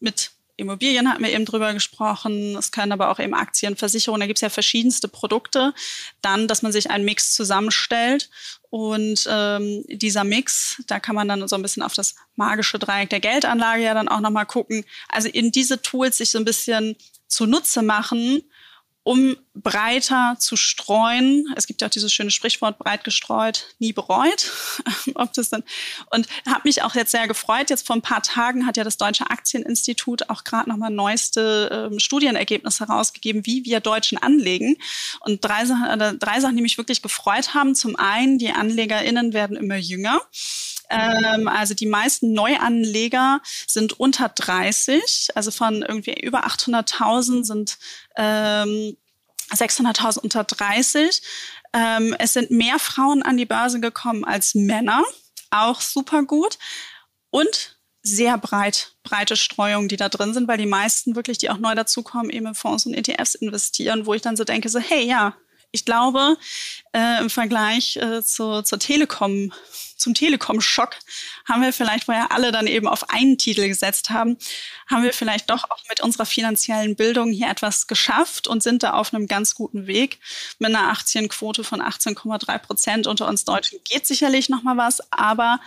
mit 0.00 0.32
Immobilien 0.58 1.08
hatten 1.08 1.22
wir 1.22 1.32
eben 1.32 1.44
drüber 1.44 1.72
gesprochen. 1.72 2.56
Es 2.56 2.72
können 2.72 2.90
aber 2.90 3.10
auch 3.10 3.20
eben 3.20 3.32
Aktien, 3.32 3.76
Versicherungen, 3.76 4.20
da 4.20 4.26
gibt 4.26 4.38
es 4.38 4.42
ja 4.42 4.48
verschiedenste 4.48 5.06
Produkte. 5.06 5.72
Dann, 6.20 6.48
dass 6.48 6.62
man 6.62 6.72
sich 6.72 6.90
einen 6.90 7.04
Mix 7.04 7.32
zusammenstellt. 7.34 8.28
Und 8.68 9.26
ähm, 9.30 9.84
dieser 9.88 10.24
Mix, 10.24 10.82
da 10.88 10.98
kann 10.98 11.14
man 11.14 11.28
dann 11.28 11.46
so 11.46 11.54
ein 11.54 11.62
bisschen 11.62 11.84
auf 11.84 11.94
das 11.94 12.16
magische 12.34 12.80
Dreieck 12.80 13.08
der 13.08 13.20
Geldanlage 13.20 13.84
ja 13.84 13.94
dann 13.94 14.08
auch 14.08 14.18
nochmal 14.18 14.46
gucken. 14.46 14.84
Also 15.08 15.28
in 15.28 15.52
diese 15.52 15.80
Tools 15.80 16.18
sich 16.18 16.30
so 16.30 16.38
ein 16.38 16.44
bisschen 16.44 16.96
zunutze 17.28 17.82
machen 17.82 18.42
um 19.08 19.38
breiter 19.54 20.36
zu 20.38 20.54
streuen. 20.54 21.46
Es 21.56 21.66
gibt 21.66 21.80
ja 21.80 21.88
auch 21.88 21.90
dieses 21.90 22.12
schöne 22.12 22.30
Sprichwort, 22.30 22.78
breit 22.78 23.04
gestreut, 23.04 23.74
nie 23.78 23.94
bereut. 23.94 24.52
Ob 25.14 25.32
das 25.32 25.48
dann, 25.48 25.64
und 26.10 26.26
habe 26.46 26.60
mich 26.64 26.82
auch 26.82 26.94
jetzt 26.94 27.12
sehr 27.12 27.26
gefreut. 27.26 27.70
Jetzt 27.70 27.86
vor 27.86 27.96
ein 27.96 28.02
paar 28.02 28.22
Tagen 28.22 28.66
hat 28.66 28.76
ja 28.76 28.84
das 28.84 28.98
Deutsche 28.98 29.30
Aktieninstitut 29.30 30.28
auch 30.28 30.44
gerade 30.44 30.68
nochmal 30.68 30.90
neueste 30.90 31.88
ähm, 31.90 31.98
Studienergebnisse 31.98 32.86
herausgegeben, 32.86 33.46
wie 33.46 33.64
wir 33.64 33.80
Deutschen 33.80 34.18
anlegen. 34.18 34.76
Und 35.20 35.42
drei, 35.42 35.62
äh, 35.62 36.14
drei 36.18 36.40
Sachen, 36.40 36.56
die 36.56 36.62
mich 36.62 36.76
wirklich 36.76 37.00
gefreut 37.00 37.54
haben. 37.54 37.74
Zum 37.74 37.96
einen, 37.96 38.36
die 38.36 38.50
AnlegerInnen 38.50 39.32
werden 39.32 39.56
immer 39.56 39.76
jünger. 39.76 40.20
Ähm, 40.90 41.48
also 41.48 41.74
die 41.74 41.86
meisten 41.86 42.32
Neuanleger 42.32 43.40
sind 43.66 43.98
unter 43.98 44.28
30, 44.28 45.30
also 45.34 45.50
von 45.50 45.82
irgendwie 45.82 46.14
über 46.20 46.46
800.000 46.46 47.44
sind 47.44 47.78
ähm, 48.16 48.96
600.000 49.50 50.18
unter 50.18 50.44
30. 50.44 51.22
Ähm, 51.72 52.14
es 52.18 52.32
sind 52.32 52.50
mehr 52.50 52.78
Frauen 52.78 53.22
an 53.22 53.36
die 53.36 53.46
Börse 53.46 53.80
gekommen 53.80 54.24
als 54.24 54.54
Männer, 54.54 55.02
auch 55.50 55.80
super 55.80 56.22
gut. 56.22 56.58
Und 57.30 57.78
sehr 58.02 58.38
breit, 58.38 58.94
breite 59.02 59.36
Streuung, 59.36 59.88
die 59.88 59.96
da 59.96 60.08
drin 60.08 60.32
sind, 60.32 60.48
weil 60.48 60.56
die 60.56 60.66
meisten 60.66 61.14
wirklich, 61.14 61.38
die 61.38 61.50
auch 61.50 61.58
neu 61.58 61.74
dazukommen, 61.74 62.30
eben 62.30 62.46
in 62.46 62.54
Fonds 62.54 62.86
und 62.86 62.94
ETFs 62.94 63.34
investieren, 63.34 64.06
wo 64.06 64.14
ich 64.14 64.22
dann 64.22 64.36
so 64.36 64.44
denke, 64.44 64.68
so, 64.68 64.78
hey, 64.78 65.04
ja, 65.04 65.36
ich 65.70 65.84
glaube, 65.84 66.36
äh, 66.92 67.20
im 67.20 67.28
Vergleich 67.28 67.96
äh, 67.96 68.22
zu, 68.22 68.62
zur 68.62 68.78
Telekom, 68.78 69.52
zum 69.96 70.14
Telekom-Schock 70.14 70.96
haben 71.46 71.62
wir 71.62 71.72
vielleicht, 71.72 72.08
wo 72.08 72.12
ja 72.12 72.28
alle 72.30 72.52
dann 72.52 72.66
eben 72.66 72.86
auf 72.86 73.10
einen 73.10 73.36
Titel 73.36 73.66
gesetzt 73.68 74.10
haben, 74.10 74.38
haben 74.86 75.02
wir 75.02 75.12
vielleicht 75.12 75.50
doch 75.50 75.64
auch 75.70 75.82
mit 75.88 76.00
unserer 76.00 76.24
finanziellen 76.24 76.96
Bildung 76.96 77.32
hier 77.32 77.50
etwas 77.50 77.86
geschafft 77.86 78.48
und 78.48 78.62
sind 78.62 78.82
da 78.82 78.92
auf 78.92 79.12
einem 79.12 79.26
ganz 79.26 79.54
guten 79.54 79.86
Weg. 79.86 80.20
Mit 80.58 80.74
einer 80.74 80.88
Aktienquote 80.90 81.64
von 81.64 81.82
18,3 81.82 82.58
Prozent 82.58 83.06
unter 83.06 83.28
uns 83.28 83.44
Deutschen 83.44 83.78
geht 83.84 84.06
sicherlich 84.06 84.48
noch 84.48 84.62
mal 84.62 84.76
was, 84.76 85.00
aber 85.12 85.60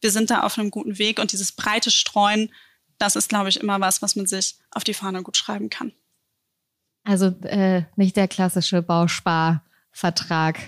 wir 0.00 0.10
sind 0.10 0.30
da 0.30 0.42
auf 0.42 0.58
einem 0.58 0.70
guten 0.70 0.98
Weg 0.98 1.18
und 1.18 1.32
dieses 1.32 1.52
breite 1.52 1.90
Streuen, 1.90 2.52
das 2.98 3.16
ist, 3.16 3.28
glaube 3.28 3.48
ich, 3.48 3.58
immer 3.58 3.80
was, 3.80 4.02
was 4.02 4.14
man 4.14 4.26
sich 4.26 4.56
auf 4.70 4.84
die 4.84 4.94
Fahne 4.94 5.22
gut 5.22 5.36
schreiben 5.36 5.70
kann. 5.70 5.92
Also 7.04 7.26
äh, 7.42 7.82
nicht 7.96 8.16
der 8.16 8.28
klassische 8.28 8.82
Bausparvertrag, 8.82 10.58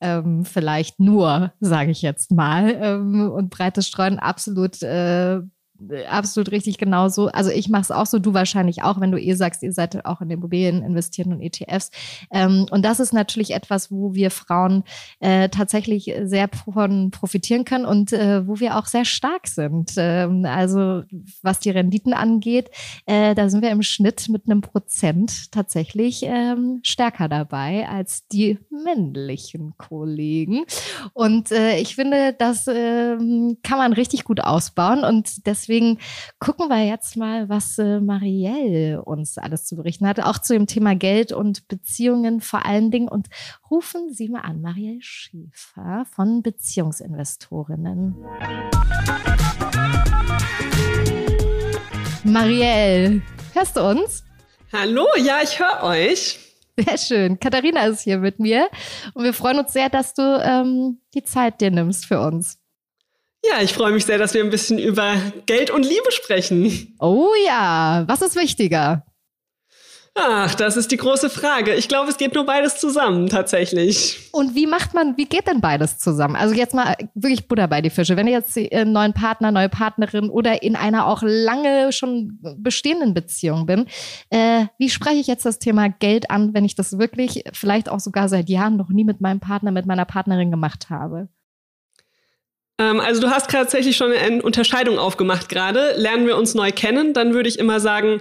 ähm, 0.00 0.44
vielleicht 0.44 0.98
nur, 0.98 1.52
sage 1.60 1.90
ich 1.90 2.02
jetzt 2.02 2.32
mal. 2.32 2.70
Ähm, 2.80 3.30
und 3.30 3.50
breites 3.50 3.86
Streuen 3.86 4.18
absolut 4.18 4.82
äh, 4.82 5.40
absolut 6.08 6.50
richtig 6.52 6.78
genauso. 6.78 7.28
Also 7.28 7.50
ich 7.50 7.68
mache 7.68 7.82
es 7.82 7.90
auch 7.90 8.06
so, 8.06 8.18
du 8.18 8.34
wahrscheinlich 8.34 8.82
auch, 8.82 9.00
wenn 9.00 9.12
du 9.12 9.20
eh 9.20 9.34
sagst, 9.34 9.62
ihr 9.62 9.72
seid 9.72 10.04
auch 10.04 10.20
in 10.20 10.30
Immobilien 10.30 10.82
investieren 10.82 11.32
und 11.32 11.40
ETFs. 11.40 11.90
Ähm, 12.30 12.66
und 12.70 12.84
das 12.84 13.00
ist 13.00 13.12
natürlich 13.12 13.52
etwas, 13.52 13.90
wo 13.90 14.14
wir 14.14 14.30
Frauen 14.30 14.84
äh, 15.20 15.48
tatsächlich 15.48 16.12
sehr 16.22 16.48
von 16.48 17.10
profitieren 17.10 17.64
können 17.64 17.84
und 17.84 18.12
äh, 18.12 18.46
wo 18.46 18.60
wir 18.60 18.76
auch 18.76 18.86
sehr 18.86 19.04
stark 19.04 19.46
sind. 19.46 19.92
Ähm, 19.96 20.44
also 20.44 21.02
was 21.42 21.60
die 21.60 21.70
Renditen 21.70 22.14
angeht, 22.14 22.70
äh, 23.06 23.34
da 23.34 23.48
sind 23.48 23.62
wir 23.62 23.70
im 23.70 23.82
Schnitt 23.82 24.28
mit 24.28 24.46
einem 24.46 24.60
Prozent 24.60 25.52
tatsächlich 25.52 26.22
ähm, 26.24 26.80
stärker 26.82 27.28
dabei 27.28 27.88
als 27.88 28.26
die 28.28 28.58
männlichen 28.70 29.74
Kollegen. 29.76 30.64
Und 31.12 31.50
äh, 31.52 31.78
ich 31.78 31.94
finde, 31.94 32.34
das 32.38 32.66
ähm, 32.68 33.58
kann 33.62 33.78
man 33.78 33.92
richtig 33.92 34.24
gut 34.24 34.40
ausbauen 34.40 35.04
und 35.04 35.46
deswegen 35.46 35.71
deswegen 35.72 35.98
gucken 36.38 36.68
wir 36.68 36.84
jetzt 36.84 37.16
mal, 37.16 37.48
was 37.48 37.78
äh, 37.78 38.00
Marielle 38.00 39.02
uns 39.02 39.38
alles 39.38 39.64
zu 39.64 39.74
berichten 39.74 40.06
hat, 40.06 40.20
auch 40.20 40.38
zu 40.38 40.52
dem 40.52 40.66
Thema 40.66 40.94
Geld 40.94 41.32
und 41.32 41.66
Beziehungen 41.66 42.42
vor 42.42 42.66
allen 42.66 42.90
Dingen. 42.90 43.08
Und 43.08 43.28
rufen 43.70 44.12
Sie 44.12 44.28
mal 44.28 44.40
an, 44.40 44.60
Marielle 44.60 45.00
Schäfer 45.00 46.04
von 46.14 46.42
Beziehungsinvestorinnen. 46.42 48.16
Marielle, 52.24 53.22
hörst 53.54 53.76
du 53.76 53.88
uns? 53.88 54.24
Hallo, 54.74 55.06
ja, 55.16 55.40
ich 55.42 55.58
höre 55.58 55.84
euch. 55.84 56.38
Sehr 56.76 56.98
schön. 56.98 57.40
Katharina 57.40 57.86
ist 57.86 58.02
hier 58.02 58.18
mit 58.18 58.38
mir 58.38 58.68
und 59.14 59.24
wir 59.24 59.32
freuen 59.32 59.58
uns 59.58 59.72
sehr, 59.72 59.88
dass 59.88 60.12
du 60.12 60.22
ähm, 60.22 61.00
die 61.14 61.22
Zeit 61.22 61.62
dir 61.62 61.70
nimmst 61.70 62.04
für 62.04 62.20
uns. 62.20 62.61
Ja, 63.44 63.60
ich 63.60 63.72
freue 63.72 63.92
mich 63.92 64.04
sehr, 64.04 64.18
dass 64.18 64.34
wir 64.34 64.44
ein 64.44 64.50
bisschen 64.50 64.78
über 64.78 65.16
Geld 65.46 65.70
und 65.70 65.84
Liebe 65.84 66.10
sprechen. 66.10 66.94
Oh 67.00 67.30
ja, 67.46 68.04
was 68.06 68.22
ist 68.22 68.36
wichtiger? 68.36 69.04
Ach, 70.14 70.54
das 70.54 70.76
ist 70.76 70.92
die 70.92 70.98
große 70.98 71.30
Frage. 71.30 71.74
Ich 71.74 71.88
glaube, 71.88 72.10
es 72.10 72.18
geht 72.18 72.34
nur 72.34 72.44
beides 72.44 72.78
zusammen, 72.78 73.28
tatsächlich. 73.28 74.28
Und 74.32 74.54
wie 74.54 74.66
macht 74.66 74.92
man, 74.92 75.16
wie 75.16 75.24
geht 75.24 75.46
denn 75.46 75.62
beides 75.62 75.98
zusammen? 75.98 76.36
Also 76.36 76.54
jetzt 76.54 76.74
mal 76.74 76.94
wirklich 77.14 77.48
Butter 77.48 77.66
bei 77.66 77.80
die 77.80 77.88
Fische. 77.88 78.14
Wenn 78.14 78.26
ihr 78.26 78.34
jetzt 78.34 78.58
einen 78.58 78.92
neuen 78.92 79.14
Partner, 79.14 79.50
neue 79.50 79.70
Partnerin 79.70 80.28
oder 80.28 80.62
in 80.62 80.76
einer 80.76 81.06
auch 81.06 81.22
lange 81.24 81.92
schon 81.92 82.38
bestehenden 82.58 83.14
Beziehung 83.14 83.64
bin, 83.64 83.86
äh, 84.28 84.66
wie 84.78 84.90
spreche 84.90 85.16
ich 85.18 85.28
jetzt 85.28 85.46
das 85.46 85.58
Thema 85.58 85.88
Geld 85.88 86.30
an, 86.30 86.52
wenn 86.52 86.66
ich 86.66 86.74
das 86.74 86.98
wirklich 86.98 87.44
vielleicht 87.54 87.88
auch 87.88 88.00
sogar 88.00 88.28
seit 88.28 88.50
Jahren 88.50 88.76
noch 88.76 88.90
nie 88.90 89.04
mit 89.04 89.22
meinem 89.22 89.40
Partner, 89.40 89.70
mit 89.70 89.86
meiner 89.86 90.04
Partnerin 90.04 90.50
gemacht 90.50 90.90
habe? 90.90 91.28
Ähm, 92.78 93.00
also 93.00 93.20
du 93.20 93.30
hast 93.30 93.50
tatsächlich 93.50 93.96
schon 93.96 94.12
eine 94.12 94.42
Unterscheidung 94.42 94.98
aufgemacht 94.98 95.48
gerade. 95.48 95.94
Lernen 95.96 96.26
wir 96.26 96.36
uns 96.36 96.54
neu 96.54 96.72
kennen, 96.72 97.12
dann 97.14 97.34
würde 97.34 97.48
ich 97.48 97.58
immer 97.58 97.80
sagen, 97.80 98.20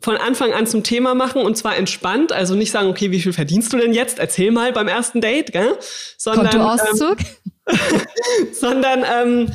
von 0.00 0.16
Anfang 0.16 0.52
an 0.52 0.66
zum 0.66 0.82
Thema 0.82 1.14
machen 1.14 1.42
und 1.42 1.56
zwar 1.56 1.76
entspannt. 1.76 2.32
Also 2.32 2.54
nicht 2.54 2.70
sagen, 2.70 2.88
okay, 2.88 3.10
wie 3.10 3.20
viel 3.20 3.32
verdienst 3.32 3.72
du 3.72 3.76
denn 3.76 3.92
jetzt? 3.92 4.18
Erzähl 4.18 4.50
mal 4.50 4.72
beim 4.72 4.88
ersten 4.88 5.20
Date, 5.20 5.52
gell? 5.52 5.76
Sondern, 6.16 6.48
Kontoauszug? 6.48 7.18
Ähm, 7.66 7.76
sondern 8.52 9.04
ähm, 9.04 9.52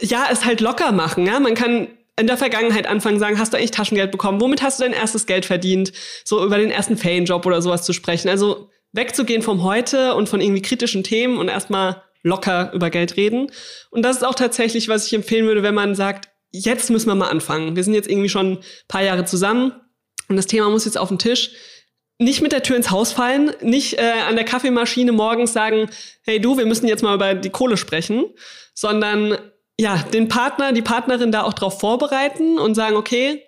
ja, 0.00 0.26
es 0.30 0.44
halt 0.44 0.60
locker 0.60 0.92
machen. 0.92 1.26
Ja? 1.26 1.40
Man 1.40 1.54
kann 1.54 1.88
in 2.18 2.26
der 2.26 2.36
Vergangenheit 2.36 2.86
anfangen, 2.86 3.18
sagen, 3.18 3.38
hast 3.38 3.52
du 3.52 3.56
eigentlich 3.56 3.70
Taschengeld 3.70 4.10
bekommen? 4.10 4.40
Womit 4.40 4.62
hast 4.62 4.78
du 4.78 4.84
dein 4.84 4.92
erstes 4.92 5.26
Geld 5.26 5.46
verdient? 5.46 5.92
So 6.24 6.44
über 6.44 6.58
den 6.58 6.70
ersten 6.70 6.96
Ferienjob 6.96 7.44
oder 7.46 7.60
sowas 7.62 7.82
zu 7.82 7.92
sprechen. 7.92 8.28
Also 8.28 8.70
wegzugehen 8.92 9.42
vom 9.42 9.62
Heute 9.62 10.14
und 10.14 10.28
von 10.28 10.40
irgendwie 10.40 10.62
kritischen 10.62 11.04
Themen 11.04 11.38
und 11.38 11.48
erstmal 11.48 12.02
locker 12.26 12.72
über 12.74 12.90
Geld 12.90 13.16
reden. 13.16 13.50
Und 13.90 14.02
das 14.02 14.16
ist 14.16 14.22
auch 14.24 14.34
tatsächlich, 14.34 14.88
was 14.88 15.06
ich 15.06 15.14
empfehlen 15.14 15.46
würde, 15.46 15.62
wenn 15.62 15.74
man 15.74 15.94
sagt, 15.94 16.28
jetzt 16.50 16.90
müssen 16.90 17.08
wir 17.08 17.14
mal 17.14 17.28
anfangen. 17.28 17.76
Wir 17.76 17.84
sind 17.84 17.94
jetzt 17.94 18.08
irgendwie 18.08 18.28
schon 18.28 18.52
ein 18.52 18.58
paar 18.88 19.02
Jahre 19.02 19.24
zusammen 19.24 19.72
und 20.28 20.36
das 20.36 20.46
Thema 20.46 20.68
muss 20.68 20.84
jetzt 20.84 20.98
auf 20.98 21.08
den 21.08 21.18
Tisch. 21.18 21.52
Nicht 22.18 22.40
mit 22.40 22.52
der 22.52 22.62
Tür 22.62 22.76
ins 22.76 22.90
Haus 22.90 23.12
fallen, 23.12 23.52
nicht 23.60 23.98
äh, 23.98 24.12
an 24.26 24.36
der 24.36 24.44
Kaffeemaschine 24.44 25.12
morgens 25.12 25.52
sagen, 25.52 25.90
hey 26.22 26.40
du, 26.40 26.56
wir 26.56 26.66
müssen 26.66 26.88
jetzt 26.88 27.02
mal 27.02 27.14
über 27.14 27.34
die 27.34 27.50
Kohle 27.50 27.76
sprechen, 27.76 28.24
sondern 28.74 29.38
ja, 29.78 29.98
den 30.12 30.28
Partner, 30.28 30.72
die 30.72 30.82
Partnerin 30.82 31.30
da 31.30 31.42
auch 31.42 31.52
drauf 31.52 31.78
vorbereiten 31.78 32.58
und 32.58 32.74
sagen, 32.74 32.96
okay, 32.96 33.42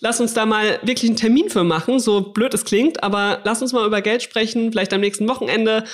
lass 0.00 0.20
uns 0.20 0.32
da 0.32 0.46
mal 0.46 0.78
wirklich 0.82 1.10
einen 1.10 1.16
Termin 1.16 1.50
für 1.50 1.64
machen, 1.64 1.98
so 1.98 2.20
blöd 2.20 2.54
es 2.54 2.64
klingt, 2.64 3.02
aber 3.02 3.40
lass 3.44 3.60
uns 3.60 3.72
mal 3.72 3.86
über 3.86 4.00
Geld 4.00 4.22
sprechen, 4.22 4.70
vielleicht 4.70 4.92
am 4.92 5.00
nächsten 5.00 5.28
Wochenende 5.28 5.84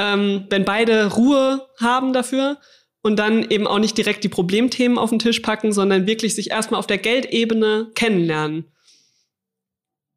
ähm, 0.00 0.46
wenn 0.48 0.64
beide 0.64 1.12
Ruhe 1.14 1.68
haben 1.78 2.14
dafür 2.14 2.56
und 3.02 3.18
dann 3.18 3.48
eben 3.50 3.66
auch 3.66 3.78
nicht 3.78 3.98
direkt 3.98 4.24
die 4.24 4.30
Problemthemen 4.30 4.96
auf 4.98 5.10
den 5.10 5.18
Tisch 5.18 5.40
packen, 5.40 5.72
sondern 5.72 6.06
wirklich 6.06 6.34
sich 6.34 6.50
erstmal 6.50 6.78
auf 6.78 6.86
der 6.86 6.98
Geldebene 6.98 7.90
kennenlernen. 7.94 8.64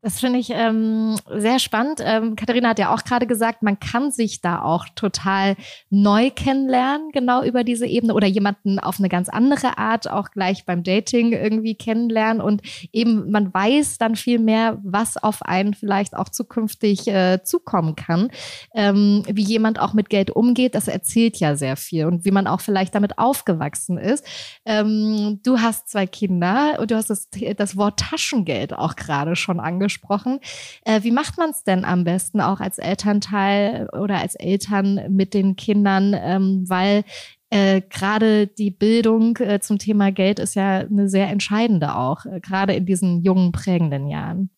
Das 0.04 0.20
finde 0.20 0.38
ich 0.38 0.50
ähm, 0.50 1.16
sehr 1.34 1.60
spannend. 1.60 2.02
Ähm, 2.04 2.36
Katharina 2.36 2.70
hat 2.70 2.80
ja 2.80 2.94
auch 2.94 3.06
gerade 3.06 3.26
gesagt, 3.26 3.64
man 3.64 3.80
kann 3.80 4.12
sich 4.12 4.42
da 4.42 4.62
auch 4.62 4.86
total 4.96 5.56
neu 5.90 6.30
kennenlernen, 6.30 7.12
genau 7.14 7.42
über 7.42 7.64
diese 7.64 7.86
Ebene 7.86 8.14
oder 8.14 8.28
jemanden 8.28 8.80
auf 8.80 9.00
eine 9.00 9.08
ganz 9.08 9.30
andere 9.30 9.78
Art 9.78 10.12
auch 10.12 10.32
gleich 10.32 10.66
beim 10.66 10.84
Dating 10.84 11.32
irgendwie 11.32 11.76
kennenlernen 11.76 12.42
und 12.42 12.62
eben 12.92 13.32
man 13.32 13.54
weiß 13.54 13.98
dann 13.98 14.18
viel 14.18 14.40
mehr, 14.40 14.78
was 14.84 15.16
auf 15.16 15.42
einen 15.42 15.74
vielleicht 15.74 16.18
auch 16.18 16.28
zukünftig 16.28 17.08
äh, 17.08 17.42
zukommen 17.42 17.96
kann. 17.96 18.30
Ähm, 18.76 19.24
wie 19.32 19.44
jemand 19.44 19.80
auch 19.80 19.94
mit 19.94 20.10
Geld 20.10 20.32
umgeht, 20.32 20.76
das 20.76 20.90
erzählt 20.90 21.38
ja 21.38 21.56
sehr 21.56 21.78
viel 21.78 22.08
und 22.08 22.26
wie 22.26 22.32
man 22.32 22.48
auch 22.48 22.60
vielleicht 22.60 22.94
damit 22.94 23.20
aufgewachsen 23.20 23.98
ist. 23.98 24.26
Ähm, 24.66 25.40
du 25.46 25.62
hast 25.62 25.88
zwei 25.88 26.08
Kinder 26.08 26.78
und 26.82 26.92
du 26.92 26.98
hast 26.98 27.10
das, 27.10 27.30
das 27.56 27.78
Wort 27.78 28.02
Taschengeld 28.02 28.74
auch 28.74 28.98
gerade 28.98 29.38
schon 29.38 29.62
angesprochen 29.62 29.93
gesprochen. 29.94 30.40
Äh, 30.86 31.04
wie 31.04 31.12
macht 31.12 31.38
man 31.38 31.52
es 31.52 31.64
denn 31.64 31.86
am 31.86 32.04
besten 32.04 32.42
auch 32.42 32.60
als 32.60 32.78
Elternteil 32.80 33.88
oder 33.90 34.20
als 34.20 34.36
Eltern 34.36 35.00
mit 35.10 35.34
den 35.34 35.56
Kindern? 35.56 36.16
Ähm, 36.18 36.66
weil 36.68 37.04
äh, 37.50 37.82
gerade 37.88 38.48
die 38.48 38.72
Bildung 38.72 39.38
äh, 39.38 39.60
zum 39.60 39.78
Thema 39.78 40.12
Geld 40.12 40.40
ist 40.40 40.56
ja 40.56 40.80
eine 40.80 41.08
sehr 41.08 41.28
entscheidende 41.28 41.96
auch, 41.96 42.26
äh, 42.26 42.40
gerade 42.40 42.74
in 42.74 42.88
diesen 42.88 43.22
jungen, 43.22 43.52
prägenden 43.52 44.08
Jahren. 44.08 44.50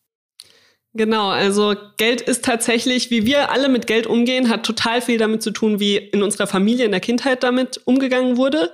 Genau, 0.94 1.28
also 1.28 1.74
Geld 1.98 2.22
ist 2.22 2.42
tatsächlich, 2.42 3.10
wie 3.10 3.26
wir 3.26 3.52
alle 3.52 3.68
mit 3.68 3.86
Geld 3.86 4.06
umgehen, 4.06 4.48
hat 4.48 4.64
total 4.64 5.02
viel 5.02 5.18
damit 5.18 5.42
zu 5.42 5.50
tun, 5.50 5.78
wie 5.78 5.98
in 5.98 6.22
unserer 6.22 6.46
Familie 6.46 6.86
in 6.86 6.90
der 6.90 7.00
Kindheit 7.00 7.42
damit 7.42 7.82
umgegangen 7.84 8.38
wurde. 8.38 8.72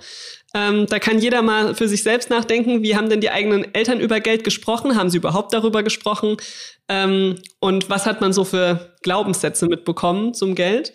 Ähm, 0.55 0.86
da 0.86 0.98
kann 0.98 1.18
jeder 1.18 1.40
mal 1.40 1.74
für 1.74 1.88
sich 1.88 2.03
selbst 2.03 2.28
nachdenken, 2.28 2.82
wie 2.82 2.94
haben 2.94 3.09
denn 3.09 3.20
die 3.20 3.30
eigenen 3.30 3.74
Eltern 3.74 4.00
über 4.00 4.20
Geld 4.20 4.44
gesprochen? 4.44 4.96
Haben 4.96 5.09
sie 5.09 5.16
überhaupt 5.16 5.55
darüber 5.55 5.82
gesprochen? 5.82 6.36
Ähm, 6.88 7.36
und 7.61 7.88
was 7.88 8.05
hat 8.05 8.20
man 8.20 8.32
so 8.32 8.44
für 8.44 8.94
Glaubenssätze 9.03 9.66
mitbekommen 9.66 10.34
zum 10.34 10.55
Geld? 10.55 10.92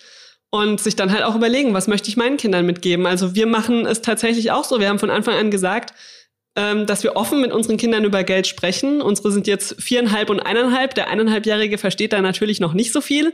Und 0.50 0.80
sich 0.80 0.96
dann 0.96 1.12
halt 1.12 1.24
auch 1.24 1.36
überlegen, 1.36 1.74
was 1.74 1.88
möchte 1.88 2.08
ich 2.08 2.18
meinen 2.18 2.38
Kindern 2.38 2.66
mitgeben? 2.66 3.06
Also 3.06 3.36
wir 3.36 3.48
machen 3.48 3.86
es 3.86 4.02
tatsächlich 4.02 4.52
auch 4.52 4.64
so. 4.64 4.80
Wir 4.80 4.88
haben 4.88 5.00
von 5.00 5.10
Anfang 5.10 5.36
an 5.36 5.52
gesagt, 5.52 5.94
ähm, 6.56 6.86
dass 6.86 7.04
wir 7.04 7.16
offen 7.16 7.42
mit 7.42 7.52
unseren 7.52 7.78
Kindern 7.78 8.04
über 8.06 8.24
Geld 8.24 8.48
sprechen. 8.48 9.02
Unsere 9.02 9.32
sind 9.32 9.46
jetzt 9.46 9.82
viereinhalb 9.82 10.30
und 10.30 10.40
eineinhalb. 10.40 10.96
Der 10.96 11.10
eineinhalbjährige 11.10 11.78
versteht 11.78 12.14
da 12.14 12.22
natürlich 12.22 12.60
noch 12.60 12.74
nicht 12.74 12.94
so 12.94 13.02
viel. 13.02 13.34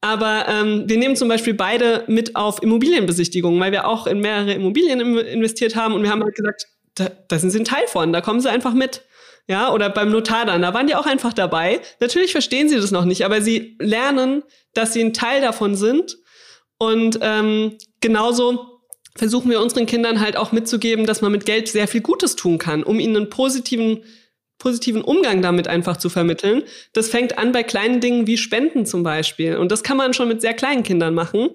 Aber 0.00 0.46
ähm, 0.48 0.88
wir 0.88 0.96
nehmen 0.96 1.16
zum 1.16 1.28
Beispiel 1.28 1.54
beide 1.54 2.04
mit 2.06 2.34
auf 2.34 2.62
Immobilienbesichtigungen, 2.62 3.60
weil 3.60 3.72
wir 3.72 3.86
auch 3.86 4.06
in 4.06 4.20
mehrere 4.20 4.52
Immobilien 4.52 5.18
investiert 5.18 5.76
haben 5.76 5.94
und 5.94 6.02
wir 6.02 6.10
haben 6.10 6.22
halt 6.22 6.34
gesagt, 6.34 6.66
da, 6.94 7.10
da 7.28 7.38
sind 7.38 7.50
sie 7.50 7.58
ein 7.58 7.64
Teil 7.64 7.86
von, 7.86 8.12
da 8.12 8.20
kommen 8.20 8.40
sie 8.40 8.50
einfach 8.50 8.72
mit. 8.72 9.02
Ja, 9.46 9.72
oder 9.72 9.90
beim 9.90 10.10
Notar 10.10 10.46
dann, 10.46 10.62
da 10.62 10.72
waren 10.74 10.86
die 10.86 10.94
auch 10.94 11.06
einfach 11.06 11.32
dabei. 11.32 11.80
Natürlich 11.98 12.32
verstehen 12.32 12.68
sie 12.68 12.76
das 12.76 12.92
noch 12.92 13.04
nicht, 13.04 13.24
aber 13.24 13.42
sie 13.42 13.76
lernen, 13.80 14.44
dass 14.74 14.92
sie 14.92 15.00
ein 15.02 15.12
Teil 15.12 15.40
davon 15.40 15.74
sind. 15.74 16.18
Und 16.78 17.18
ähm, 17.20 17.76
genauso 18.00 18.80
versuchen 19.16 19.50
wir 19.50 19.60
unseren 19.60 19.86
Kindern 19.86 20.20
halt 20.20 20.36
auch 20.36 20.52
mitzugeben, 20.52 21.04
dass 21.04 21.20
man 21.20 21.32
mit 21.32 21.46
Geld 21.46 21.68
sehr 21.68 21.88
viel 21.88 22.00
Gutes 22.00 22.36
tun 22.36 22.58
kann, 22.58 22.84
um 22.84 23.00
ihnen 23.00 23.16
einen 23.16 23.30
positiven 23.30 24.04
positiven 24.60 25.02
Umgang 25.02 25.42
damit 25.42 25.66
einfach 25.66 25.96
zu 25.96 26.08
vermitteln. 26.08 26.62
Das 26.92 27.08
fängt 27.08 27.38
an 27.38 27.50
bei 27.50 27.64
kleinen 27.64 28.00
Dingen 28.00 28.28
wie 28.28 28.36
Spenden 28.36 28.86
zum 28.86 29.02
Beispiel. 29.02 29.56
Und 29.56 29.72
das 29.72 29.82
kann 29.82 29.96
man 29.96 30.14
schon 30.14 30.28
mit 30.28 30.40
sehr 30.40 30.54
kleinen 30.54 30.84
Kindern 30.84 31.14
machen. 31.14 31.48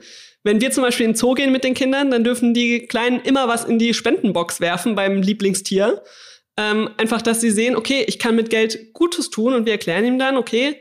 Wenn 0.44 0.60
wir 0.60 0.72
zum 0.72 0.84
Beispiel 0.84 1.06
in 1.06 1.14
den 1.14 1.18
Zoo 1.18 1.34
gehen 1.34 1.54
mit 1.54 1.64
den 1.64 1.74
Kindern, 1.74 2.12
dann 2.12 2.24
dürfen 2.26 2.54
die 2.54 2.86
Kleinen 2.88 3.22
immer 3.22 3.48
was 3.48 3.64
in 3.64 3.80
die 3.80 3.94
Spendenbox 3.94 4.60
werfen 4.60 4.96
beim 4.96 5.22
Lieblingstier. 5.22 6.04
Ähm, 6.58 6.90
einfach, 6.98 7.22
dass 7.22 7.42
sie 7.42 7.52
sehen, 7.52 7.76
okay, 7.76 8.04
ich 8.08 8.20
kann 8.20 8.36
mit 8.36 8.50
Geld 8.50 8.94
Gutes 8.94 9.30
tun 9.30 9.54
und 9.54 9.66
wir 9.66 9.74
erklären 9.74 10.06
ihm 10.06 10.20
dann, 10.20 10.38
okay, 10.38 10.78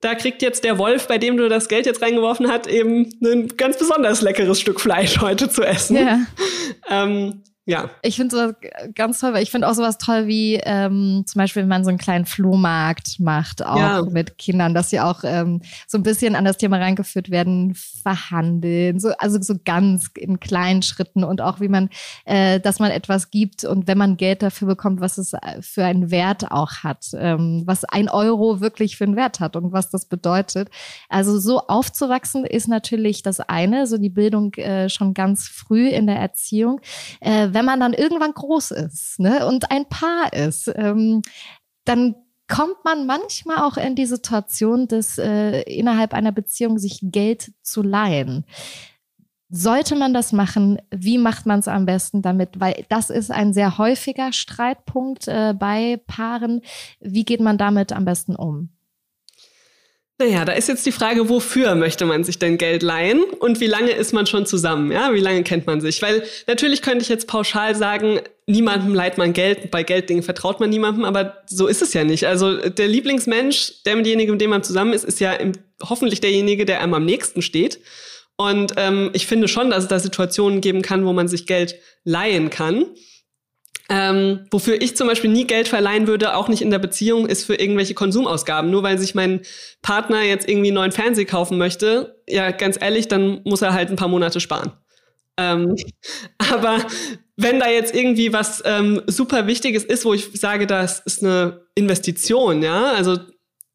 da 0.00 0.14
kriegt 0.16 0.42
jetzt 0.42 0.64
der 0.64 0.78
Wolf, 0.78 1.06
bei 1.06 1.16
dem 1.16 1.36
du 1.36 1.48
das 1.48 1.68
Geld 1.68 1.86
jetzt 1.86 2.02
reingeworfen 2.02 2.50
hast, 2.50 2.66
eben 2.66 3.12
ein 3.22 3.48
ganz 3.56 3.78
besonders 3.78 4.20
leckeres 4.20 4.60
Stück 4.60 4.80
Fleisch 4.80 5.18
heute 5.20 5.48
zu 5.48 5.62
essen. 5.62 5.96
Ja. 5.96 6.26
Ähm, 6.90 7.42
ja. 7.64 7.90
Ich 8.02 8.16
finde 8.16 8.34
sowas 8.34 8.54
ganz 8.96 9.20
toll, 9.20 9.34
weil 9.34 9.42
ich 9.44 9.52
finde 9.52 9.68
auch 9.68 9.74
sowas 9.74 9.96
toll 9.96 10.26
wie 10.26 10.56
ähm, 10.64 11.22
zum 11.26 11.38
Beispiel, 11.38 11.62
wenn 11.62 11.68
man 11.68 11.84
so 11.84 11.90
einen 11.90 11.98
kleinen 11.98 12.26
Flohmarkt 12.26 13.20
macht, 13.20 13.64
auch 13.64 13.76
ja. 13.76 14.02
mit 14.02 14.36
Kindern, 14.36 14.74
dass 14.74 14.90
sie 14.90 14.98
auch 14.98 15.20
ähm, 15.22 15.62
so 15.86 15.96
ein 15.96 16.02
bisschen 16.02 16.34
an 16.34 16.44
das 16.44 16.56
Thema 16.56 16.78
reingeführt 16.78 17.30
werden, 17.30 17.74
verhandeln, 17.74 18.98
so, 18.98 19.10
also 19.18 19.40
so 19.40 19.54
ganz 19.64 20.10
in 20.16 20.40
kleinen 20.40 20.82
Schritten 20.82 21.22
und 21.22 21.40
auch 21.40 21.60
wie 21.60 21.68
man, 21.68 21.88
äh, 22.24 22.58
dass 22.58 22.80
man 22.80 22.90
etwas 22.90 23.30
gibt 23.30 23.64
und 23.64 23.86
wenn 23.86 23.98
man 23.98 24.16
Geld 24.16 24.42
dafür 24.42 24.66
bekommt, 24.66 25.00
was 25.00 25.18
es 25.18 25.32
für 25.60 25.84
einen 25.84 26.10
Wert 26.10 26.50
auch 26.50 26.82
hat, 26.82 27.12
ähm, 27.14 27.62
was 27.64 27.84
ein 27.84 28.08
Euro 28.08 28.60
wirklich 28.60 28.96
für 28.96 29.04
einen 29.04 29.14
Wert 29.14 29.38
hat 29.38 29.54
und 29.54 29.72
was 29.72 29.88
das 29.88 30.06
bedeutet. 30.06 30.68
Also 31.08 31.38
so 31.38 31.60
aufzuwachsen 31.60 32.44
ist 32.44 32.66
natürlich 32.66 33.22
das 33.22 33.38
eine, 33.38 33.86
so 33.86 33.98
die 33.98 34.10
Bildung 34.10 34.52
äh, 34.54 34.88
schon 34.88 35.14
ganz 35.14 35.46
früh 35.46 35.86
in 35.88 36.08
der 36.08 36.16
Erziehung. 36.16 36.80
Äh, 37.20 37.51
wenn 37.54 37.64
man 37.64 37.80
dann 37.80 37.92
irgendwann 37.92 38.32
groß 38.32 38.72
ist 38.72 39.18
ne, 39.18 39.46
und 39.46 39.70
ein 39.70 39.88
Paar 39.88 40.32
ist, 40.32 40.70
ähm, 40.74 41.22
dann 41.84 42.14
kommt 42.48 42.84
man 42.84 43.06
manchmal 43.06 43.58
auch 43.58 43.76
in 43.76 43.94
die 43.94 44.06
Situation, 44.06 44.86
dass 44.86 45.18
äh, 45.18 45.62
innerhalb 45.62 46.12
einer 46.12 46.32
Beziehung 46.32 46.78
sich 46.78 46.98
Geld 47.02 47.52
zu 47.62 47.82
leihen. 47.82 48.44
Sollte 49.48 49.96
man 49.96 50.14
das 50.14 50.32
machen? 50.32 50.80
Wie 50.90 51.18
macht 51.18 51.46
man 51.46 51.60
es 51.60 51.68
am 51.68 51.84
besten 51.86 52.22
damit? 52.22 52.58
Weil 52.58 52.86
das 52.88 53.10
ist 53.10 53.30
ein 53.30 53.52
sehr 53.52 53.78
häufiger 53.78 54.32
Streitpunkt 54.32 55.28
äh, 55.28 55.54
bei 55.58 56.00
Paaren. 56.06 56.62
Wie 57.00 57.24
geht 57.24 57.40
man 57.40 57.58
damit 57.58 57.92
am 57.92 58.04
besten 58.04 58.34
um? 58.34 58.70
Naja, 60.22 60.44
da 60.44 60.52
ist 60.52 60.68
jetzt 60.68 60.86
die 60.86 60.92
Frage, 60.92 61.28
wofür 61.28 61.74
möchte 61.74 62.06
man 62.06 62.22
sich 62.22 62.38
denn 62.38 62.56
Geld 62.56 62.84
leihen 62.84 63.24
und 63.40 63.58
wie 63.58 63.66
lange 63.66 63.90
ist 63.90 64.12
man 64.12 64.24
schon 64.24 64.46
zusammen? 64.46 64.92
Ja, 64.92 65.12
wie 65.12 65.18
lange 65.18 65.42
kennt 65.42 65.66
man 65.66 65.80
sich? 65.80 66.00
Weil 66.00 66.22
natürlich 66.46 66.80
könnte 66.80 67.02
ich 67.02 67.08
jetzt 67.08 67.26
pauschal 67.26 67.74
sagen, 67.74 68.20
niemandem 68.46 68.94
leiht 68.94 69.18
man 69.18 69.32
Geld, 69.32 69.72
bei 69.72 69.82
Gelddingen 69.82 70.22
vertraut 70.22 70.60
man 70.60 70.70
niemandem, 70.70 71.04
aber 71.04 71.38
so 71.46 71.66
ist 71.66 71.82
es 71.82 71.92
ja 71.92 72.04
nicht. 72.04 72.28
Also 72.28 72.56
der 72.56 72.86
Lieblingsmensch, 72.86 73.82
derjenige, 73.84 74.30
mit 74.30 74.40
dem 74.40 74.50
man 74.50 74.62
zusammen 74.62 74.92
ist, 74.92 75.04
ist 75.04 75.18
ja 75.18 75.32
im, 75.32 75.54
hoffentlich 75.82 76.20
derjenige, 76.20 76.66
der 76.66 76.82
einem 76.82 76.94
am 76.94 77.04
nächsten 77.04 77.42
steht. 77.42 77.80
Und 78.36 78.74
ähm, 78.76 79.10
ich 79.14 79.26
finde 79.26 79.48
schon, 79.48 79.70
dass 79.70 79.82
es 79.82 79.88
da 79.88 79.98
Situationen 79.98 80.60
geben 80.60 80.82
kann, 80.82 81.04
wo 81.04 81.12
man 81.12 81.26
sich 81.26 81.46
Geld 81.46 81.74
leihen 82.04 82.48
kann. 82.48 82.86
Ähm, 83.88 84.46
wofür 84.50 84.80
ich 84.80 84.96
zum 84.96 85.08
Beispiel 85.08 85.30
nie 85.30 85.46
Geld 85.46 85.68
verleihen 85.68 86.06
würde, 86.06 86.34
auch 86.36 86.48
nicht 86.48 86.62
in 86.62 86.70
der 86.70 86.78
Beziehung, 86.78 87.26
ist 87.26 87.44
für 87.44 87.54
irgendwelche 87.54 87.94
Konsumausgaben. 87.94 88.70
Nur 88.70 88.82
weil 88.82 88.98
sich 88.98 89.14
mein 89.14 89.42
Partner 89.82 90.22
jetzt 90.22 90.48
irgendwie 90.48 90.68
einen 90.68 90.76
neuen 90.76 90.92
Fernseher 90.92 91.26
kaufen 91.26 91.58
möchte, 91.58 92.22
ja, 92.28 92.50
ganz 92.50 92.80
ehrlich, 92.80 93.08
dann 93.08 93.42
muss 93.44 93.62
er 93.62 93.74
halt 93.74 93.90
ein 93.90 93.96
paar 93.96 94.08
Monate 94.08 94.40
sparen. 94.40 94.72
Ähm, 95.36 95.76
aber 96.38 96.78
wenn 97.36 97.60
da 97.60 97.68
jetzt 97.68 97.94
irgendwie 97.94 98.32
was 98.32 98.62
ähm, 98.64 99.02
super 99.06 99.46
Wichtiges 99.46 99.84
ist, 99.84 100.04
wo 100.04 100.14
ich 100.14 100.30
sage, 100.32 100.66
das 100.66 101.00
ist 101.00 101.22
eine 101.22 101.66
Investition, 101.74 102.62
ja, 102.62 102.92
also 102.92 103.18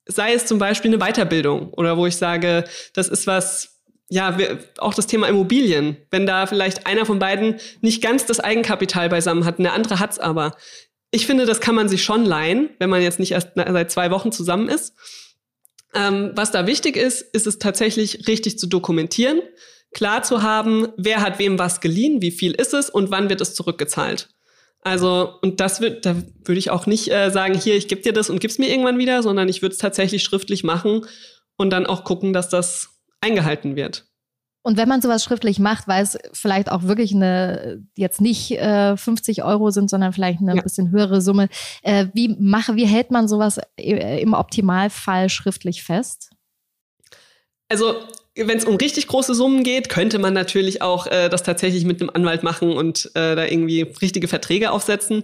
sei 0.08 0.34
es 0.34 0.46
zum 0.46 0.58
Beispiel 0.58 0.94
eine 0.94 1.04
Weiterbildung 1.04 1.74
oder 1.74 1.98
wo 1.98 2.06
ich 2.06 2.16
sage, 2.16 2.64
das 2.94 3.10
ist 3.10 3.28
was, 3.28 3.77
ja, 4.10 4.38
wir, 4.38 4.60
auch 4.78 4.94
das 4.94 5.08
Thema 5.08 5.28
Immobilien. 5.28 5.98
Wenn 6.12 6.26
da 6.26 6.46
vielleicht 6.46 6.88
einer 6.88 7.06
von 7.06 7.20
beiden 7.20 7.60
nicht 7.82 8.02
ganz 8.02 8.26
das 8.26 8.40
Eigenkapital 8.40 9.10
beisammen 9.10 9.46
hat, 9.46 9.60
der 9.60 9.74
andere 9.74 10.00
hat's 10.00 10.20
aber. 10.20 10.56
Ich 11.12 11.26
finde, 11.26 11.46
das 11.46 11.60
kann 11.60 11.76
man 11.76 11.90
sich 11.90 12.04
schon 12.04 12.26
leihen, 12.26 12.70
wenn 12.80 12.90
man 12.90 13.02
jetzt 13.02 13.20
nicht 13.20 13.32
erst 13.32 13.50
seit 13.56 13.92
zwei 13.92 14.12
Wochen 14.12 14.32
zusammen 14.32 14.70
ist. 14.70 14.94
Ähm, 15.94 16.32
was 16.36 16.52
da 16.52 16.68
wichtig 16.68 16.96
ist, 16.96 17.22
ist 17.22 17.48
es 17.48 17.60
tatsächlich 17.60 18.28
richtig 18.28 18.60
zu 18.60 18.68
dokumentieren, 18.68 19.42
klar 19.94 20.22
zu 20.24 20.42
haben, 20.42 20.90
wer 20.98 21.22
hat 21.22 21.40
wem 21.40 21.58
was 21.58 21.80
geliehen, 21.80 22.22
wie 22.22 22.32
viel 22.32 22.52
ist 22.52 22.74
es 22.74 22.90
und 22.90 23.10
wann 23.10 23.30
wird 23.30 23.42
es 23.42 23.56
zurückgezahlt. 23.56 24.30
Also, 24.82 25.34
und 25.42 25.60
das 25.60 25.82
wird, 25.82 26.06
da 26.06 26.16
würde 26.46 26.60
ich 26.60 26.70
auch 26.70 26.86
nicht 26.86 27.12
äh, 27.12 27.30
sagen, 27.30 27.58
hier, 27.58 27.76
ich 27.76 27.88
gebe 27.88 28.02
dir 28.02 28.14
das 28.14 28.30
und 28.30 28.40
gib's 28.40 28.58
mir 28.58 28.70
irgendwann 28.70 28.98
wieder, 28.98 29.24
sondern 29.24 29.50
ich 29.50 29.62
würde 29.62 29.74
es 29.74 29.80
tatsächlich 29.80 30.24
schriftlich 30.24 30.64
machen 30.64 31.06
und 31.58 31.72
dann 31.72 31.86
auch 31.86 32.04
gucken, 32.04 32.32
dass 32.32 32.50
das 32.50 32.97
eingehalten 33.22 33.76
wird. 33.76 34.06
Und 34.68 34.76
wenn 34.76 34.90
man 34.90 35.02
sowas 35.02 35.24
schriftlich 35.24 35.60
macht, 35.60 35.88
weil 35.88 36.04
es 36.04 36.18
vielleicht 36.34 36.70
auch 36.70 36.84
wirklich 36.84 37.16
eine, 37.16 37.82
jetzt 37.96 38.20
nicht 38.20 38.52
äh, 38.52 38.98
50 38.98 39.44
Euro 39.44 39.72
sind, 39.72 39.90
sondern 39.90 40.12
vielleicht 40.12 40.42
eine 40.42 40.58
ja. 40.58 40.62
bisschen 40.62 40.92
höhere 40.92 41.22
Summe, 41.22 41.48
äh, 41.84 42.08
wie 42.14 42.36
mache, 42.38 42.76
wie 42.76 42.86
hält 42.86 43.10
man 43.10 43.30
sowas 43.30 43.62
äh, 43.80 44.22
im 44.22 44.34
Optimalfall 44.34 45.30
schriftlich 45.30 45.84
fest? 45.84 46.32
Also 47.70 47.96
wenn 48.36 48.58
es 48.58 48.66
um 48.66 48.76
richtig 48.76 49.08
große 49.08 49.34
Summen 49.34 49.64
geht, 49.64 49.88
könnte 49.88 50.20
man 50.20 50.34
natürlich 50.34 50.82
auch 50.82 51.08
äh, 51.08 51.30
das 51.30 51.44
tatsächlich 51.44 51.86
mit 51.86 52.02
einem 52.02 52.12
Anwalt 52.14 52.44
machen 52.44 52.72
und 52.72 53.10
äh, 53.16 53.36
da 53.36 53.46
irgendwie 53.46 53.82
richtige 54.02 54.28
Verträge 54.28 54.72
aufsetzen 54.72 55.24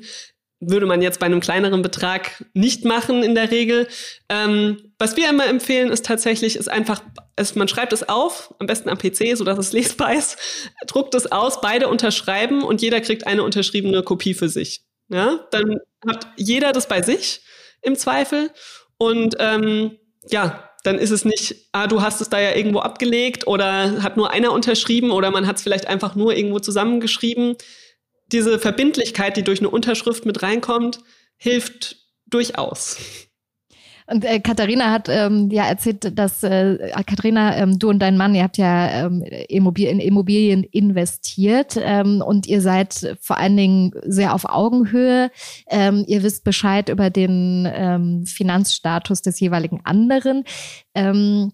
würde 0.70 0.86
man 0.86 1.01
jetzt 1.01 1.20
bei 1.20 1.26
einem 1.26 1.39
kleineren 1.39 1.82
Betrag 1.82 2.45
nicht 2.53 2.86
machen 2.86 3.24
in 3.24 3.36
der 3.36 3.51
Regel. 3.51 3.88
Ähm, 4.30 4.93
was 4.99 5.18
wir 5.18 5.30
immer 5.30 5.47
empfehlen, 5.47 5.91
ist 5.91 6.05
tatsächlich, 6.05 6.55
ist 6.55 6.70
einfach, 6.70 7.01
ist, 7.39 7.55
man 7.55 7.68
schreibt 7.68 7.93
es 7.93 8.07
auf, 8.07 8.53
am 8.59 8.68
besten 8.68 8.89
am 8.89 8.97
PC, 8.97 9.36
so 9.36 9.43
dass 9.43 9.57
es 9.57 9.74
lesbar 9.74 10.14
ist, 10.14 10.38
druckt 10.88 11.16
es 11.16 11.32
aus, 11.32 11.61
beide 11.61 11.88
unterschreiben 11.88 12.64
und 12.64 12.82
jeder 12.82 13.01
kriegt 13.01 13.28
eine 13.28 13.43
unterschriebene 13.43 14.03
Kopie 14.03 14.34
für 14.34 14.49
sich. 14.49 14.84
Ja, 15.09 15.45
dann 15.51 15.80
hat 16.07 16.28
jeder 16.38 16.72
das 16.72 16.88
bei 16.88 17.01
sich 17.01 17.41
im 17.82 17.95
Zweifel 17.95 18.51
und 18.97 19.36
ähm, 19.39 19.97
ja, 20.30 20.70
dann 20.84 20.99
ist 20.99 21.11
es 21.11 21.26
nicht, 21.26 21.55
ah, 21.72 21.88
du 21.88 22.01
hast 22.01 22.22
es 22.22 22.30
da 22.30 22.39
ja 22.39 22.55
irgendwo 22.55 22.80
abgelegt 22.80 23.47
oder 23.47 24.03
hat 24.03 24.18
nur 24.18 24.32
einer 24.32 24.51
unterschrieben 24.51 25.11
oder 25.11 25.32
man 25.32 25.47
hat 25.47 25.57
es 25.57 25.64
vielleicht 25.64 25.88
einfach 25.88 26.16
nur 26.16 26.36
irgendwo 26.36 26.59
zusammengeschrieben 26.59 27.55
diese 28.34 28.59
Verbindlichkeit, 28.59 29.38
die 29.38 29.43
durch 29.43 29.59
eine 29.59 29.69
Unterschrift 29.69 30.25
mit 30.25 30.43
reinkommt, 30.43 30.99
hilft 31.38 31.97
durchaus. 32.25 32.97
Und 34.05 34.25
äh, 34.25 34.39
Katharina 34.39 34.91
hat 34.91 35.07
ähm, 35.07 35.49
ja 35.49 35.63
erzählt, 35.63 36.17
dass 36.17 36.43
äh, 36.43 36.91
Katharina, 37.05 37.55
ähm, 37.57 37.79
du 37.79 37.89
und 37.89 37.99
dein 37.99 38.17
Mann, 38.17 38.36
ihr 38.36 38.43
habt 38.43 38.57
ja 38.57 39.05
ähm, 39.05 39.23
Immobilien, 39.47 39.99
in 39.99 40.07
Immobilien 40.07 40.63
investiert 40.63 41.79
ähm, 41.81 42.21
und 42.21 42.45
ihr 42.47 42.59
seid 42.59 43.15
vor 43.21 43.38
allen 43.38 43.55
Dingen 43.55 43.91
sehr 44.03 44.34
auf 44.34 44.45
Augenhöhe. 44.45 45.31
Ähm, 45.69 46.03
ihr 46.07 46.21
wisst 46.23 46.43
Bescheid 46.43 46.89
über 46.89 47.09
den 47.09 47.69
ähm, 47.73 48.25
Finanzstatus 48.25 49.21
des 49.21 49.39
jeweiligen 49.39 49.81
anderen. 49.86 50.43
Ähm, 50.95 51.53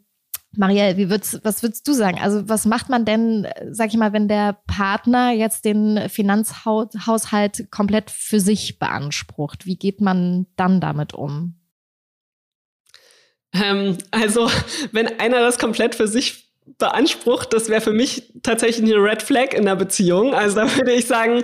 Marielle, 0.57 0.97
wie 0.97 1.09
würdest, 1.09 1.41
was 1.43 1.61
würdest 1.61 1.87
du 1.87 1.93
sagen? 1.93 2.19
Also 2.19 2.49
was 2.49 2.65
macht 2.65 2.89
man 2.89 3.05
denn, 3.05 3.47
sag 3.69 3.89
ich 3.89 3.97
mal, 3.97 4.13
wenn 4.13 4.27
der 4.27 4.57
Partner 4.67 5.31
jetzt 5.31 5.63
den 5.63 6.09
Finanzhaushalt 6.09 7.69
komplett 7.69 8.09
für 8.09 8.39
sich 8.39 8.79
beansprucht? 8.79 9.65
Wie 9.65 9.77
geht 9.77 10.01
man 10.01 10.47
dann 10.55 10.81
damit 10.81 11.13
um? 11.13 11.55
Ähm, 13.53 13.97
also, 14.11 14.49
wenn 14.91 15.19
einer 15.19 15.39
das 15.39 15.59
komplett 15.59 15.95
für 15.95 16.07
sich 16.07 16.49
beansprucht, 16.77 17.53
das 17.53 17.69
wäre 17.69 17.81
für 17.81 17.93
mich 17.93 18.33
tatsächlich 18.43 18.91
eine 18.91 19.03
Red 19.03 19.21
Flag 19.21 19.53
in 19.53 19.65
der 19.65 19.75
Beziehung. 19.75 20.33
Also 20.33 20.57
da 20.57 20.75
würde 20.75 20.93
ich 20.93 21.05
sagen, 21.05 21.43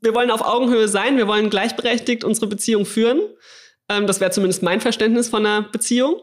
wir 0.00 0.14
wollen 0.14 0.30
auf 0.30 0.42
Augenhöhe 0.42 0.88
sein, 0.88 1.16
wir 1.16 1.26
wollen 1.26 1.50
gleichberechtigt 1.50 2.24
unsere 2.24 2.46
Beziehung 2.46 2.86
führen. 2.86 3.20
Ähm, 3.88 4.06
das 4.06 4.20
wäre 4.20 4.30
zumindest 4.30 4.62
mein 4.62 4.80
Verständnis 4.80 5.28
von 5.28 5.44
einer 5.44 5.62
Beziehung. 5.62 6.20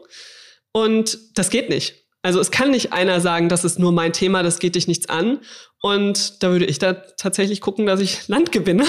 Und 0.76 1.18
das 1.38 1.50
geht 1.50 1.68
nicht. 1.68 1.94
Also 2.22 2.40
es 2.40 2.50
kann 2.50 2.70
nicht 2.70 2.92
einer 2.92 3.20
sagen, 3.20 3.48
das 3.48 3.64
ist 3.64 3.78
nur 3.78 3.92
mein 3.92 4.12
Thema, 4.12 4.42
das 4.42 4.58
geht 4.58 4.74
dich 4.74 4.88
nichts 4.88 5.08
an. 5.08 5.40
Und 5.80 6.42
da 6.42 6.50
würde 6.50 6.64
ich 6.64 6.78
da 6.78 6.94
tatsächlich 6.94 7.60
gucken, 7.60 7.86
dass 7.86 8.00
ich 8.00 8.26
Land 8.28 8.50
gewinne. 8.50 8.84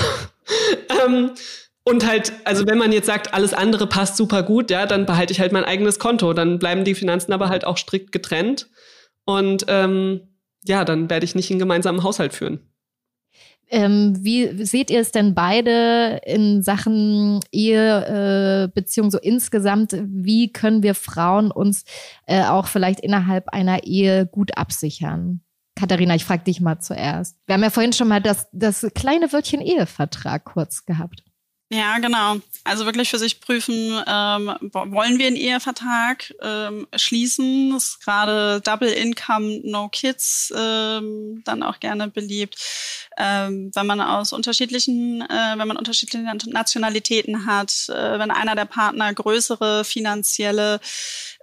ähm, 1.05 1.31
und 1.83 2.07
halt, 2.07 2.33
also 2.45 2.65
wenn 2.65 2.79
man 2.79 2.91
jetzt 2.91 3.05
sagt, 3.05 3.33
alles 3.33 3.53
andere 3.53 3.87
passt 3.87 4.17
super 4.17 4.41
gut, 4.41 4.71
ja, 4.71 4.87
dann 4.87 5.05
behalte 5.05 5.31
ich 5.31 5.39
halt 5.39 5.51
mein 5.51 5.63
eigenes 5.63 5.99
Konto. 5.99 6.33
Dann 6.33 6.57
bleiben 6.57 6.85
die 6.85 6.95
Finanzen 6.95 7.33
aber 7.33 7.49
halt 7.49 7.65
auch 7.65 7.77
strikt 7.77 8.11
getrennt. 8.11 8.67
Und 9.25 9.65
ähm, 9.67 10.21
ja, 10.63 10.83
dann 10.85 11.09
werde 11.09 11.25
ich 11.25 11.35
nicht 11.35 11.51
einen 11.51 11.59
gemeinsamen 11.59 12.03
Haushalt 12.03 12.33
führen. 12.33 12.59
Ähm, 13.69 14.23
wie 14.23 14.63
seht 14.63 14.91
ihr 14.91 14.99
es 14.99 15.11
denn 15.11 15.33
beide 15.33 16.21
in 16.25 16.61
Sachen 16.61 17.39
Ehe, 17.51 18.65
äh, 18.65 18.67
Beziehung 18.73 19.09
so 19.09 19.17
insgesamt? 19.17 19.95
Wie 20.03 20.51
können 20.51 20.83
wir 20.83 20.93
Frauen 20.93 21.51
uns 21.51 21.83
äh, 22.27 22.43
auch 22.43 22.67
vielleicht 22.67 22.99
innerhalb 22.99 23.49
einer 23.49 23.83
Ehe 23.83 24.27
gut 24.27 24.57
absichern? 24.57 25.41
Katharina, 25.75 26.15
ich 26.15 26.23
frage 26.23 26.43
dich 26.43 26.61
mal 26.61 26.79
zuerst. 26.79 27.37
Wir 27.47 27.55
haben 27.55 27.63
ja 27.63 27.69
vorhin 27.69 27.91
schon 27.91 28.07
mal 28.07 28.21
das, 28.21 28.47
das 28.53 28.87
kleine 28.95 29.33
Wörtchen 29.33 29.61
Ehevertrag 29.61 30.45
kurz 30.45 30.85
gehabt. 30.85 31.24
Ja, 31.71 31.97
genau. 31.97 32.37
Also 32.63 32.85
wirklich 32.85 33.09
für 33.09 33.17
sich 33.17 33.41
prüfen, 33.41 33.99
ähm, 34.05 34.55
wollen 34.61 35.17
wir 35.17 35.25
einen 35.25 35.35
Ehevertrag 35.35 36.31
ähm, 36.39 36.87
schließen? 36.95 37.71
Das 37.71 37.85
ist 37.85 38.03
gerade 38.03 38.61
Double 38.61 38.91
Income, 38.91 39.61
No 39.63 39.89
Kids 39.89 40.53
ähm, 40.55 41.41
dann 41.43 41.63
auch 41.63 41.79
gerne 41.79 42.07
beliebt. 42.07 42.55
Ähm, 43.17 43.71
wenn 43.73 43.87
man 43.87 43.99
aus 43.99 44.31
unterschiedlichen, 44.31 45.21
äh, 45.21 45.53
wenn 45.57 45.67
man 45.67 45.77
unterschiedliche 45.77 46.23
Nationalitäten 46.23 47.47
hat, 47.47 47.89
äh, 47.89 48.19
wenn 48.19 48.29
einer 48.29 48.55
der 48.55 48.65
Partner 48.65 49.11
größere 49.11 49.85
finanzielle 49.85 50.79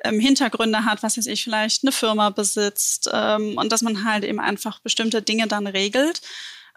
ähm, 0.05 0.21
Hintergründe 0.21 0.85
hat, 0.85 1.03
was 1.03 1.19
weiß 1.19 1.27
ich, 1.27 1.43
vielleicht 1.43 1.83
eine 1.83 1.93
Firma 1.93 2.31
besitzt 2.31 3.11
ähm, 3.13 3.59
und 3.59 3.73
dass 3.73 3.83
man 3.83 4.05
halt 4.05 4.23
eben 4.23 4.39
einfach 4.39 4.79
bestimmte 4.79 5.21
Dinge 5.21 5.49
dann 5.49 5.67
regelt. 5.67 6.21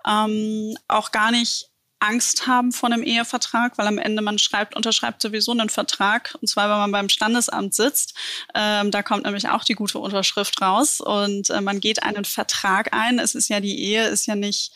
Ähm, 0.07 0.75
auch 0.87 1.11
gar 1.11 1.29
nicht 1.31 1.69
Angst 1.99 2.45
haben 2.45 2.71
vor 2.71 2.91
einem 2.91 3.03
Ehevertrag, 3.03 3.77
weil 3.77 3.87
am 3.87 3.97
Ende 3.97 4.21
man 4.21 4.37
schreibt, 4.37 4.75
unterschreibt 4.75 5.21
sowieso 5.21 5.51
einen 5.51 5.69
Vertrag, 5.69 6.37
und 6.41 6.47
zwar 6.47 6.69
wenn 6.69 6.77
man 6.77 6.91
beim 6.91 7.09
Standesamt 7.09 7.73
sitzt. 7.73 8.15
Ähm, 8.53 8.91
da 8.91 9.01
kommt 9.01 9.25
nämlich 9.25 9.49
auch 9.49 9.63
die 9.63 9.73
gute 9.73 9.99
Unterschrift 9.99 10.61
raus 10.61 11.01
und 11.01 11.49
äh, 11.49 11.61
man 11.61 11.79
geht 11.79 12.03
einen 12.03 12.25
Vertrag 12.25 12.93
ein. 12.93 13.19
Es 13.19 13.35
ist 13.35 13.49
ja 13.49 13.59
die 13.59 13.79
Ehe, 13.79 14.07
ist 14.07 14.25
ja 14.25 14.35
nicht 14.35 14.73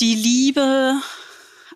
die 0.00 0.14
Liebe 0.14 1.00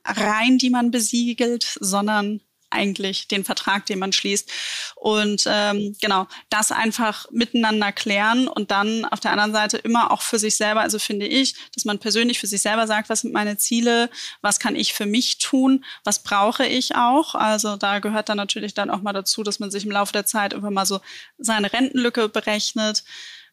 rein, 0.05 0.59
die 0.59 0.71
man 0.71 0.91
besiegelt, 0.91 1.77
sondern 1.81 2.41
eigentlich 2.75 3.29
den 3.29 3.45
Vertrag, 3.45 3.87
den 3.87 3.99
man 3.99 4.13
schließt. 4.13 4.51
Und 4.97 5.45
ähm, 5.47 5.97
genau, 6.01 6.27
das 6.51 6.73
einfach 6.73 7.27
miteinander 7.31 7.93
klären 7.93 8.49
und 8.49 8.71
dann 8.71 9.05
auf 9.07 9.21
der 9.21 9.33
anderen 9.33 9.53
Seite 9.53 9.79
immer 9.79 10.11
auch 10.11 10.23
für 10.23 10.39
sich 10.39 10.57
selber, 10.57 10.81
also 10.81 10.99
finde 10.99 11.27
ich, 11.27 11.55
dass 11.75 11.85
man 11.85 11.99
persönlich 11.99 12.39
für 12.39 12.47
sich 12.47 12.63
selber 12.63 12.87
sagt, 12.87 13.09
was 13.09 13.21
sind 13.21 13.33
meine 13.33 13.57
Ziele, 13.57 14.11
was 14.43 14.59
kann 14.59 14.77
ich 14.77 14.93
für 14.95 15.07
mich 15.07 15.39
tun, 15.39 15.85
was 16.05 16.23
brauche 16.23 16.67
ich 16.67 16.97
auch. 16.97 17.35
Also 17.35 17.77
da 17.77 17.99
gehört 18.01 18.29
dann 18.29 18.37
natürlich 18.37 18.75
dann 18.75 18.91
auch 18.91 19.03
mal 19.03 19.13
dazu, 19.13 19.43
dass 19.43 19.59
man 19.59 19.71
sich 19.71 19.85
im 19.85 19.93
Laufe 19.93 20.13
der 20.13 20.27
Zeit 20.27 20.53
immer 20.53 20.71
mal 20.71 20.87
so 20.87 21.01
seine 21.39 21.73
Rentenlücke 21.73 22.29
berechnet 22.29 23.05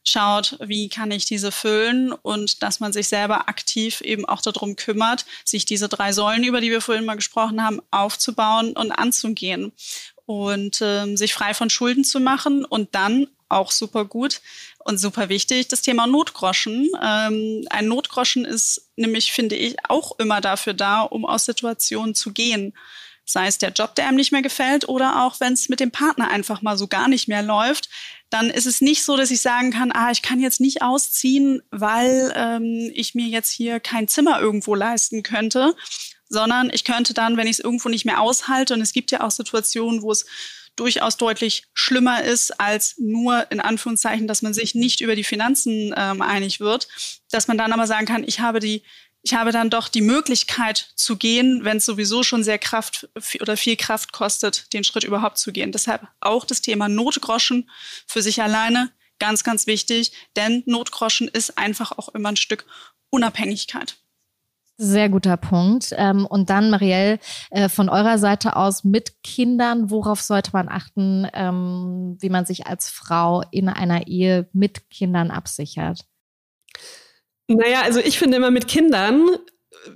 schaut, 0.04 0.58
wie 0.62 0.90
kann 0.90 1.12
ich 1.12 1.26
diese 1.26 1.52
füllen 1.52 2.12
und 2.12 2.64
dass 2.64 2.80
man 2.80 2.94
sich 2.94 3.08
selber 3.08 3.48
aktiv 3.50 4.02
eben 4.02 4.26
auch 4.26 4.42
darum 4.42 4.76
kümmert, 4.76 5.26
sich 5.46 5.66
diese 5.66 5.90
drei 5.90 6.12
Säulen, 6.12 6.44
über 6.44 6.62
die 6.62 6.72
wir 6.72 6.82
vorhin 6.82 7.06
mal 7.06 7.16
gesprochen 7.16 7.64
haben, 7.64 7.82
aufzubauen 7.92 8.74
und 8.74 8.92
anzugehen 8.92 9.72
und 10.26 10.80
ähm, 10.82 11.18
sich 11.18 11.34
frei 11.34 11.54
von 11.54 11.70
Schulden 11.70 12.04
zu 12.04 12.20
machen 12.20 12.66
und 12.66 12.96
dann 12.96 13.28
auch 13.50 13.72
super 13.72 14.06
gut 14.06 14.42
und 14.80 14.98
super 14.98 15.30
wichtig, 15.30 15.68
das 15.68 15.82
Thema 15.82 16.08
Notgroschen. 16.08 16.90
Ähm, 17.04 17.66
ein 17.70 17.88
Notgroschen 17.88 18.46
ist 18.46 18.90
nämlich, 18.96 19.34
finde 19.34 19.56
ich, 19.56 19.76
auch 19.88 20.18
immer 20.20 20.42
dafür 20.42 20.74
da, 20.74 21.02
um 21.02 21.26
aus 21.26 21.46
Situationen 21.46 22.16
zu 22.16 22.32
gehen. 22.32 22.74
Sei 23.26 23.48
es 23.48 23.58
der 23.58 23.72
Job, 23.72 23.96
der 23.96 24.08
einem 24.08 24.18
nicht 24.18 24.32
mehr 24.32 24.42
gefällt 24.42 24.90
oder 24.90 25.24
auch 25.24 25.40
wenn 25.40 25.54
es 25.54 25.70
mit 25.70 25.80
dem 25.80 25.92
Partner 25.92 26.30
einfach 26.30 26.62
mal 26.62 26.78
so 26.78 26.88
gar 26.88 27.08
nicht 27.08 27.28
mehr 27.28 27.42
läuft, 27.42 27.90
dann 28.30 28.50
ist 28.50 28.66
es 28.66 28.82
nicht 28.82 29.04
so, 29.04 29.18
dass 29.18 29.32
ich 29.32 29.42
sagen 29.42 29.72
kann, 29.72 29.92
ah, 29.92 30.12
ich 30.12 30.22
kann 30.22 30.40
jetzt 30.40 30.62
nicht 30.62 30.82
ausziehen, 30.82 31.62
weil 31.70 32.34
ähm, 32.36 32.92
ich 32.94 33.14
mir 33.14 33.28
jetzt 33.28 33.52
hier 33.52 33.80
kein 33.80 34.08
Zimmer 34.08 34.40
irgendwo 34.40 34.74
leisten 34.74 35.22
könnte, 35.22 35.76
sondern 36.30 36.70
ich 36.74 36.86
könnte 36.86 37.14
dann, 37.14 37.38
wenn 37.38 37.48
ich 37.48 37.58
es 37.58 37.64
irgendwo 37.64 37.90
nicht 37.90 38.06
mehr 38.06 38.22
aushalte, 38.22 38.74
und 38.74 38.82
es 38.82 38.94
gibt 38.94 39.12
ja 39.12 39.22
auch 39.22 39.32
Situationen, 39.32 40.02
wo 40.02 40.12
es 40.12 40.26
durchaus 40.78 41.18
deutlich 41.18 41.66
schlimmer 41.74 42.24
ist 42.24 42.60
als 42.60 42.96
nur 42.98 43.52
in 43.52 43.60
Anführungszeichen, 43.60 44.28
dass 44.28 44.42
man 44.42 44.54
sich 44.54 44.74
nicht 44.74 45.02
über 45.02 45.16
die 45.16 45.26
Finanzen 45.26 45.94
ähm, 45.96 46.22
einig 46.22 46.60
wird, 46.62 46.88
dass 47.30 47.48
man 47.48 47.58
dann 47.58 47.74
aber 47.74 47.88
sagen 47.88 48.06
kann, 48.06 48.24
ich 48.24 48.40
habe 48.40 48.60
die 48.60 48.84
ich 49.24 49.34
habe 49.34 49.52
dann 49.52 49.70
doch 49.70 49.88
die 49.88 50.02
Möglichkeit 50.02 50.92
zu 50.96 51.16
gehen, 51.16 51.64
wenn 51.64 51.78
es 51.78 51.86
sowieso 51.86 52.24
schon 52.24 52.44
sehr 52.44 52.58
Kraft 52.58 53.08
oder 53.40 53.56
viel 53.56 53.76
Kraft 53.76 54.14
kostet, 54.14 54.74
den 54.74 54.84
Schritt 54.84 55.04
überhaupt 55.04 55.38
zu 55.38 55.52
gehen. 55.52 55.72
Deshalb 55.72 56.08
auch 56.20 56.46
das 56.46 56.62
Thema 56.62 56.90
Notgroschen 56.90 57.70
für 58.08 58.22
sich 58.22 58.42
alleine 58.42 58.92
ganz, 59.20 59.44
ganz 59.44 59.68
wichtig, 59.68 60.12
denn 60.36 60.64
Notgroschen 60.66 61.28
ist 61.28 61.58
einfach 61.58 61.92
auch 61.92 62.10
immer 62.10 62.30
ein 62.30 62.38
Stück 62.38 62.66
Unabhängigkeit. 63.12 63.98
Sehr 64.78 65.10
guter 65.10 65.38
Punkt. 65.38 65.94
Ähm, 65.96 66.26
und 66.26 66.50
dann, 66.50 66.72
Marielle, 66.72 67.20
äh, 67.52 67.70
von 67.70 67.88
eurer 67.88 68.18
Seite 68.18 68.56
aus 68.56 68.84
mit 68.84 69.22
Kindern, 69.22 69.92
worauf 69.92 70.22
sollte 70.22 70.52
man 70.54 70.70
achten, 70.70 71.28
ähm, 71.34 72.18
wie 72.20 72.30
man 72.30 72.48
sich 72.48 72.66
als 72.66 72.90
Frau 72.90 73.44
in 73.52 73.70
einer 73.70 74.08
Ehe 74.08 74.50
mit 74.54 74.90
Kindern 74.90 75.30
absichert? 75.30 76.08
Naja, 77.56 77.82
also 77.82 78.00
ich 78.00 78.18
finde 78.18 78.38
immer 78.38 78.52
mit 78.52 78.68
Kindern 78.68 79.30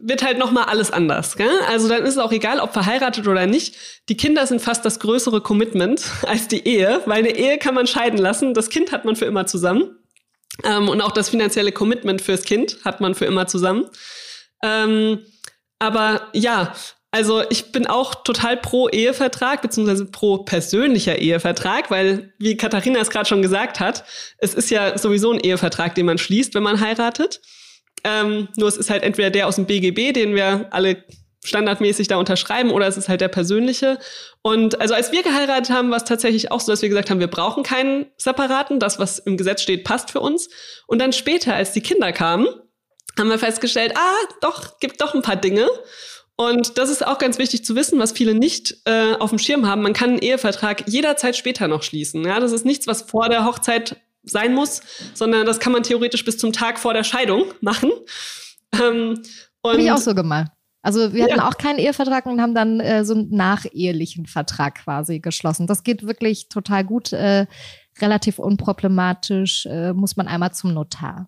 wird 0.01 0.23
halt 0.23 0.37
noch 0.37 0.51
mal 0.51 0.63
alles 0.63 0.91
anders. 0.91 1.35
Gell? 1.37 1.49
Also 1.69 1.87
dann 1.87 2.03
ist 2.03 2.13
es 2.13 2.17
auch 2.17 2.31
egal, 2.31 2.59
ob 2.59 2.73
verheiratet 2.73 3.27
oder 3.27 3.45
nicht. 3.45 3.75
Die 4.09 4.17
Kinder 4.17 4.47
sind 4.47 4.61
fast 4.61 4.83
das 4.83 4.99
größere 4.99 5.41
Commitment 5.41 6.03
als 6.27 6.47
die 6.47 6.67
Ehe, 6.67 7.01
weil 7.05 7.19
eine 7.19 7.35
Ehe 7.35 7.57
kann 7.57 7.75
man 7.75 7.87
scheiden 7.87 8.17
lassen. 8.19 8.53
Das 8.53 8.69
Kind 8.69 8.91
hat 8.91 9.05
man 9.05 9.15
für 9.15 9.25
immer 9.25 9.45
zusammen. 9.45 9.97
Ähm, 10.63 10.89
und 10.89 11.01
auch 11.01 11.11
das 11.11 11.29
finanzielle 11.29 11.71
Commitment 11.71 12.21
fürs 12.21 12.43
Kind 12.43 12.79
hat 12.83 13.01
man 13.01 13.13
für 13.13 13.25
immer 13.25 13.47
zusammen. 13.47 13.85
Ähm, 14.63 15.19
aber 15.79 16.29
ja, 16.33 16.73
also 17.15 17.43
ich 17.49 17.71
bin 17.71 17.87
auch 17.87 18.13
total 18.13 18.57
pro 18.57 18.89
Ehevertrag, 18.89 19.61
beziehungsweise 19.61 20.03
pro 20.03 20.39
persönlicher 20.39 21.17
Ehevertrag, 21.17 21.89
weil, 21.89 22.33
wie 22.39 22.57
Katharina 22.57 22.99
es 22.99 23.09
gerade 23.09 23.25
schon 23.25 23.41
gesagt 23.41 23.79
hat, 23.79 24.03
es 24.37 24.53
ist 24.53 24.69
ja 24.69 24.97
sowieso 24.97 25.31
ein 25.31 25.39
Ehevertrag, 25.39 25.95
den 25.95 26.07
man 26.07 26.17
schließt, 26.17 26.53
wenn 26.55 26.63
man 26.63 26.81
heiratet. 26.81 27.39
Ähm, 28.03 28.49
nur 28.57 28.67
es 28.67 28.75
ist 28.75 28.89
halt 28.89 29.03
entweder 29.03 29.29
der 29.29 29.47
aus 29.47 29.55
dem 29.55 29.65
BGB, 29.65 30.11
den 30.11 30.35
wir 30.35 30.67
alle 30.71 31.05
standardmäßig 31.45 32.09
da 32.09 32.17
unterschreiben, 32.17 32.69
oder 32.69 32.85
es 32.85 32.97
ist 32.97 33.07
halt 33.07 33.21
der 33.21 33.29
persönliche. 33.29 33.97
Und 34.41 34.81
also 34.81 34.93
als 34.93 35.13
wir 35.13 35.23
geheiratet 35.23 35.69
haben, 35.69 35.91
war 35.91 35.97
es 35.97 36.03
tatsächlich 36.03 36.51
auch 36.51 36.59
so, 36.59 36.73
dass 36.73 36.81
wir 36.81 36.89
gesagt 36.89 37.09
haben, 37.09 37.21
wir 37.21 37.27
brauchen 37.27 37.63
keinen 37.63 38.07
separaten. 38.17 38.81
Das, 38.81 38.99
was 38.99 39.19
im 39.19 39.37
Gesetz 39.37 39.61
steht, 39.61 39.85
passt 39.85 40.11
für 40.11 40.19
uns. 40.19 40.49
Und 40.85 40.99
dann 40.99 41.13
später, 41.13 41.55
als 41.55 41.71
die 41.71 41.81
Kinder 41.81 42.11
kamen, 42.11 42.47
haben 43.17 43.29
wir 43.29 43.39
festgestellt, 43.39 43.93
ah, 43.95 44.33
doch, 44.41 44.79
gibt 44.79 44.99
doch 44.99 45.13
ein 45.13 45.21
paar 45.21 45.37
Dinge. 45.37 45.69
Und 46.37 46.77
das 46.77 46.89
ist 46.89 47.05
auch 47.05 47.17
ganz 47.17 47.37
wichtig 47.37 47.63
zu 47.63 47.75
wissen, 47.75 47.97
was 47.97 48.11
viele 48.11 48.33
nicht 48.33 48.75
äh, 48.85 49.13
auf 49.13 49.29
dem 49.29 49.39
Schirm 49.39 49.67
haben. 49.67 49.81
Man 49.81 49.93
kann 49.93 50.11
einen 50.11 50.19
Ehevertrag 50.19 50.87
jederzeit 50.87 51.35
später 51.37 51.67
noch 51.67 51.81
schließen. 51.81 52.25
Ja, 52.25 52.39
das 52.39 52.51
ist 52.51 52.65
nichts, 52.65 52.87
was 52.87 53.03
vor 53.03 53.29
der 53.29 53.45
Hochzeit 53.45 54.01
sein 54.23 54.53
muss, 54.53 54.81
sondern 55.13 55.45
das 55.45 55.59
kann 55.59 55.71
man 55.71 55.83
theoretisch 55.83 56.25
bis 56.25 56.37
zum 56.37 56.51
Tag 56.51 56.79
vor 56.79 56.93
der 56.93 57.03
Scheidung 57.03 57.45
machen. 57.61 57.91
Ähm, 58.73 59.21
Habe 59.65 59.81
ich 59.81 59.91
auch 59.91 59.97
so 59.97 60.13
gemacht. 60.13 60.51
Also 60.81 61.13
wir 61.13 61.23
hatten 61.23 61.39
auch 61.39 61.57
keinen 61.57 61.79
Ehevertrag 61.79 62.27
und 62.27 62.39
haben 62.39 62.53
dann 62.53 62.79
äh, 62.79 63.03
so 63.05 63.15
einen 63.15 63.29
nachehelichen 63.35 64.27
Vertrag 64.27 64.83
quasi 64.83 65.19
geschlossen. 65.19 65.65
Das 65.65 65.83
geht 65.83 66.05
wirklich 66.05 66.47
total 66.49 66.83
gut, 66.83 67.11
äh, 67.11 67.47
relativ 67.99 68.37
unproblematisch, 68.37 69.65
äh, 69.65 69.93
muss 69.93 70.15
man 70.15 70.27
einmal 70.27 70.53
zum 70.53 70.75
Notar. 70.75 71.27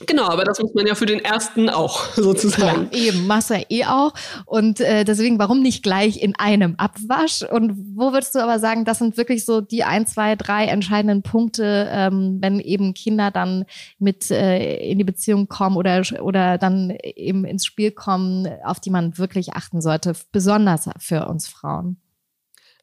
Genau, 0.00 0.28
aber 0.28 0.44
das 0.44 0.60
muss 0.60 0.74
man 0.74 0.86
ja 0.86 0.96
für 0.96 1.06
den 1.06 1.20
ersten 1.20 1.70
auch 1.70 2.12
sozusagen. 2.14 2.88
Ja, 2.92 2.98
eben, 2.98 3.28
ja 3.28 3.60
eh 3.68 3.84
auch. 3.84 4.12
Und 4.44 4.80
äh, 4.80 5.04
deswegen, 5.04 5.38
warum 5.38 5.60
nicht 5.60 5.82
gleich 5.82 6.20
in 6.20 6.34
einem 6.36 6.74
Abwasch? 6.78 7.42
Und 7.42 7.74
wo 7.94 8.12
würdest 8.12 8.34
du 8.34 8.40
aber 8.40 8.58
sagen, 8.58 8.84
das 8.84 8.98
sind 8.98 9.16
wirklich 9.16 9.44
so 9.44 9.60
die 9.60 9.84
ein, 9.84 10.06
zwei, 10.06 10.34
drei 10.34 10.66
entscheidenden 10.66 11.22
Punkte, 11.22 11.88
ähm, 11.90 12.38
wenn 12.40 12.58
eben 12.58 12.94
Kinder 12.94 13.30
dann 13.30 13.66
mit 13.98 14.30
äh, 14.30 14.76
in 14.78 14.98
die 14.98 15.04
Beziehung 15.04 15.48
kommen 15.48 15.76
oder, 15.76 16.02
oder 16.20 16.58
dann 16.58 16.96
eben 17.02 17.44
ins 17.44 17.64
Spiel 17.64 17.92
kommen, 17.92 18.48
auf 18.64 18.80
die 18.80 18.90
man 18.90 19.16
wirklich 19.16 19.52
achten 19.54 19.80
sollte, 19.80 20.14
besonders 20.32 20.88
für 20.98 21.28
uns 21.28 21.46
Frauen? 21.46 21.98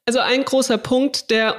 Also 0.05 0.19
ein 0.19 0.45
großer 0.45 0.77
Punkt, 0.77 1.29
der 1.29 1.55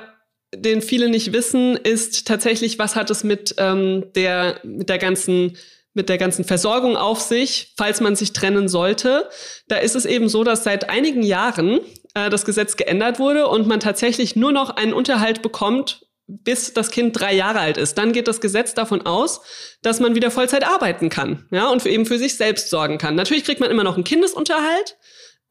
den 0.55 0.83
viele 0.83 1.09
nicht 1.09 1.33
wissen, 1.33 1.77
ist 1.77 2.27
tatsächlich, 2.27 2.79
was 2.79 2.97
hat 2.97 3.11
es 3.11 3.25
mit 3.25 3.55
ähm, 3.59 4.05
der 4.15 4.61
mit 4.65 4.89
der 4.89 4.99
ganzen 4.99 5.57
mit 5.95 6.09
der 6.09 6.19
ganzen 6.19 6.45
Versorgung 6.45 6.97
auf 6.97 7.21
sich, 7.21 7.75
falls 7.77 8.01
man 8.01 8.17
sich 8.17 8.33
trennen 8.33 8.67
sollte. 8.67 9.29
Da 9.69 9.77
ist 9.77 9.95
es 9.95 10.07
eben 10.07 10.29
so, 10.29 10.43
dass 10.43 10.65
seit 10.65 10.89
einigen 10.89 11.23
Jahren 11.23 11.81
äh, 12.15 12.31
das 12.31 12.47
Gesetz 12.47 12.77
geändert 12.77 13.19
wurde 13.19 13.47
und 13.47 13.67
man 13.67 13.81
tatsächlich 13.81 14.35
nur 14.35 14.53
noch 14.53 14.71
einen 14.71 14.95
Unterhalt 14.95 15.43
bekommt, 15.43 16.07
bis 16.27 16.73
das 16.73 16.91
Kind 16.91 17.19
drei 17.19 17.35
Jahre 17.35 17.61
alt 17.61 17.77
ist. 17.77 17.99
Dann 17.99 18.13
geht 18.13 18.27
das 18.27 18.41
Gesetz 18.41 18.73
davon 18.73 19.03
aus, 19.03 19.43
dass 19.83 20.01
man 20.01 20.15
wieder 20.15 20.31
Vollzeit 20.31 20.65
arbeiten 20.65 21.11
kann, 21.11 21.47
ja, 21.51 21.69
und 21.69 21.83
für 21.83 21.91
eben 21.91 22.07
für 22.07 22.19
sich 22.19 22.37
selbst 22.37 22.71
sorgen 22.71 22.97
kann. 22.97 23.15
Natürlich 23.15 23.45
kriegt 23.45 23.61
man 23.61 23.71
immer 23.71 23.85
noch 23.85 23.97
einen 23.97 24.05
Kindesunterhalt, 24.05 24.97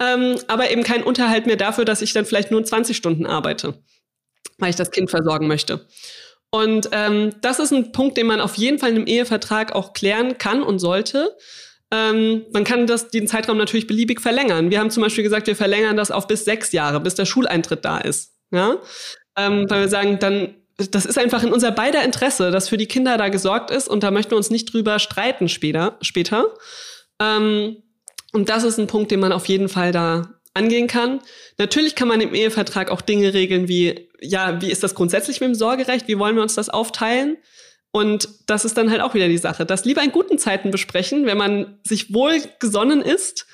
ähm, 0.01 0.37
aber 0.47 0.71
eben 0.71 0.81
keinen 0.81 1.03
Unterhalt 1.03 1.45
mehr 1.45 1.57
dafür, 1.57 1.85
dass 1.85 2.01
ich 2.01 2.13
dann 2.13 2.25
vielleicht 2.25 2.49
nur 2.49 2.63
20 2.63 2.97
Stunden 2.97 3.27
arbeite 3.27 3.75
weil 4.57 4.69
ich 4.69 4.75
das 4.75 4.91
Kind 4.91 5.09
versorgen 5.09 5.47
möchte. 5.47 5.87
Und 6.51 6.89
ähm, 6.91 7.31
das 7.41 7.59
ist 7.59 7.71
ein 7.71 7.91
Punkt, 7.93 8.17
den 8.17 8.27
man 8.27 8.41
auf 8.41 8.55
jeden 8.55 8.77
Fall 8.77 8.89
in 8.89 8.97
einem 8.97 9.07
Ehevertrag 9.07 9.73
auch 9.73 9.93
klären 9.93 10.37
kann 10.37 10.61
und 10.61 10.79
sollte. 10.79 11.35
Ähm, 11.91 12.45
man 12.51 12.65
kann 12.65 12.87
das, 12.87 13.09
den 13.09 13.27
Zeitraum 13.27 13.57
natürlich 13.57 13.87
beliebig 13.87 14.21
verlängern. 14.21 14.69
Wir 14.69 14.79
haben 14.79 14.91
zum 14.91 15.01
Beispiel 15.01 15.23
gesagt, 15.23 15.47
wir 15.47 15.55
verlängern 15.55 15.95
das 15.95 16.11
auf 16.11 16.27
bis 16.27 16.45
sechs 16.45 16.73
Jahre, 16.73 16.99
bis 16.99 17.15
der 17.15 17.25
Schuleintritt 17.25 17.85
da 17.85 17.97
ist. 17.99 18.33
Ja? 18.51 18.77
Ähm, 19.37 19.69
weil 19.69 19.81
wir 19.81 19.89
sagen, 19.89 20.19
dann, 20.19 20.55
das 20.77 21.05
ist 21.05 21.17
einfach 21.17 21.43
in 21.43 21.53
unser 21.53 21.71
beider 21.71 22.03
Interesse, 22.03 22.51
dass 22.51 22.69
für 22.69 22.77
die 22.77 22.87
Kinder 22.87 23.17
da 23.17 23.29
gesorgt 23.29 23.71
ist 23.71 23.87
und 23.87 24.03
da 24.03 24.11
möchten 24.11 24.31
wir 24.31 24.37
uns 24.37 24.49
nicht 24.49 24.73
drüber 24.73 24.99
streiten 24.99 25.47
später. 25.47 25.97
später. 26.01 26.47
Ähm, 27.19 27.77
und 28.33 28.49
das 28.49 28.63
ist 28.63 28.77
ein 28.79 28.87
Punkt, 28.87 29.11
den 29.11 29.19
man 29.19 29.31
auf 29.31 29.45
jeden 29.45 29.69
Fall 29.69 29.91
da 29.91 30.40
angehen 30.53 30.87
kann. 30.87 31.21
Natürlich 31.57 31.95
kann 31.95 32.07
man 32.07 32.21
im 32.21 32.33
Ehevertrag 32.33 32.91
auch 32.91 33.01
Dinge 33.01 33.33
regeln 33.33 33.67
wie, 33.67 34.09
ja, 34.19 34.61
wie 34.61 34.71
ist 34.71 34.83
das 34.83 34.95
grundsätzlich 34.95 35.39
mit 35.39 35.49
dem 35.49 35.55
Sorgerecht? 35.55 36.07
Wie 36.07 36.19
wollen 36.19 36.35
wir 36.35 36.43
uns 36.43 36.55
das 36.55 36.69
aufteilen? 36.69 37.37
Und 37.91 38.29
das 38.47 38.65
ist 38.65 38.77
dann 38.77 38.89
halt 38.89 39.01
auch 39.01 39.13
wieder 39.13 39.27
die 39.27 39.37
Sache. 39.37 39.65
Das 39.65 39.85
lieber 39.85 40.03
in 40.03 40.11
guten 40.11 40.37
Zeiten 40.37 40.71
besprechen, 40.71 41.25
wenn 41.25 41.37
man 41.37 41.79
sich 41.83 42.13
wohl 42.13 42.41
gesonnen 42.59 43.01
ist 43.01 43.47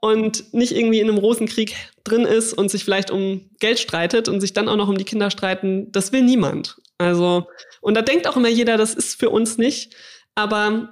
und 0.00 0.52
nicht 0.54 0.72
irgendwie 0.72 1.00
in 1.00 1.08
einem 1.08 1.18
Rosenkrieg 1.18 1.76
drin 2.04 2.24
ist 2.24 2.54
und 2.54 2.70
sich 2.70 2.84
vielleicht 2.84 3.10
um 3.10 3.50
Geld 3.60 3.78
streitet 3.78 4.28
und 4.28 4.40
sich 4.40 4.52
dann 4.52 4.68
auch 4.68 4.76
noch 4.76 4.88
um 4.88 4.96
die 4.96 5.04
Kinder 5.04 5.30
streiten. 5.30 5.92
Das 5.92 6.12
will 6.12 6.22
niemand. 6.22 6.76
Also, 6.98 7.46
und 7.80 7.94
da 7.94 8.02
denkt 8.02 8.26
auch 8.26 8.36
immer 8.36 8.48
jeder, 8.48 8.76
das 8.76 8.94
ist 8.94 9.18
für 9.18 9.30
uns 9.30 9.58
nicht. 9.58 9.94
Aber 10.34 10.88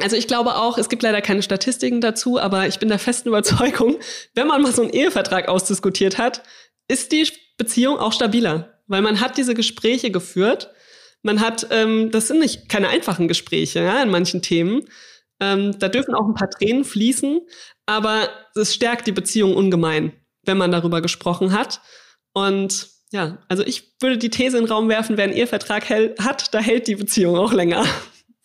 also 0.00 0.16
ich 0.16 0.26
glaube 0.28 0.56
auch, 0.56 0.78
es 0.78 0.88
gibt 0.88 1.02
leider 1.02 1.20
keine 1.20 1.42
Statistiken 1.42 2.00
dazu, 2.00 2.38
aber 2.38 2.66
ich 2.66 2.78
bin 2.78 2.88
der 2.88 2.98
festen 2.98 3.28
Überzeugung, 3.28 3.96
wenn 4.34 4.46
man 4.46 4.62
mal 4.62 4.72
so 4.72 4.82
einen 4.82 4.92
Ehevertrag 4.92 5.48
ausdiskutiert 5.48 6.18
hat, 6.18 6.42
ist 6.88 7.12
die 7.12 7.28
Beziehung 7.56 7.98
auch 7.98 8.12
stabiler, 8.12 8.80
weil 8.86 9.02
man 9.02 9.20
hat 9.20 9.36
diese 9.36 9.54
Gespräche 9.54 10.10
geführt. 10.10 10.70
Man 11.22 11.40
hat, 11.40 11.66
ähm, 11.70 12.10
das 12.10 12.28
sind 12.28 12.38
nicht 12.38 12.68
keine 12.68 12.88
einfachen 12.88 13.28
Gespräche 13.28 13.80
ja, 13.80 14.02
in 14.02 14.10
manchen 14.10 14.40
Themen. 14.40 14.88
Ähm, 15.40 15.78
da 15.78 15.88
dürfen 15.88 16.14
auch 16.14 16.26
ein 16.26 16.34
paar 16.34 16.50
Tränen 16.50 16.84
fließen, 16.84 17.40
aber 17.86 18.28
es 18.54 18.74
stärkt 18.74 19.06
die 19.06 19.12
Beziehung 19.12 19.56
ungemein, 19.56 20.12
wenn 20.44 20.58
man 20.58 20.72
darüber 20.72 21.00
gesprochen 21.00 21.52
hat. 21.52 21.80
Und 22.32 22.88
ja, 23.10 23.38
also 23.48 23.64
ich 23.64 23.94
würde 24.00 24.18
die 24.18 24.30
These 24.30 24.58
in 24.58 24.64
den 24.64 24.72
Raum 24.72 24.88
werfen, 24.88 25.16
wer 25.16 25.24
einen 25.24 25.32
Ehevertrag 25.32 25.88
hat, 25.90 26.54
da 26.54 26.60
hält 26.60 26.86
die 26.86 26.96
Beziehung 26.96 27.36
auch 27.36 27.52
länger. 27.52 27.84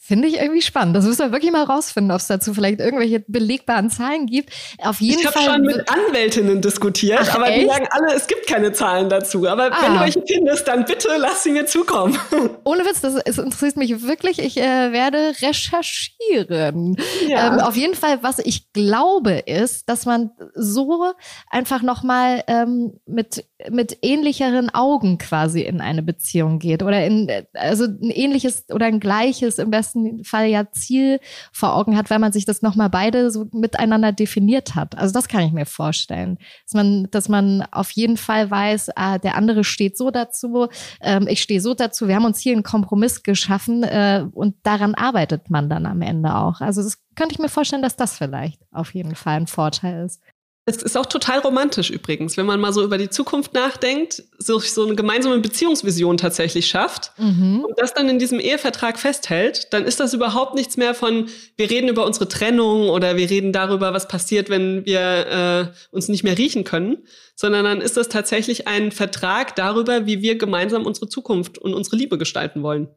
Finde 0.06 0.28
ich 0.28 0.36
irgendwie 0.36 0.62
spannend. 0.62 0.98
Das 0.98 1.06
müssen 1.06 1.20
wir 1.20 1.32
wirklich 1.32 1.54
mal 1.54 1.64
rausfinden, 1.64 2.12
ob 2.12 2.18
es 2.18 2.28
dazu 2.28 2.54
vielleicht 2.54 2.82
irgendwelche 2.82 3.22
belegbaren 3.26 3.90
Zahlen 3.90 4.26
gibt. 4.26 4.52
Auf 4.80 5.00
jeden 5.00 5.22
ich 5.22 5.28
Fall. 5.30 5.44
Ich 5.44 5.48
habe 5.48 5.56
schon 5.56 5.66
mit 5.66 5.90
Anwältinnen 5.90 6.62
diskutiert, 6.62 7.22
Ach, 7.22 7.36
aber 7.36 7.48
echt? 7.48 7.62
die 7.62 7.68
sagen 7.68 7.88
alle, 7.90 8.14
es 8.14 8.28
gibt 8.28 8.46
keine 8.46 8.74
Zahlen 8.74 9.08
dazu. 9.08 9.48
Aber 9.48 9.72
ah. 9.72 9.78
wenn 9.82 9.94
du 9.94 10.00
welche 10.02 10.22
findest, 10.28 10.68
dann 10.68 10.84
bitte 10.84 11.08
lass 11.18 11.44
sie 11.44 11.52
mir 11.52 11.68
zukommen. 11.68 12.20
Ohne 12.66 12.84
Witz, 12.84 13.00
das, 13.00 13.14
das 13.24 13.38
interessiert 13.38 13.78
mich 13.78 14.04
wirklich. 14.06 14.40
Ich 14.40 14.58
äh, 14.58 14.92
werde 14.92 15.36
recherchieren. 15.42 16.98
Ja. 17.30 17.54
Ähm, 17.54 17.60
auf 17.62 17.78
jeden 17.78 17.96
Fall, 17.96 18.22
was 18.24 18.40
ich 18.40 18.74
glaube, 18.74 19.44
ist, 19.46 19.88
dass 19.88 20.06
man 20.06 20.32
so 20.54 21.14
einfach 21.50 21.82
nochmal 21.82 22.44
ähm, 22.48 23.00
mit 23.06 23.46
mit 23.72 23.98
ähnlicheren 24.02 24.70
Augen 24.74 25.18
quasi 25.18 25.62
in 25.62 25.82
eine 25.82 26.04
Beziehung 26.04 26.60
geht 26.60 26.84
oder 26.84 27.06
in 27.06 27.30
also 27.54 27.86
ein 27.86 28.10
ähnliches 28.10 28.66
oder 28.72 28.86
ein 28.86 29.00
gleiches 29.00 29.58
im 29.60 29.72
besten 29.72 30.24
Fall 30.24 30.48
ja 30.48 30.72
Ziel 30.72 31.20
vor 31.52 31.76
Augen 31.76 31.98
hat, 31.98 32.10
weil 32.10 32.20
man 32.20 32.32
sich 32.32 32.46
das 32.46 32.62
nochmal 32.62 32.90
beide 32.90 33.32
so 33.32 33.48
miteinander 33.52 34.12
definiert 34.12 34.76
hat. 34.76 34.98
Also 34.98 35.14
das 35.14 35.28
kann 35.28 35.44
ich 35.44 35.52
mir 35.52 35.66
vorstellen. 35.66 36.38
Dass 36.66 36.74
man, 36.74 37.08
dass 37.12 37.30
man 37.30 37.66
auf 37.72 37.92
jeden 37.92 38.18
Fall 38.18 38.50
weiß, 38.50 38.92
ah, 38.96 39.18
der 39.18 39.36
andere 39.36 39.64
steht 39.64 39.98
so 39.98 40.12
dazu, 40.12 40.68
ähm, 41.02 41.28
ich 41.28 41.42
stehe 41.42 41.62
so 41.62 41.74
dazu, 41.74 42.08
wir 42.08 42.16
haben 42.16 42.26
uns 42.26 42.40
hier 42.40 42.54
einen 42.54 42.64
Kompromiss 42.64 43.24
geschaffen 43.24 43.84
äh, 43.84 44.26
und 44.34 44.56
daran 44.64 44.96
arbeitet 44.96 45.50
man 45.50 45.70
dann 45.70 45.86
am 45.86 46.02
Ende 46.02 46.36
auch. 46.36 46.62
Also 46.62 46.84
das 46.84 47.04
könnte 47.16 47.34
ich 47.34 47.40
mir 47.40 47.50
vorstellen, 47.50 47.82
dass 47.82 47.96
das 47.96 48.18
vielleicht 48.18 48.62
auf 48.72 48.94
jeden 48.94 49.16
Fall 49.16 49.38
ein 49.38 49.48
Vorteil 49.48 50.06
ist. 50.06 50.22
Es 50.66 50.78
ist 50.78 50.96
auch 50.96 51.06
total 51.06 51.40
romantisch 51.40 51.90
übrigens, 51.90 52.38
wenn 52.38 52.46
man 52.46 52.62
mal 52.62 52.72
so 52.72 52.84
über 52.84 52.98
die 52.98 53.10
Zukunft 53.10 53.54
nachdenkt, 53.54 54.24
sich 54.38 54.74
so 54.74 54.86
eine 54.86 54.96
gemeinsame 54.96 55.40
Beziehungsvision 55.40 56.16
tatsächlich 56.16 56.68
schafft 56.68 57.12
mhm. 57.18 57.66
und 57.68 57.78
das 57.78 57.94
dann 57.94 58.08
in 58.08 58.18
diesem 58.18 58.40
Ehevertrag 58.40 58.98
festhält, 58.98 59.74
dann 59.74 59.84
ist 59.84 60.00
das 60.00 60.14
überhaupt 60.14 60.56
nichts 60.56 60.78
mehr 60.78 60.94
von, 60.94 61.28
wir 61.58 61.70
reden 61.70 61.90
über 61.90 62.06
unsere 62.06 62.30
Trennung 62.30 62.88
oder 62.88 63.18
wir 63.18 63.30
reden 63.30 63.52
darüber, 63.52 63.94
was 63.94 64.08
passiert, 64.08 64.50
wenn 64.50 64.86
wir 64.86 65.72
äh, 65.72 65.94
uns 65.94 66.08
nicht 66.08 66.24
mehr 66.24 66.38
riechen 66.38 66.64
können, 66.64 67.00
sondern 67.36 67.66
dann 67.66 67.82
ist 67.82 67.98
das 67.98 68.08
tatsächlich 68.08 68.66
ein 68.66 68.94
Vertrag 68.94 69.58
darüber, 69.58 70.06
wie 70.06 70.22
wir 70.22 70.38
gemeinsam 70.38 70.86
unsere 70.86 71.10
Zukunft 71.10 71.58
und 71.58 71.74
unsere 71.74 71.98
Liebe 71.98 72.18
gestalten 72.18 72.64
wollen. 72.64 72.88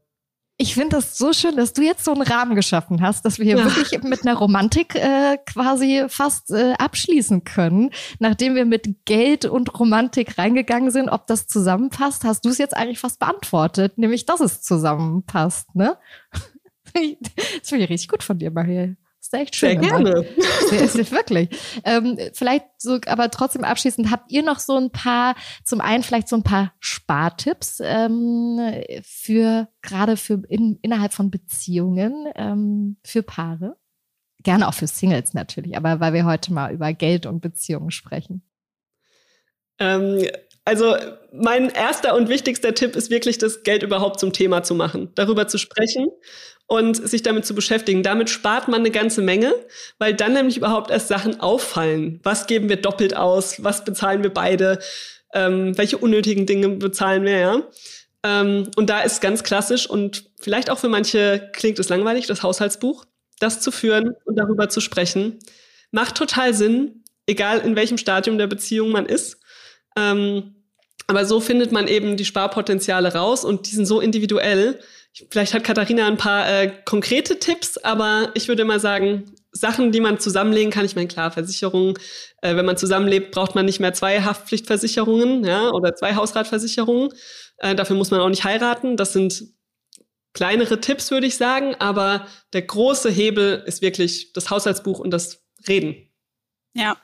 Ich 0.59 0.73
finde 0.73 0.97
das 0.97 1.19
so 1.19 1.35
schön, 1.35 1.57
dass 1.57 1.75
du 1.75 1.83
jetzt 1.83 2.03
so 2.05 2.13
einen 2.13 2.23
Rahmen 2.23 2.55
geschaffen 2.55 3.03
hast, 3.03 3.27
dass 3.27 3.39
wir 3.39 3.45
hier 3.45 3.59
ja. 3.59 3.65
wirklich 3.65 4.03
mit 4.03 4.27
einer 4.27 4.37
Romantik 4.39 4.95
äh, 4.95 5.37
quasi 5.45 6.05
fast 6.09 6.51
äh, 6.51 6.73
abschließen 6.79 7.45
können. 7.45 7.91
Nachdem 8.21 8.55
wir 8.55 8.65
mit 8.65 9.05
Geld 9.05 9.45
und 9.45 9.79
Romantik 9.79 10.39
reingegangen 10.39 10.91
sind, 10.91 11.11
ob 11.11 11.27
das 11.27 11.47
zusammenpasst, 11.47 12.25
hast 12.25 12.47
du 12.47 12.49
es 12.49 12.57
jetzt 12.57 12.75
eigentlich 12.75 13.01
fast 13.01 13.19
beantwortet, 13.19 13.99
nämlich 13.99 14.25
dass 14.25 14.41
es 14.41 14.63
zusammenpasst, 14.63 15.75
ne? 15.75 15.99
Das 16.95 17.69
finde 17.69 17.85
ich 17.85 17.91
richtig 17.91 18.09
gut 18.09 18.23
von 18.23 18.39
dir, 18.39 18.51
Marie 19.33 19.43
ist 19.43 19.49
echt 19.49 19.57
schön. 19.57 19.81
Sehr 19.81 19.91
gerne. 19.91 20.27
Sehr, 20.69 20.89
sehr, 20.89 21.11
wirklich. 21.11 21.49
Ähm, 21.85 22.19
vielleicht 22.33 22.67
so, 22.79 22.99
aber 23.07 23.31
trotzdem 23.31 23.65
abschließend, 23.65 24.11
habt 24.11 24.33
ihr 24.33 24.43
noch 24.43 24.59
so 24.59 24.77
ein 24.77 24.91
paar, 24.91 25.37
zum 25.65 25.81
einen 25.81 26.03
vielleicht 26.03 26.29
so 26.29 26.37
ein 26.37 26.43
paar 26.43 26.73
Spartipps 26.81 27.81
ähm, 27.83 28.59
für, 29.03 29.69
gerade 29.83 30.17
für 30.17 30.43
in, 30.49 30.79
innerhalb 30.83 31.13
von 31.13 31.31
Beziehungen, 31.31 32.27
ähm, 32.35 32.97
für 33.05 33.23
Paare? 33.23 33.77
Gerne 34.43 34.69
auch 34.69 34.75
für 34.75 34.87
Singles 34.87 35.35
natürlich, 35.35 35.77
aber 35.77 36.01
weil 36.01 36.13
wir 36.13 36.25
heute 36.25 36.53
mal 36.53 36.73
über 36.73 36.93
Geld 36.93 37.27
und 37.27 37.41
Beziehungen 37.41 37.91
sprechen. 37.91 38.43
Ähm, 39.79 40.25
also 40.65 40.97
mein 41.33 41.71
erster 41.71 42.17
und 42.17 42.29
wichtigster 42.29 42.75
Tipp 42.75 42.97
ist 42.97 43.11
wirklich, 43.11 43.39
das 43.39 43.63
Geld 43.63 43.85
überhaupt 43.85 44.19
zum 44.19 44.33
Thema 44.33 44.65
zu 44.65 44.75
machen, 44.75 45.13
darüber 45.15 45.47
zu 45.47 45.59
sprechen 45.59 46.09
und 46.67 46.97
sich 46.97 47.23
damit 47.23 47.47
zu 47.47 47.55
beschäftigen. 47.55 48.03
Damit 48.03 48.31
spart 48.31 48.69
man 48.69 48.81
eine 48.81 48.91
ganze 48.91 49.23
Menge, 49.23 49.55
weil 49.99 50.15
dann 50.15 50.33
nämlich 50.33 50.57
überhaupt 50.57 50.91
erst 50.91 51.09
Sachen 51.09 51.41
auffallen. 51.41 52.21
Was 52.23 52.47
geben 52.47 52.69
wir 52.69 52.77
doppelt 52.77 53.17
aus? 53.17 53.63
Was 53.63 53.85
bezahlen 53.85 54.23
wir 54.23 54.31
beide? 54.33 54.81
Ähm, 55.33 55.77
welche 55.79 55.99
unnötigen 55.99 56.47
Dinge 56.47 56.69
bezahlen 56.71 57.25
wir, 57.25 57.39
ja? 57.39 57.63
Ähm, 58.25 58.71
und 58.77 58.91
da 58.91 59.03
ist 59.03 59.21
ganz 59.21 59.45
klassisch 59.45 59.89
und 59.89 60.31
vielleicht 60.41 60.71
auch 60.71 60.79
für 60.79 60.89
manche 60.89 61.51
klingt 61.53 61.79
es 61.79 61.89
langweilig, 61.89 62.27
das 62.27 62.43
Haushaltsbuch, 62.43 63.05
das 63.39 63.61
zu 63.61 63.71
führen 63.71 64.15
und 64.25 64.37
darüber 64.37 64.69
zu 64.69 64.81
sprechen, 64.81 65.39
macht 65.93 66.17
total 66.17 66.55
Sinn, 66.55 67.05
egal 67.27 67.61
in 67.61 67.77
welchem 67.77 67.99
Stadium 67.99 68.39
der 68.39 68.47
Beziehung 68.47 68.91
man 68.91 69.07
ist. 69.07 69.39
Ähm, 69.97 70.57
aber 71.07 71.25
so 71.25 71.41
findet 71.41 71.71
man 71.71 71.87
eben 71.87 72.17
die 72.17 72.25
Sparpotenziale 72.25 73.15
raus 73.15 73.45
und 73.45 73.71
die 73.71 73.75
sind 73.75 73.87
so 73.87 74.01
individuell, 74.01 74.81
Vielleicht 75.31 75.55
hat 75.55 75.65
Katharina 75.65 76.07
ein 76.07 76.19
paar 76.19 76.49
äh, 76.49 76.71
konkrete 76.85 77.39
Tipps, 77.39 77.79
aber 77.79 78.31
ich 78.35 78.49
würde 78.49 78.65
mal 78.65 78.81
sagen, 78.81 79.33
Sachen, 79.51 79.91
die 79.91 80.01
man 80.01 80.19
zusammenlegen 80.19 80.71
kann. 80.71 80.85
Ich 80.85 80.95
meine, 80.95 81.09
klar, 81.09 81.31
Versicherungen, 81.31 81.95
äh, 82.43 82.55
wenn 82.57 82.67
man 82.67 82.77
zusammenlebt, 82.77 83.31
braucht 83.33 83.55
man 83.55 83.65
nicht 83.65 83.81
mehr 83.81 83.95
zwei 83.95 84.21
Haftpflichtversicherungen 84.21 85.45
ja, 85.45 85.71
oder 85.71 85.95
zwei 85.95 86.15
Hausratversicherungen. 86.15 87.15
Äh, 87.59 87.75
dafür 87.75 87.97
muss 87.97 88.11
man 88.11 88.21
auch 88.21 88.29
nicht 88.29 88.45
heiraten. 88.45 88.97
Das 88.97 89.15
sind 89.15 89.45
kleinere 90.35 90.81
Tipps, 90.81 91.11
würde 91.11 91.27
ich 91.27 91.37
sagen. 91.37 91.75
Aber 91.79 92.27
der 92.53 92.63
große 92.63 93.11
Hebel 93.11 93.63
ist 93.67 93.81
wirklich 93.81 94.35
das 94.35 94.51
Haushaltsbuch 94.51 94.99
und 94.99 95.11
das 95.11 95.43
Reden. 95.67 95.97
Ja, 96.75 96.99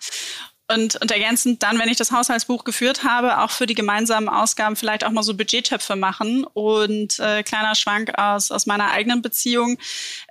und, 0.73 0.97
und 1.01 1.11
ergänzend 1.11 1.63
dann, 1.63 1.79
wenn 1.79 1.89
ich 1.89 1.97
das 1.97 2.13
Haushaltsbuch 2.13 2.65
geführt 2.65 3.05
habe, 3.05 3.39
auch 3.39 3.51
für 3.51 3.67
die 3.67 3.75
gemeinsamen 3.75 4.29
Ausgaben 4.29 4.77
vielleicht 4.77 5.05
auch 5.05 5.11
mal 5.11 5.23
so 5.23 5.35
Budgettöpfe 5.35 5.97
machen. 5.97 6.45
Und 6.45 7.19
äh, 7.19 7.43
kleiner 7.43 7.75
Schwank 7.75 8.19
aus, 8.19 8.51
aus 8.51 8.67
meiner 8.67 8.91
eigenen 8.91 9.23
Beziehung. 9.23 9.79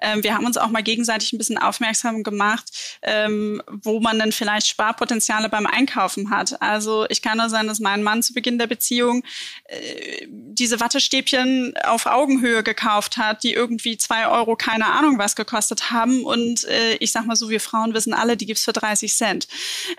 Ähm, 0.01 0.23
wir 0.23 0.33
haben 0.33 0.45
uns 0.45 0.57
auch 0.57 0.69
mal 0.69 0.83
gegenseitig 0.83 1.33
ein 1.33 1.37
bisschen 1.37 1.57
aufmerksam 1.57 2.23
gemacht, 2.23 2.99
ähm, 3.01 3.61
wo 3.67 3.99
man 3.99 4.19
denn 4.19 4.31
vielleicht 4.31 4.67
Sparpotenziale 4.67 5.49
beim 5.49 5.67
Einkaufen 5.67 6.29
hat. 6.29 6.61
Also 6.61 7.05
ich 7.09 7.21
kann 7.21 7.37
nur 7.37 7.49
sein, 7.49 7.67
dass 7.67 7.79
mein 7.79 8.03
Mann 8.03 8.23
zu 8.23 8.33
Beginn 8.33 8.57
der 8.57 8.67
Beziehung 8.67 9.23
äh, 9.65 10.27
diese 10.27 10.79
Wattestäbchen 10.79 11.73
auf 11.85 12.05
Augenhöhe 12.05 12.63
gekauft 12.63 13.17
hat, 13.17 13.43
die 13.43 13.53
irgendwie 13.53 13.97
zwei 13.97 14.27
Euro 14.27 14.55
keine 14.55 14.87
Ahnung 14.87 15.17
was 15.17 15.35
gekostet 15.35 15.91
haben. 15.91 16.25
Und 16.25 16.65
äh, 16.65 16.95
ich 16.95 17.11
sag 17.11 17.25
mal 17.25 17.35
so, 17.35 17.49
wir 17.49 17.59
Frauen 17.59 17.93
wissen 17.93 18.13
alle, 18.13 18.37
die 18.37 18.45
gibt's 18.45 18.65
für 18.65 18.73
30 18.73 19.13
Cent. 19.13 19.47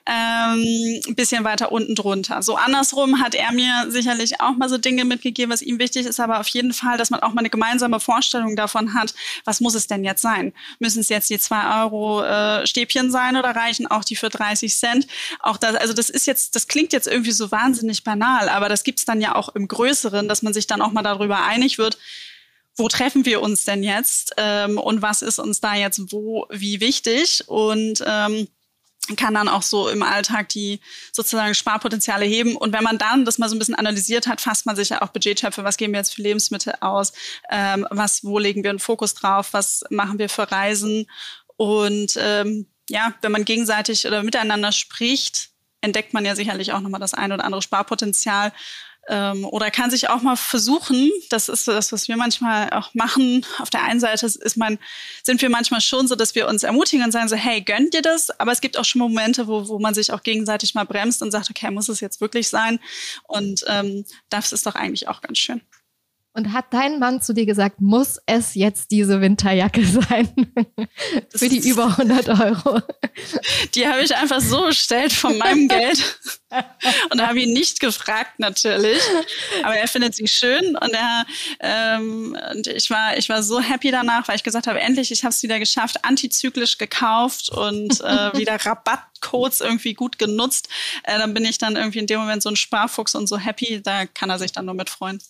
Ähm, 0.07 0.32
ähm, 0.33 1.01
ein 1.09 1.15
bisschen 1.15 1.45
weiter 1.45 1.73
unten 1.73 1.95
drunter. 1.95 2.43
So 2.43 2.57
andersrum 2.57 3.21
hat 3.21 3.35
er 3.35 3.53
mir 3.53 3.87
sicherlich 3.89 4.41
auch 4.41 4.57
mal 4.57 4.69
so 4.69 4.79
Dinge 4.79 5.05
mitgegeben, 5.05 5.53
was 5.53 5.63
ihm 5.63 5.79
wichtig 5.79 6.07
ist, 6.07 6.21
aber 6.21 6.41
auf 6.41 6.49
jeden 6.49 6.73
Fall, 6.73 6.99
dass 6.99 7.11
man 7.11 7.21
auch 7.21 7.33
mal 7.33 7.41
eine 7.41 7.51
gemeinsame 7.51 8.01
Vorstellung 8.01 8.57
davon 8.57 8.95
hat, 8.95 9.15
was 9.45 9.61
muss 9.61 9.75
es 9.75 9.87
denn 9.87 10.05
jetzt 10.05 10.23
sein? 10.23 10.53
Müssen 10.79 11.01
es 11.01 11.09
jetzt 11.09 11.31
die 11.31 11.39
zwei 11.39 11.83
Euro 11.83 12.23
äh, 12.23 12.67
Stäbchen 12.67 13.11
sein 13.11 13.37
oder 13.37 13.51
reichen 13.51 13.87
auch 13.87 14.05
die 14.05 14.17
für 14.17 14.29
30 14.29 14.77
Cent? 14.77 15.07
Auch 15.41 15.57
das, 15.57 15.75
also 15.77 15.93
das 15.93 16.11
ist 16.11 16.27
jetzt, 16.27 16.55
das 16.55 16.69
klingt 16.69 16.93
jetzt 16.93 17.09
irgendwie 17.09 17.33
so 17.33 17.51
wahnsinnig 17.51 18.05
banal, 18.05 18.49
aber 18.49 18.69
das 18.69 18.85
gibt's 18.85 19.05
dann 19.05 19.21
ja 19.21 19.35
auch 19.35 19.51
im 19.55 19.69
Größeren, 19.69 20.29
dass 20.29 20.43
man 20.43 20.55
sich 20.55 20.67
dann 20.67 20.83
auch 20.83 20.93
mal 20.93 21.03
darüber 21.03 21.45
einig 21.45 21.79
wird, 21.79 21.99
wo 22.77 22.89
treffen 22.89 23.25
wir 23.25 23.43
uns 23.43 23.65
denn 23.65 23.83
jetzt 23.83 24.35
ähm, 24.39 24.79
und 24.79 25.03
was 25.03 25.23
ist 25.23 25.39
uns 25.39 25.61
da 25.61 25.75
jetzt 25.75 26.13
wo 26.13 26.47
wie 26.51 26.81
wichtig 26.81 27.45
und 27.47 28.03
ähm, 28.07 28.49
kann 29.17 29.35
dann 29.35 29.49
auch 29.49 29.63
so 29.63 29.89
im 29.89 30.03
Alltag 30.03 30.49
die 30.51 30.81
sozusagen 31.11 31.55
Sparpotenziale 31.55 32.25
heben. 32.25 32.57
Und 32.57 32.73
wenn 32.73 32.85
man 32.85 32.99
dann 32.99 33.25
das 33.25 33.39
mal 33.39 33.49
so 33.49 33.57
ein 33.57 33.59
bisschen 33.59 33.75
analysiert 33.75 34.27
hat, 34.27 34.41
fasst 34.41 34.65
man 34.65 34.77
sich 34.77 34.91
ja 34.91 35.03
auch 35.03 35.09
Budgettöpfe. 35.09 35.65
Was 35.65 35.77
geben 35.77 35.93
wir 35.93 35.99
jetzt 35.99 36.15
für 36.15 36.23
Lebensmittel 36.23 36.75
aus? 36.81 37.13
Ähm, 37.51 37.87
was, 37.91 38.25
wo 38.25 38.39
legen 38.39 38.63
wir 38.63 38.71
einen 38.71 38.79
Fokus 38.79 39.15
drauf? 39.15 39.53
Was 39.53 39.85
machen 39.91 40.19
wir 40.19 40.29
für 40.29 40.51
Reisen? 40.51 41.07
Und 41.57 42.17
ähm, 42.17 42.67
ja, 42.89 43.15
wenn 43.23 43.33
man 43.33 43.45
gegenseitig 43.45 44.07
oder 44.07 44.23
miteinander 44.23 44.71
spricht, 44.71 45.51
entdeckt 45.81 46.15
man 46.15 46.25
ja 46.25 46.37
sicherlich 46.37 46.73
auch 46.73 46.81
nochmal 46.81 47.01
das 47.01 47.15
ein 47.15 47.33
oder 47.33 47.45
andere 47.45 47.63
Sparpotenzial 47.63 48.53
ähm, 49.09 49.45
oder 49.45 49.71
kann 49.71 49.91
sich 49.91 50.09
auch 50.09 50.23
mal 50.23 50.37
versuchen, 50.37 51.11
das 51.31 51.49
ist 51.49 51.67
das, 51.67 51.91
was 51.93 52.07
wir 52.09 52.17
manchmal 52.17 52.71
auch 52.71 52.95
machen. 52.95 53.45
Auf 53.59 53.71
der 53.71 53.83
einen 53.83 54.01
Seite 54.01 54.27
ist 54.27 54.57
man, 54.57 54.79
sind 55.23 55.43
wir 55.43 55.51
manchmal 55.51 55.81
schon 55.81 56.07
so, 56.07 56.15
dass 56.15 56.35
wir 56.35 56.47
uns 56.47 56.63
ermutigen 56.63 57.05
und 57.05 57.11
sagen 57.11 57.29
so, 57.29 57.37
hey, 57.37 57.61
gönnt 57.63 57.95
dir 57.95 58.03
das? 58.03 58.31
Aber 58.39 58.53
es 58.53 58.61
gibt 58.61 58.79
auch 58.79 58.85
schon 58.85 59.01
Momente, 59.01 59.49
wo, 59.49 59.69
wo 59.69 59.79
man 59.79 59.95
sich 59.95 60.13
auch 60.13 60.23
gegenseitig 60.23 60.75
mal 60.75 60.85
bremst 60.85 61.23
und 61.23 61.33
sagt, 61.33 61.51
okay, 61.51 61.71
muss 61.71 61.89
es 61.89 62.01
jetzt 62.01 62.21
wirklich 62.21 62.49
sein? 62.49 62.79
Und 63.25 63.65
ähm, 63.67 64.05
das 64.31 64.53
ist 64.53 64.67
doch 64.67 64.77
eigentlich 64.77 65.09
auch 65.09 65.21
ganz 65.21 65.39
schön. 65.39 65.63
Und 66.35 66.55
hat 66.55 66.73
dein 66.73 66.99
Mann 66.99 67.21
zu 67.21 67.35
dir 67.35 67.45
gesagt, 67.45 67.83
muss 67.83 68.19
es 68.25 68.55
jetzt 68.55 68.91
diese 68.91 69.21
Winterjacke 69.21 69.85
sein? 69.85 70.29
Für 71.37 71.49
die 71.49 71.59
über 71.69 71.89
100 71.89 72.29
Euro. 72.29 72.81
Die 73.75 73.87
habe 73.87 74.03
ich 74.03 74.17
einfach 74.17 74.41
so 74.41 74.65
bestellt 74.65 75.13
von 75.13 75.37
meinem 75.37 75.69
Geld 75.69 76.19
und 77.11 77.21
habe 77.21 77.41
ihn 77.41 77.53
nicht 77.53 77.81
gefragt 77.81 78.39
natürlich. 78.39 78.99
Aber 79.63 79.77
er 79.77 79.87
findet 79.89 80.15
sie 80.15 80.27
schön 80.27 80.75
und 80.77 80.95
er 80.95 81.27
ähm, 81.61 82.35
und 82.51 82.67
ich 82.67 82.89
war 82.89 83.17
ich 83.19 83.29
war 83.29 83.43
so 83.43 83.61
happy 83.61 83.91
danach, 83.91 84.27
weil 84.27 84.37
ich 84.37 84.43
gesagt 84.43 84.67
habe, 84.67 84.81
endlich, 84.81 85.13
ich 85.13 85.25
habe 85.25 85.33
es 85.33 85.43
wieder 85.43 85.59
geschafft, 85.59 86.03
antizyklisch 86.03 86.79
gekauft 86.79 87.51
und 87.51 88.01
äh, 88.01 88.33
wieder 88.39 88.57
Rabattcodes 88.57 89.61
irgendwie 89.61 89.93
gut 89.93 90.19
genutzt. 90.19 90.69
Äh, 91.03 91.19
dann 91.19 91.35
bin 91.35 91.45
ich 91.45 91.59
dann 91.59 91.77
irgendwie 91.77 91.99
in 91.99 92.07
dem 92.07 92.21
Moment 92.21 92.43
so 92.43 92.49
ein 92.49 92.57
Sparfuchs 92.57 93.15
und 93.15 93.27
so 93.27 93.37
happy, 93.37 93.83
da 93.83 94.07
kann 94.07 94.31
er 94.31 94.39
sich 94.39 94.53
dann 94.53 94.65
nur 94.65 94.75
mit 94.75 94.89
freuen. 94.89 95.21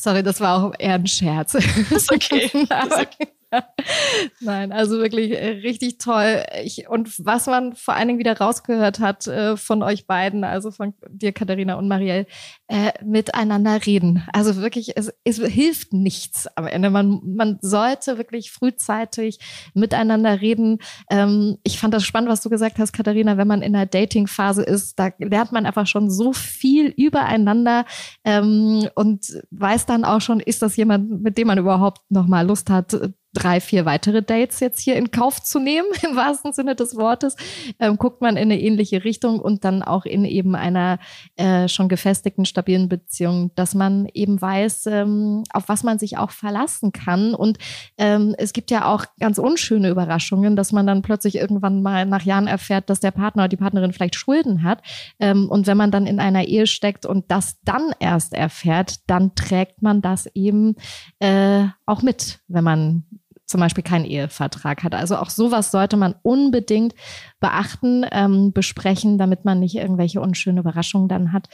Sorry, 0.00 0.22
das 0.22 0.40
war 0.40 0.64
auch 0.64 0.72
eher 0.78 0.94
ein 0.94 1.06
Scherz. 1.06 1.54
Ist 1.90 2.10
okay. 2.10 2.50
okay. 2.54 3.28
Nein, 4.40 4.72
also 4.72 4.98
wirklich 4.98 5.32
äh, 5.32 5.48
richtig 5.48 5.98
toll. 5.98 6.42
Ich, 6.64 6.88
und 6.88 7.12
was 7.26 7.46
man 7.46 7.74
vor 7.74 7.94
allen 7.94 8.08
Dingen 8.08 8.18
wieder 8.18 8.38
rausgehört 8.38 8.98
hat 8.98 9.26
äh, 9.26 9.58
von 9.58 9.82
euch 9.82 10.06
beiden, 10.06 10.42
also 10.42 10.70
von 10.70 10.94
dir, 11.10 11.32
Katharina 11.32 11.74
und 11.74 11.86
Marielle, 11.86 12.24
äh, 12.70 12.92
miteinander 13.04 13.84
reden. 13.84 14.22
Also 14.32 14.56
wirklich, 14.62 14.96
es, 14.96 15.12
es 15.24 15.38
hilft 15.38 15.92
nichts 15.92 16.46
am 16.56 16.68
Ende. 16.68 16.88
Man, 16.88 17.20
man 17.24 17.58
sollte 17.62 18.16
wirklich 18.16 18.52
frühzeitig 18.52 19.40
miteinander 19.74 20.40
reden. 20.40 20.78
Ähm, 21.10 21.58
ich 21.64 21.80
fand 21.80 21.92
das 21.92 22.04
spannend, 22.04 22.30
was 22.30 22.42
du 22.42 22.48
gesagt 22.48 22.78
hast, 22.78 22.92
Katharina, 22.92 23.36
wenn 23.36 23.48
man 23.48 23.62
in 23.62 23.72
der 23.72 23.86
Dating-Phase 23.86 24.62
ist, 24.62 25.00
da 25.00 25.10
lernt 25.18 25.50
man 25.50 25.66
einfach 25.66 25.88
schon 25.88 26.10
so 26.10 26.32
viel 26.32 26.94
übereinander 26.96 27.86
ähm, 28.22 28.88
und 28.94 29.26
weiß 29.50 29.86
dann 29.86 30.04
auch 30.04 30.20
schon, 30.20 30.38
ist 30.38 30.62
das 30.62 30.76
jemand, 30.76 31.22
mit 31.22 31.38
dem 31.38 31.48
man 31.48 31.58
überhaupt 31.58 32.02
noch 32.08 32.28
mal 32.28 32.46
Lust 32.46 32.70
hat, 32.70 32.94
drei, 33.32 33.60
vier 33.60 33.84
weitere 33.84 34.22
Dates 34.22 34.60
jetzt 34.60 34.80
hier 34.80 34.96
in 34.96 35.10
Kauf 35.10 35.42
zu 35.42 35.58
nehmen, 35.58 35.86
im 36.08 36.16
wahrsten 36.16 36.52
Sinne 36.52 36.74
des 36.74 36.96
Wortes, 36.96 37.36
ähm, 37.78 37.96
guckt 37.96 38.20
man 38.20 38.36
in 38.36 38.50
eine 38.50 38.60
ähnliche 38.60 39.04
Richtung 39.04 39.40
und 39.40 39.64
dann 39.64 39.82
auch 39.82 40.04
in 40.04 40.24
eben 40.24 40.54
einer 40.54 40.98
äh, 41.36 41.68
schon 41.68 41.88
gefestigten, 41.88 42.44
stabilen 42.60 42.90
Beziehung, 42.90 43.52
dass 43.54 43.74
man 43.74 44.06
eben 44.12 44.40
weiß, 44.40 44.86
ähm, 44.86 45.44
auf 45.52 45.68
was 45.68 45.82
man 45.82 45.98
sich 45.98 46.18
auch 46.18 46.30
verlassen 46.30 46.92
kann. 46.92 47.34
Und 47.34 47.56
ähm, 47.96 48.34
es 48.36 48.52
gibt 48.52 48.70
ja 48.70 48.84
auch 48.92 49.06
ganz 49.18 49.38
unschöne 49.38 49.88
Überraschungen, 49.88 50.56
dass 50.56 50.72
man 50.72 50.86
dann 50.86 51.00
plötzlich 51.00 51.36
irgendwann 51.36 51.82
mal 51.82 52.04
nach 52.04 52.22
Jahren 52.22 52.46
erfährt, 52.46 52.90
dass 52.90 53.00
der 53.00 53.12
Partner 53.12 53.44
oder 53.44 53.48
die 53.48 53.56
Partnerin 53.56 53.94
vielleicht 53.94 54.14
Schulden 54.14 54.62
hat. 54.62 54.82
Ähm, 55.18 55.48
und 55.48 55.66
wenn 55.66 55.78
man 55.78 55.90
dann 55.90 56.06
in 56.06 56.20
einer 56.20 56.44
Ehe 56.44 56.66
steckt 56.66 57.06
und 57.06 57.30
das 57.30 57.58
dann 57.64 57.92
erst 57.98 58.34
erfährt, 58.34 58.96
dann 59.06 59.34
trägt 59.34 59.80
man 59.80 60.02
das 60.02 60.26
eben 60.34 60.76
äh, 61.18 61.64
auch 61.86 62.02
mit, 62.02 62.40
wenn 62.48 62.64
man 62.64 63.04
zum 63.50 63.60
Beispiel 63.60 63.82
keinen 63.82 64.04
Ehevertrag 64.04 64.84
hat. 64.84 64.94
Also 64.94 65.16
auch 65.16 65.28
sowas 65.28 65.72
sollte 65.72 65.96
man 65.96 66.14
unbedingt 66.22 66.94
beachten, 67.40 68.06
ähm, 68.12 68.52
besprechen, 68.52 69.18
damit 69.18 69.44
man 69.44 69.58
nicht 69.58 69.74
irgendwelche 69.74 70.20
unschöne 70.20 70.60
Überraschungen 70.60 71.08
dann 71.08 71.32
hat. 71.32 71.48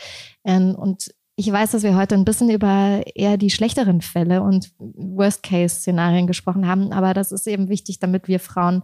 Ähm, 0.45 0.75
und 0.75 1.11
ich 1.39 1.51
weiß, 1.51 1.73
dass 1.73 1.83
wir 1.83 1.97
heute 1.97 2.15
ein 2.15 2.25
bisschen 2.25 2.51
über 2.51 3.03
eher 3.15 3.37
die 3.37 3.51
schlechteren 3.51 4.01
Fälle 4.01 4.43
und 4.43 4.73
Worst-Case-Szenarien 4.79 6.27
gesprochen 6.27 6.67
haben, 6.67 6.93
aber 6.93 7.13
das 7.13 7.31
ist 7.31 7.47
eben 7.47 7.69
wichtig, 7.69 7.99
damit 7.99 8.27
wir 8.27 8.41
Frauen 8.41 8.83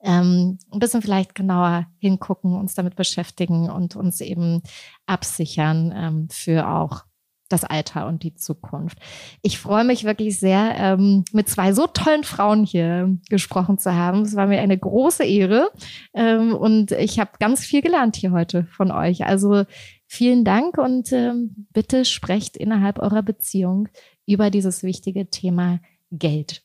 ähm, 0.00 0.58
ein 0.72 0.78
bisschen 0.78 1.02
vielleicht 1.02 1.34
genauer 1.34 1.86
hingucken, 1.98 2.54
uns 2.54 2.74
damit 2.74 2.94
beschäftigen 2.94 3.68
und 3.68 3.96
uns 3.96 4.20
eben 4.20 4.62
absichern 5.06 5.92
ähm, 5.96 6.28
für 6.30 6.68
auch 6.68 7.07
das 7.48 7.64
Alter 7.64 8.06
und 8.06 8.22
die 8.22 8.34
Zukunft. 8.34 8.98
Ich 9.42 9.58
freue 9.58 9.84
mich 9.84 10.04
wirklich 10.04 10.38
sehr, 10.38 10.74
ähm, 10.76 11.24
mit 11.32 11.48
zwei 11.48 11.72
so 11.72 11.86
tollen 11.86 12.24
Frauen 12.24 12.64
hier 12.64 13.16
gesprochen 13.28 13.78
zu 13.78 13.94
haben. 13.94 14.22
Es 14.22 14.36
war 14.36 14.46
mir 14.46 14.60
eine 14.60 14.78
große 14.78 15.24
Ehre 15.24 15.70
ähm, 16.14 16.54
und 16.54 16.92
ich 16.92 17.18
habe 17.18 17.32
ganz 17.40 17.64
viel 17.64 17.82
gelernt 17.82 18.16
hier 18.16 18.32
heute 18.32 18.64
von 18.64 18.90
euch. 18.90 19.24
Also 19.24 19.64
vielen 20.06 20.44
Dank 20.44 20.78
und 20.78 21.12
ähm, 21.12 21.66
bitte 21.72 22.04
sprecht 22.04 22.56
innerhalb 22.56 22.98
eurer 22.98 23.22
Beziehung 23.22 23.88
über 24.26 24.50
dieses 24.50 24.82
wichtige 24.82 25.30
Thema 25.30 25.80
Geld. 26.10 26.62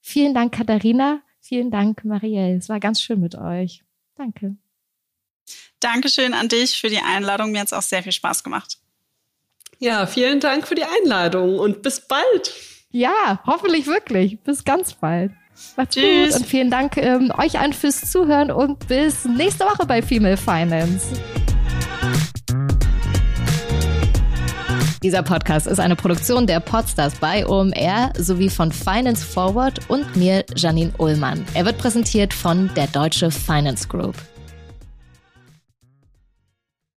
Vielen 0.00 0.34
Dank, 0.34 0.54
Katharina. 0.54 1.20
Vielen 1.40 1.70
Dank, 1.70 2.04
Marielle. 2.04 2.56
Es 2.56 2.68
war 2.68 2.80
ganz 2.80 3.02
schön 3.02 3.20
mit 3.20 3.34
euch. 3.34 3.82
Danke. 4.14 4.56
Dankeschön 5.80 6.34
an 6.34 6.48
dich 6.48 6.78
für 6.78 6.88
die 6.88 6.98
Einladung. 6.98 7.52
Mir 7.52 7.60
hat 7.60 7.68
es 7.68 7.72
auch 7.72 7.82
sehr 7.82 8.02
viel 8.02 8.12
Spaß 8.12 8.44
gemacht. 8.44 8.78
Ja, 9.82 10.04
vielen 10.04 10.40
Dank 10.40 10.68
für 10.68 10.74
die 10.74 10.84
Einladung 10.84 11.58
und 11.58 11.80
bis 11.80 12.02
bald. 12.02 12.52
Ja, 12.90 13.40
hoffentlich 13.46 13.86
wirklich. 13.86 14.38
Bis 14.40 14.62
ganz 14.62 14.92
bald. 14.92 15.32
Macht's 15.74 15.94
Tschüss. 15.94 16.34
gut 16.34 16.40
und 16.40 16.46
vielen 16.46 16.70
Dank 16.70 16.98
ähm, 16.98 17.32
euch 17.38 17.58
allen 17.58 17.72
fürs 17.72 18.10
Zuhören 18.10 18.50
und 18.50 18.86
bis 18.88 19.24
nächste 19.24 19.64
Woche 19.64 19.86
bei 19.86 20.02
Female 20.02 20.36
Finance. 20.36 21.06
Dieser 25.02 25.22
Podcast 25.22 25.66
ist 25.66 25.80
eine 25.80 25.96
Produktion 25.96 26.46
der 26.46 26.60
Podstars 26.60 27.14
bei 27.14 27.46
OMR 27.46 28.12
sowie 28.18 28.50
von 28.50 28.70
Finance 28.70 29.24
Forward 29.24 29.80
und 29.88 30.14
mir, 30.14 30.44
Janine 30.54 30.92
Ullmann. 30.98 31.46
Er 31.54 31.64
wird 31.64 31.78
präsentiert 31.78 32.34
von 32.34 32.70
der 32.76 32.86
Deutsche 32.88 33.30
Finance 33.30 33.88
Group. 33.88 34.14